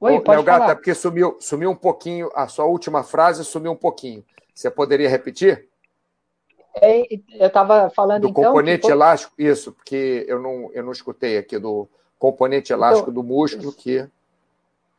[0.00, 0.72] Oi, Ô, pode Gato, falar.
[0.72, 4.24] é porque sumiu, sumiu um pouquinho, a sua última frase sumiu um pouquinho.
[4.54, 5.68] Você poderia repetir?
[6.76, 7.02] É,
[7.38, 11.58] eu estava falando do então, componente elástico, isso, porque eu não, eu não escutei aqui
[11.58, 11.86] do
[12.18, 14.08] componente então, elástico então, do músculo que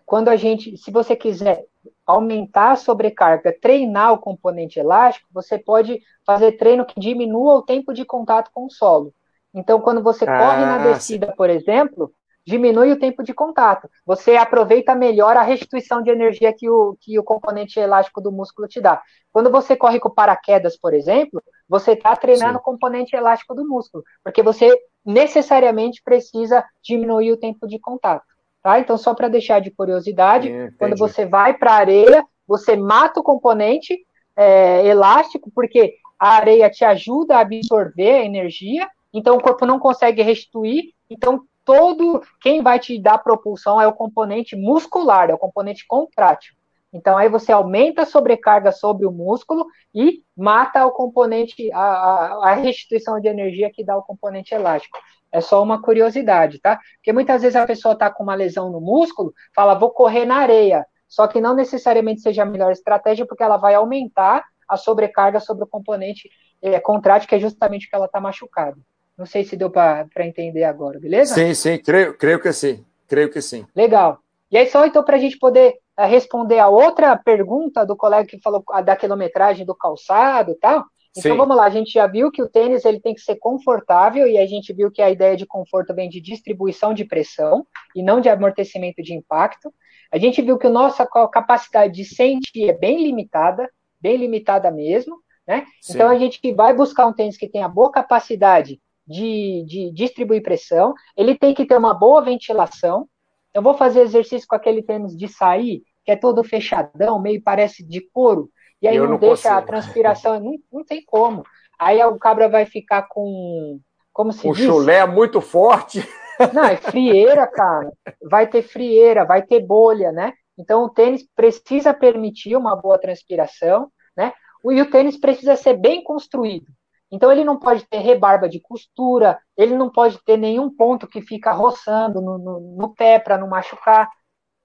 [0.06, 1.65] quando a gente, se você quiser
[2.06, 7.94] aumentar a sobrecarga, treinar o componente elástico, você pode fazer treino que diminua o tempo
[7.94, 9.14] de contato com o solo.
[9.53, 12.11] Então, quando você ah, corre na descida, por exemplo,
[12.45, 13.90] diminui o tempo de contato.
[14.06, 18.68] Você aproveita melhor a restituição de energia que o, que o componente elástico do músculo
[18.68, 19.02] te dá.
[19.32, 22.60] Quando você corre com paraquedas, por exemplo, você está treinando Sim.
[22.60, 24.72] o componente elástico do músculo, porque você
[25.03, 28.35] necessariamente precisa diminuir o tempo de contato.
[28.66, 28.80] Tá?
[28.80, 33.24] Então, só para deixar de curiosidade, quando você vai para a areia, você mata o
[33.24, 33.96] componente
[34.36, 39.78] é, elástico, porque a areia te ajuda a absorver a energia, então o corpo não
[39.78, 45.38] consegue restituir, então todo quem vai te dar propulsão é o componente muscular, é o
[45.38, 46.56] componente contrátil.
[46.92, 52.50] Então aí você aumenta a sobrecarga sobre o músculo e mata o componente, a, a,
[52.50, 54.98] a restituição de energia que dá o componente elástico.
[55.36, 56.80] É só uma curiosidade, tá?
[56.95, 60.38] Porque muitas vezes a pessoa está com uma lesão no músculo, fala, vou correr na
[60.38, 60.86] areia.
[61.10, 65.66] Só que não necessariamente seja a melhor estratégia, porque ela vai aumentar a sobrecarga sobre
[65.66, 66.30] o componente
[66.62, 68.78] é, contrátil, que é justamente o que ela está machucada.
[69.18, 71.36] Não sei se deu para entender agora, beleza?
[71.36, 72.86] Sim, sim, creio, creio que sim.
[73.06, 73.66] Creio que sim.
[73.76, 74.20] Legal.
[74.49, 78.26] E aí, só então, para a gente poder uh, responder a outra pergunta do colega
[78.26, 80.86] que falou da quilometragem do calçado e tal.
[81.18, 81.38] Então, Sim.
[81.38, 84.38] vamos lá, a gente já viu que o tênis ele tem que ser confortável e
[84.38, 87.66] a gente viu que a ideia de conforto vem de distribuição de pressão
[87.96, 89.74] e não de amortecimento de impacto.
[90.12, 93.70] A gente viu que a nossa capacidade de sentir é bem limitada,
[94.00, 95.18] bem limitada mesmo,
[95.48, 95.66] né?
[95.90, 100.94] Então a gente vai buscar um tênis que tenha boa capacidade de, de distribuir pressão,
[101.16, 103.08] ele tem que ter uma boa ventilação.
[103.54, 107.84] Eu vou fazer exercício com aquele tênis de sair, que é todo fechadão, meio parece
[107.84, 108.50] de couro,
[108.81, 109.53] e aí não, não, deixa consigo.
[109.56, 111.43] a transpiração, não, não tem como.
[111.80, 113.80] Aí o cabra vai ficar com.
[114.14, 114.65] Como se o diz?
[114.65, 116.07] chulé muito forte.
[116.53, 117.91] Não, é frieira, cara.
[118.22, 120.34] Vai ter frieira, vai ter bolha, né?
[120.57, 124.34] Então o tênis precisa permitir uma boa transpiração, né?
[124.65, 126.68] E o tênis precisa ser bem construído.
[127.11, 131.22] Então ele não pode ter rebarba de costura, ele não pode ter nenhum ponto que
[131.22, 134.10] fica roçando no, no, no pé para não machucar.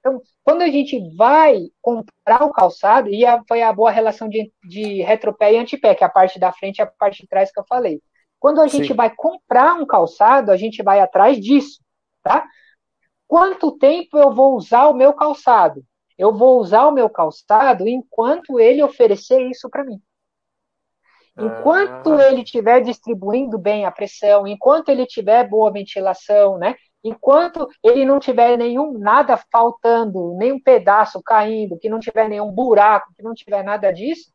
[0.00, 4.50] Então, quando a gente vai comprar o calçado, e a, foi a boa relação de,
[4.64, 7.52] de retropé e antepé, que é a parte da frente e a parte de trás
[7.52, 8.02] que eu falei.
[8.38, 8.78] Quando a Sim.
[8.78, 11.82] gente vai comprar um calçado, a gente vai atrás disso,
[12.22, 12.46] tá?
[13.28, 15.84] Quanto tempo eu vou usar o meu calçado?
[16.16, 20.00] Eu vou usar o meu calçado enquanto ele oferecer isso para mim.
[21.38, 22.26] Enquanto ah.
[22.26, 26.74] ele estiver distribuindo bem a pressão, enquanto ele tiver boa ventilação, né?
[27.02, 33.12] Enquanto ele não tiver nenhum nada faltando, nenhum pedaço caindo, que não tiver nenhum buraco,
[33.16, 34.30] que não tiver nada disso,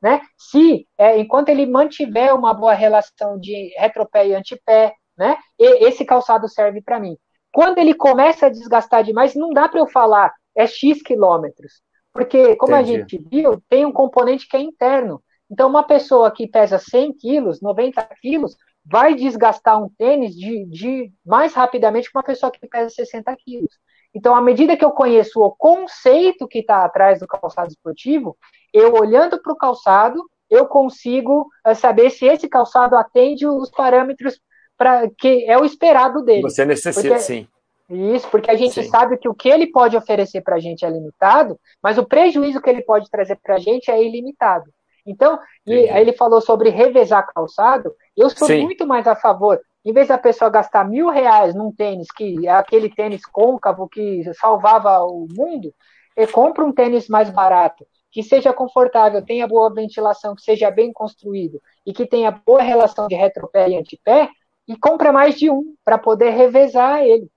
[0.00, 0.20] né?
[0.36, 5.38] Se é, enquanto ele mantiver uma boa relação de retropé e antepé, né?
[5.58, 7.16] E, esse calçado serve para mim.
[7.52, 11.82] Quando ele começa a desgastar demais, não dá para eu falar é x quilômetros,
[12.12, 12.94] porque como Entendi.
[12.94, 15.22] a gente viu, tem um componente que é interno.
[15.50, 21.12] Então, uma pessoa que pesa 100 quilos, 90 quilos, vai desgastar um tênis de, de
[21.24, 23.78] mais rapidamente que uma pessoa que pesa 60 quilos.
[24.14, 28.36] Então, à medida que eu conheço o conceito que está atrás do calçado esportivo,
[28.72, 34.38] eu olhando para o calçado, eu consigo uh, saber se esse calçado atende os parâmetros
[34.76, 36.42] para que é o esperado dele.
[36.42, 37.48] Você necessita, porque, sim.
[37.88, 38.88] Isso, porque a gente sim.
[38.88, 42.60] sabe que o que ele pode oferecer para a gente é limitado, mas o prejuízo
[42.60, 44.70] que ele pode trazer para a gente é ilimitado.
[45.06, 47.94] Então, e aí ele falou sobre revezar calçado.
[48.16, 48.62] Eu sou Sim.
[48.62, 49.60] muito mais a favor.
[49.84, 54.22] Em vez da pessoa gastar mil reais num tênis, que é aquele tênis côncavo que
[54.34, 55.74] salvava o mundo,
[56.16, 60.92] e compra um tênis mais barato, que seja confortável, tenha boa ventilação, que seja bem
[60.92, 64.28] construído e que tenha boa relação de retropé e antepé,
[64.68, 67.28] e compra mais de um para poder revezar ele.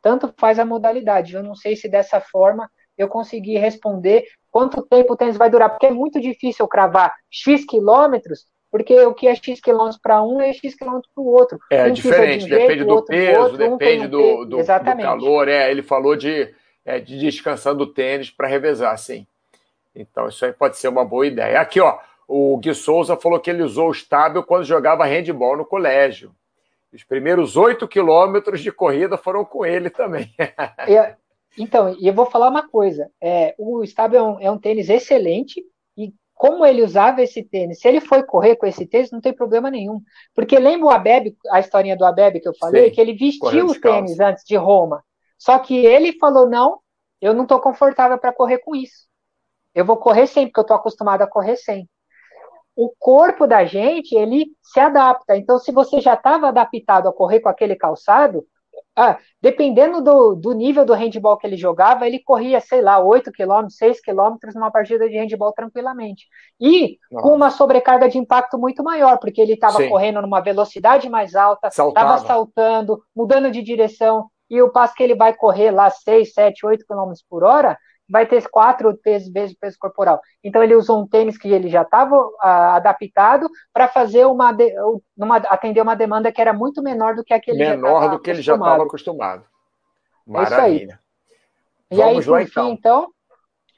[0.00, 1.34] Tanto faz a modalidade.
[1.34, 5.70] Eu não sei se dessa forma eu consegui responder quanto tempo o tênis vai durar,
[5.70, 10.40] porque é muito difícil cravar X quilômetros, porque o que é X quilômetros para um
[10.40, 11.58] é X quilômetros para o outro.
[11.70, 15.48] É um diferente, de um depende do peso, outro, depende um do, do, do, calor.
[15.48, 16.52] É, ele falou de,
[16.84, 19.26] é, de descansando o tênis para revezar, sim.
[19.94, 21.60] Então, isso aí pode ser uma boa ideia.
[21.60, 21.98] Aqui, ó,
[22.28, 26.32] o Gui Souza falou que ele usou o estável quando jogava handball no colégio.
[26.92, 30.34] Os primeiros oito quilômetros de corrida foram com ele também.
[31.58, 34.88] Então, e eu vou falar uma coisa: é, o Stabile é um, é um tênis
[34.88, 35.64] excelente
[35.96, 39.32] e como ele usava esse tênis, se ele foi correr com esse tênis, não tem
[39.32, 40.00] problema nenhum.
[40.34, 43.66] Porque lembra o Abeb, a historinha do Abeb que eu falei, Sim, que ele vestiu
[43.66, 45.02] o tênis antes de Roma.
[45.38, 46.80] Só que ele falou: não,
[47.20, 49.06] eu não estou confortável para correr com isso.
[49.74, 51.88] Eu vou correr sem, porque eu estou acostumado a correr sem.
[52.74, 55.36] O corpo da gente, ele se adapta.
[55.36, 58.46] Então, se você já estava adaptado a correr com aquele calçado,
[58.96, 63.30] ah, dependendo do, do nível do handball que ele jogava, ele corria, sei lá, 8
[63.30, 66.26] km, 6 km numa partida de handball tranquilamente.
[66.58, 67.22] E Nossa.
[67.22, 71.68] com uma sobrecarga de impacto muito maior, porque ele estava correndo numa velocidade mais alta,
[71.68, 76.64] estava saltando, mudando de direção, e o passo que ele vai correr lá 6, 7,
[76.64, 77.76] 8 km por hora,
[78.08, 80.20] vai ter quatro vezes o peso corporal.
[80.42, 84.72] Então ele usou um tênis que ele já estava uh, adaptado para fazer uma, de,
[85.16, 88.42] uma, atender uma demanda que era muito menor do que aquele menor do que ele
[88.42, 89.44] já estava acostumado.
[90.26, 91.00] Maravilha.
[91.90, 92.72] É e aí, lá, fim, então.
[92.72, 93.10] então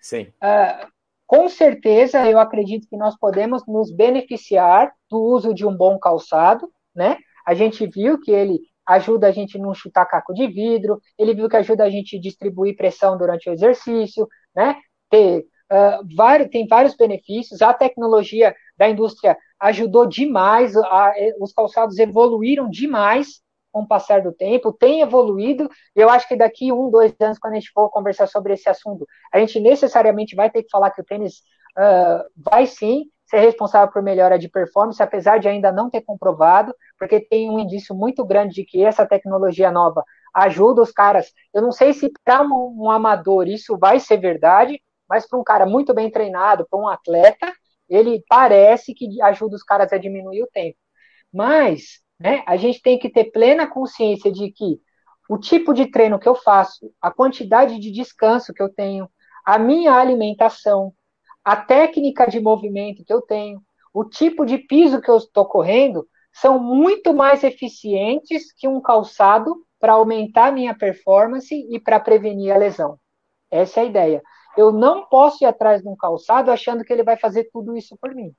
[0.01, 0.33] Sim.
[0.43, 0.89] Uh,
[1.27, 6.71] com certeza, eu acredito que nós podemos nos beneficiar do uso de um bom calçado,
[6.95, 7.19] né?
[7.47, 11.49] A gente viu que ele ajuda a gente não chutar caco de vidro, ele viu
[11.49, 14.77] que ajuda a gente distribuir pressão durante o exercício, né?
[15.11, 15.41] Ter,
[15.71, 22.69] uh, vários, tem vários benefícios, a tecnologia da indústria ajudou demais, a, os calçados evoluíram
[22.71, 25.69] demais, com o passar do tempo, tem evoluído.
[25.95, 29.07] Eu acho que daqui um, dois anos, quando a gente for conversar sobre esse assunto,
[29.33, 31.43] a gente necessariamente vai ter que falar que o tênis
[31.77, 36.75] uh, vai sim ser responsável por melhora de performance, apesar de ainda não ter comprovado,
[36.99, 40.03] porque tem um indício muito grande de que essa tecnologia nova
[40.35, 41.33] ajuda os caras.
[41.53, 45.45] Eu não sei se para um, um amador isso vai ser verdade, mas para um
[45.45, 47.53] cara muito bem treinado, para um atleta,
[47.89, 50.79] ele parece que ajuda os caras a diminuir o tempo.
[51.33, 54.81] Mas né, a gente tem que ter plena consciência de que
[55.29, 59.09] o tipo de treino que eu faço, a quantidade de descanso que eu tenho,
[59.45, 60.93] a minha alimentação,
[61.49, 63.63] a técnica de movimento que eu tenho,
[63.95, 69.57] o tipo de piso que eu estou correndo, são muito mais eficientes que um calçado
[69.81, 72.99] para aumentar minha performance e para prevenir a lesão.
[73.51, 74.23] Essa é a ideia.
[74.59, 77.97] Eu não posso ir atrás de um calçado achando que ele vai fazer tudo isso
[77.99, 78.31] por mim.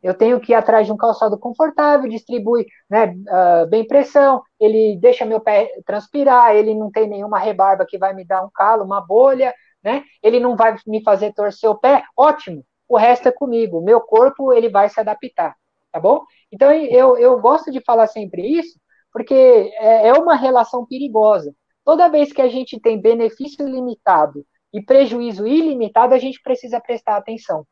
[0.00, 4.96] Eu tenho que ir atrás de um calçado confortável, distribui né, uh, bem pressão, ele
[5.00, 8.84] deixa meu pé transpirar, ele não tem nenhuma rebarba que vai me dar um calo,
[8.84, 9.52] uma bolha,
[9.82, 10.04] né?
[10.22, 12.64] Ele não vai me fazer torcer o pé, ótimo.
[12.88, 13.78] O resto é comigo.
[13.78, 15.56] O meu corpo ele vai se adaptar,
[15.90, 16.24] tá bom?
[16.50, 18.78] Então eu, eu gosto de falar sempre isso,
[19.12, 21.54] porque é, é uma relação perigosa.
[21.84, 27.16] Toda vez que a gente tem benefício limitado e prejuízo ilimitado, a gente precisa prestar
[27.16, 27.66] atenção.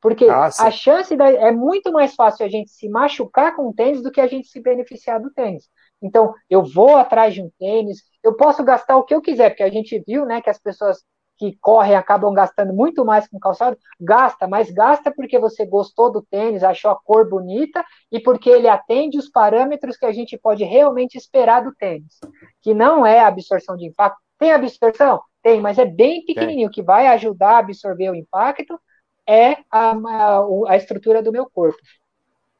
[0.00, 3.74] Porque ah, a chance da, é muito mais fácil a gente se machucar com o
[3.74, 5.68] tênis do que a gente se beneficiar do tênis.
[6.02, 9.62] Então, eu vou atrás de um tênis, eu posso gastar o que eu quiser, porque
[9.62, 11.02] a gente viu, né, que as pessoas
[11.40, 16.20] que correm acabam gastando muito mais com calçado, gasta, mas gasta porque você gostou do
[16.20, 17.82] tênis, achou a cor bonita
[18.12, 22.20] e porque ele atende os parâmetros que a gente pode realmente esperar do tênis,
[22.60, 24.18] que não é a absorção de impacto.
[24.38, 25.22] Tem absorção?
[25.42, 28.78] Tem, mas é bem pequenininho, o que vai ajudar a absorver o impacto
[29.26, 31.78] é a, a, a, estrutura do meu corpo.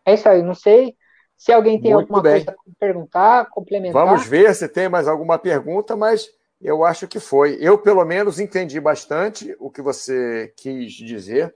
[0.07, 0.97] É isso aí, não sei
[1.41, 2.45] se alguém tem Muito alguma bem.
[2.45, 4.05] coisa para perguntar, complementar.
[4.05, 6.31] Vamos ver se tem mais alguma pergunta, mas
[6.61, 7.57] eu acho que foi.
[7.59, 11.55] Eu, pelo menos, entendi bastante o que você quis dizer,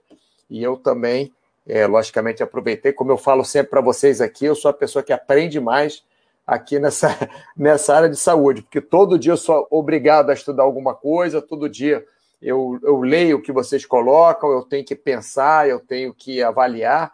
[0.49, 1.31] e eu também,
[1.67, 2.93] é, logicamente, aproveitei.
[2.93, 6.03] Como eu falo sempre para vocês aqui, eu sou a pessoa que aprende mais
[6.47, 7.09] aqui nessa,
[7.55, 11.69] nessa área de saúde, porque todo dia eu sou obrigado a estudar alguma coisa, todo
[11.69, 12.03] dia
[12.41, 17.13] eu, eu leio o que vocês colocam, eu tenho que pensar, eu tenho que avaliar,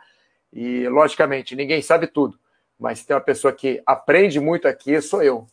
[0.53, 2.39] e, logicamente, ninguém sabe tudo,
[2.81, 5.45] mas se tem uma pessoa que aprende muito aqui, sou eu.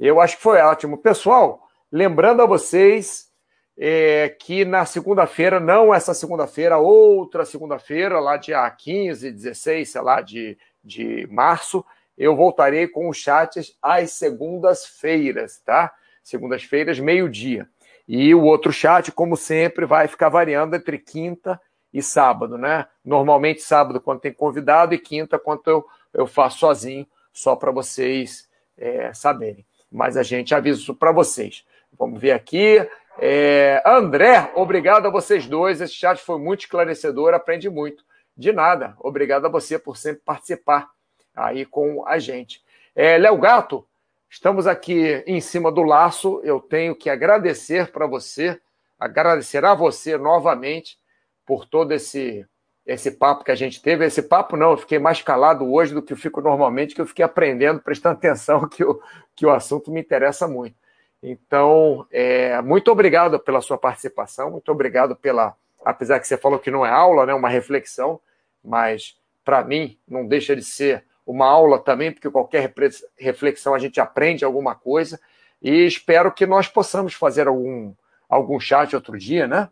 [0.00, 0.96] Eu acho que foi ótimo.
[0.96, 3.30] Pessoal, lembrando a vocês
[3.76, 10.22] é, que na segunda-feira, não essa segunda-feira, outra segunda-feira, lá dia 15, 16, sei lá,
[10.22, 11.84] de, de março,
[12.16, 15.92] eu voltarei com os chats às segundas-feiras, tá?
[16.22, 17.68] Segundas-feiras, meio-dia.
[18.08, 21.60] E o outro chat, como sempre, vai ficar variando entre quinta
[21.92, 22.86] e sábado, né?
[23.04, 28.48] Normalmente sábado quando tem convidado e quinta quando eu, eu faço sozinho, só para vocês
[28.78, 29.66] é, saberem.
[29.90, 31.64] Mas a gente avisa isso para vocês.
[31.98, 32.86] Vamos ver aqui.
[33.18, 35.80] É, André, obrigado a vocês dois.
[35.80, 38.04] Esse chat foi muito esclarecedor, aprendi muito.
[38.36, 38.96] De nada.
[39.00, 40.88] Obrigado a você por sempre participar
[41.34, 42.62] aí com a gente.
[42.96, 43.86] É, Léo Gato,
[44.34, 46.40] Estamos aqui em cima do laço.
[46.42, 48.60] Eu tenho que agradecer para você,
[48.98, 50.98] agradecer a você novamente
[51.46, 52.44] por todo esse
[52.86, 54.04] esse papo que a gente teve.
[54.04, 57.06] Esse papo não, eu fiquei mais calado hoje do que eu fico normalmente, que eu
[57.06, 59.00] fiquei aprendendo, prestando atenção que o,
[59.34, 60.76] que o assunto me interessa muito.
[61.22, 66.70] Então, é, muito obrigado pela sua participação, muito obrigado pela, apesar que você falou que
[66.70, 68.20] não é aula, né, uma reflexão,
[68.62, 72.70] mas para mim não deixa de ser uma aula também, porque qualquer
[73.16, 75.18] reflexão a gente aprende alguma coisa.
[75.62, 77.94] E espero que nós possamos fazer algum,
[78.28, 79.70] algum chat outro dia, né?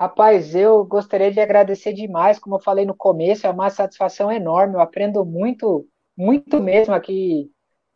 [0.00, 4.72] Rapaz, eu gostaria de agradecer demais, como eu falei no começo, é uma satisfação enorme,
[4.72, 5.86] eu aprendo muito,
[6.16, 7.50] muito mesmo aqui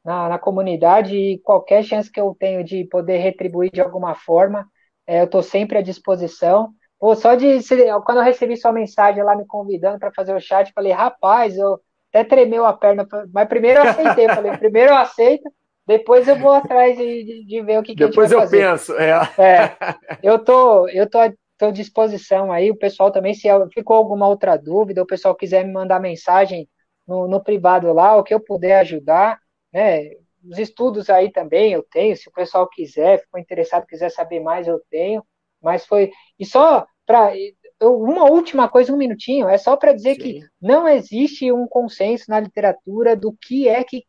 [0.04, 4.68] na, na comunidade e qualquer chance que eu tenho de poder retribuir de alguma forma,
[5.06, 6.74] é, eu estou sempre à disposição.
[7.00, 7.60] Pô, só de.
[8.04, 11.80] Quando eu recebi sua mensagem lá me convidando para fazer o chat, falei, rapaz, eu
[12.12, 14.28] até tremeu a perna, mas primeiro eu aceitei.
[14.28, 15.50] falei, primeiro eu aceito,
[15.86, 18.60] depois eu vou atrás de, de, de ver o que, que depois a gente vai
[18.60, 18.62] fazer.
[18.62, 19.42] Depois eu penso, é.
[19.42, 19.76] é.
[20.22, 21.18] eu tô, eu tô,
[21.58, 25.64] tô à disposição aí, o pessoal também, se ficou alguma outra dúvida, o pessoal quiser
[25.64, 26.68] me mandar mensagem
[27.06, 29.38] no, no privado lá, o que eu puder ajudar,
[29.72, 30.10] né?
[30.44, 34.68] Os estudos aí também eu tenho, se o pessoal quiser, ficou interessado, quiser saber mais,
[34.68, 35.24] eu tenho.
[35.62, 36.12] Mas foi.
[36.38, 37.32] E só para
[37.80, 40.20] uma última coisa, um minutinho, é só para dizer Sim.
[40.20, 44.04] que não existe um consenso na literatura do que é que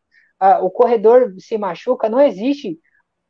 [0.62, 2.78] o corredor se machuca, não existe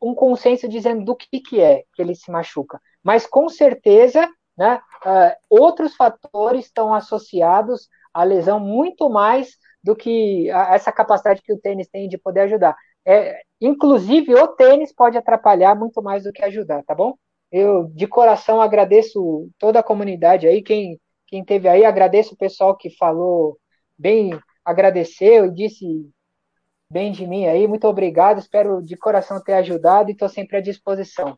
[0.01, 2.79] um consenso dizendo do que, que é que ele se machuca.
[3.05, 4.27] Mas com certeza,
[4.57, 9.51] né, uh, outros fatores estão associados à lesão muito mais
[9.83, 12.75] do que essa capacidade que o tênis tem de poder ajudar.
[13.05, 17.13] É, inclusive, o tênis pode atrapalhar muito mais do que ajudar, tá bom?
[17.51, 22.75] Eu, de coração, agradeço toda a comunidade aí, quem, quem teve aí, agradeço o pessoal
[22.75, 23.59] que falou
[23.95, 24.31] bem,
[24.65, 25.85] agradeceu e disse
[26.89, 30.61] bem de mim aí, muito obrigado, espero de coração ter ajudado e estou sempre à
[30.61, 31.37] disposição.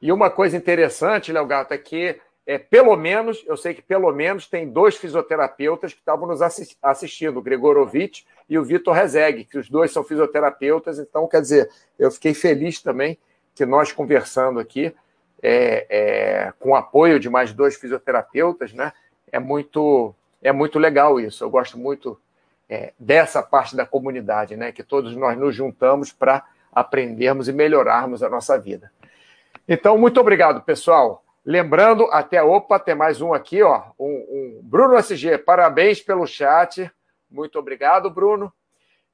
[0.00, 4.10] E uma coisa interessante, Léo Gato, é que é, pelo menos, eu sei que pelo
[4.10, 6.40] menos tem dois fisioterapeutas que estavam nos
[6.82, 11.68] assistindo, o Gregorovitch e o Vitor Rezeg, que os dois são fisioterapeutas, então, quer dizer,
[11.98, 13.18] eu fiquei feliz também
[13.54, 14.94] que nós conversando aqui,
[15.42, 18.94] é, é, com o apoio de mais dois fisioterapeutas, né?
[19.30, 21.44] É muito, é muito legal isso.
[21.44, 22.18] Eu gosto muito
[22.66, 24.72] é, dessa parte da comunidade, né?
[24.72, 28.90] Que todos nós nos juntamos para aprendermos e melhorarmos a nossa vida.
[29.68, 31.22] Então, muito obrigado, pessoal.
[31.44, 33.82] Lembrando, até opa, tem mais um aqui, ó.
[33.98, 36.90] Um, um Bruno SG, parabéns pelo chat.
[37.30, 38.50] Muito obrigado, Bruno.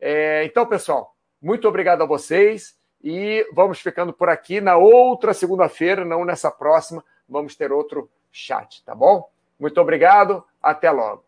[0.01, 4.61] É, então, pessoal, muito obrigado a vocês e vamos ficando por aqui.
[4.61, 9.29] Na outra segunda-feira, não nessa próxima, vamos ter outro chat, tá bom?
[9.59, 11.25] Muito obrigado, até logo.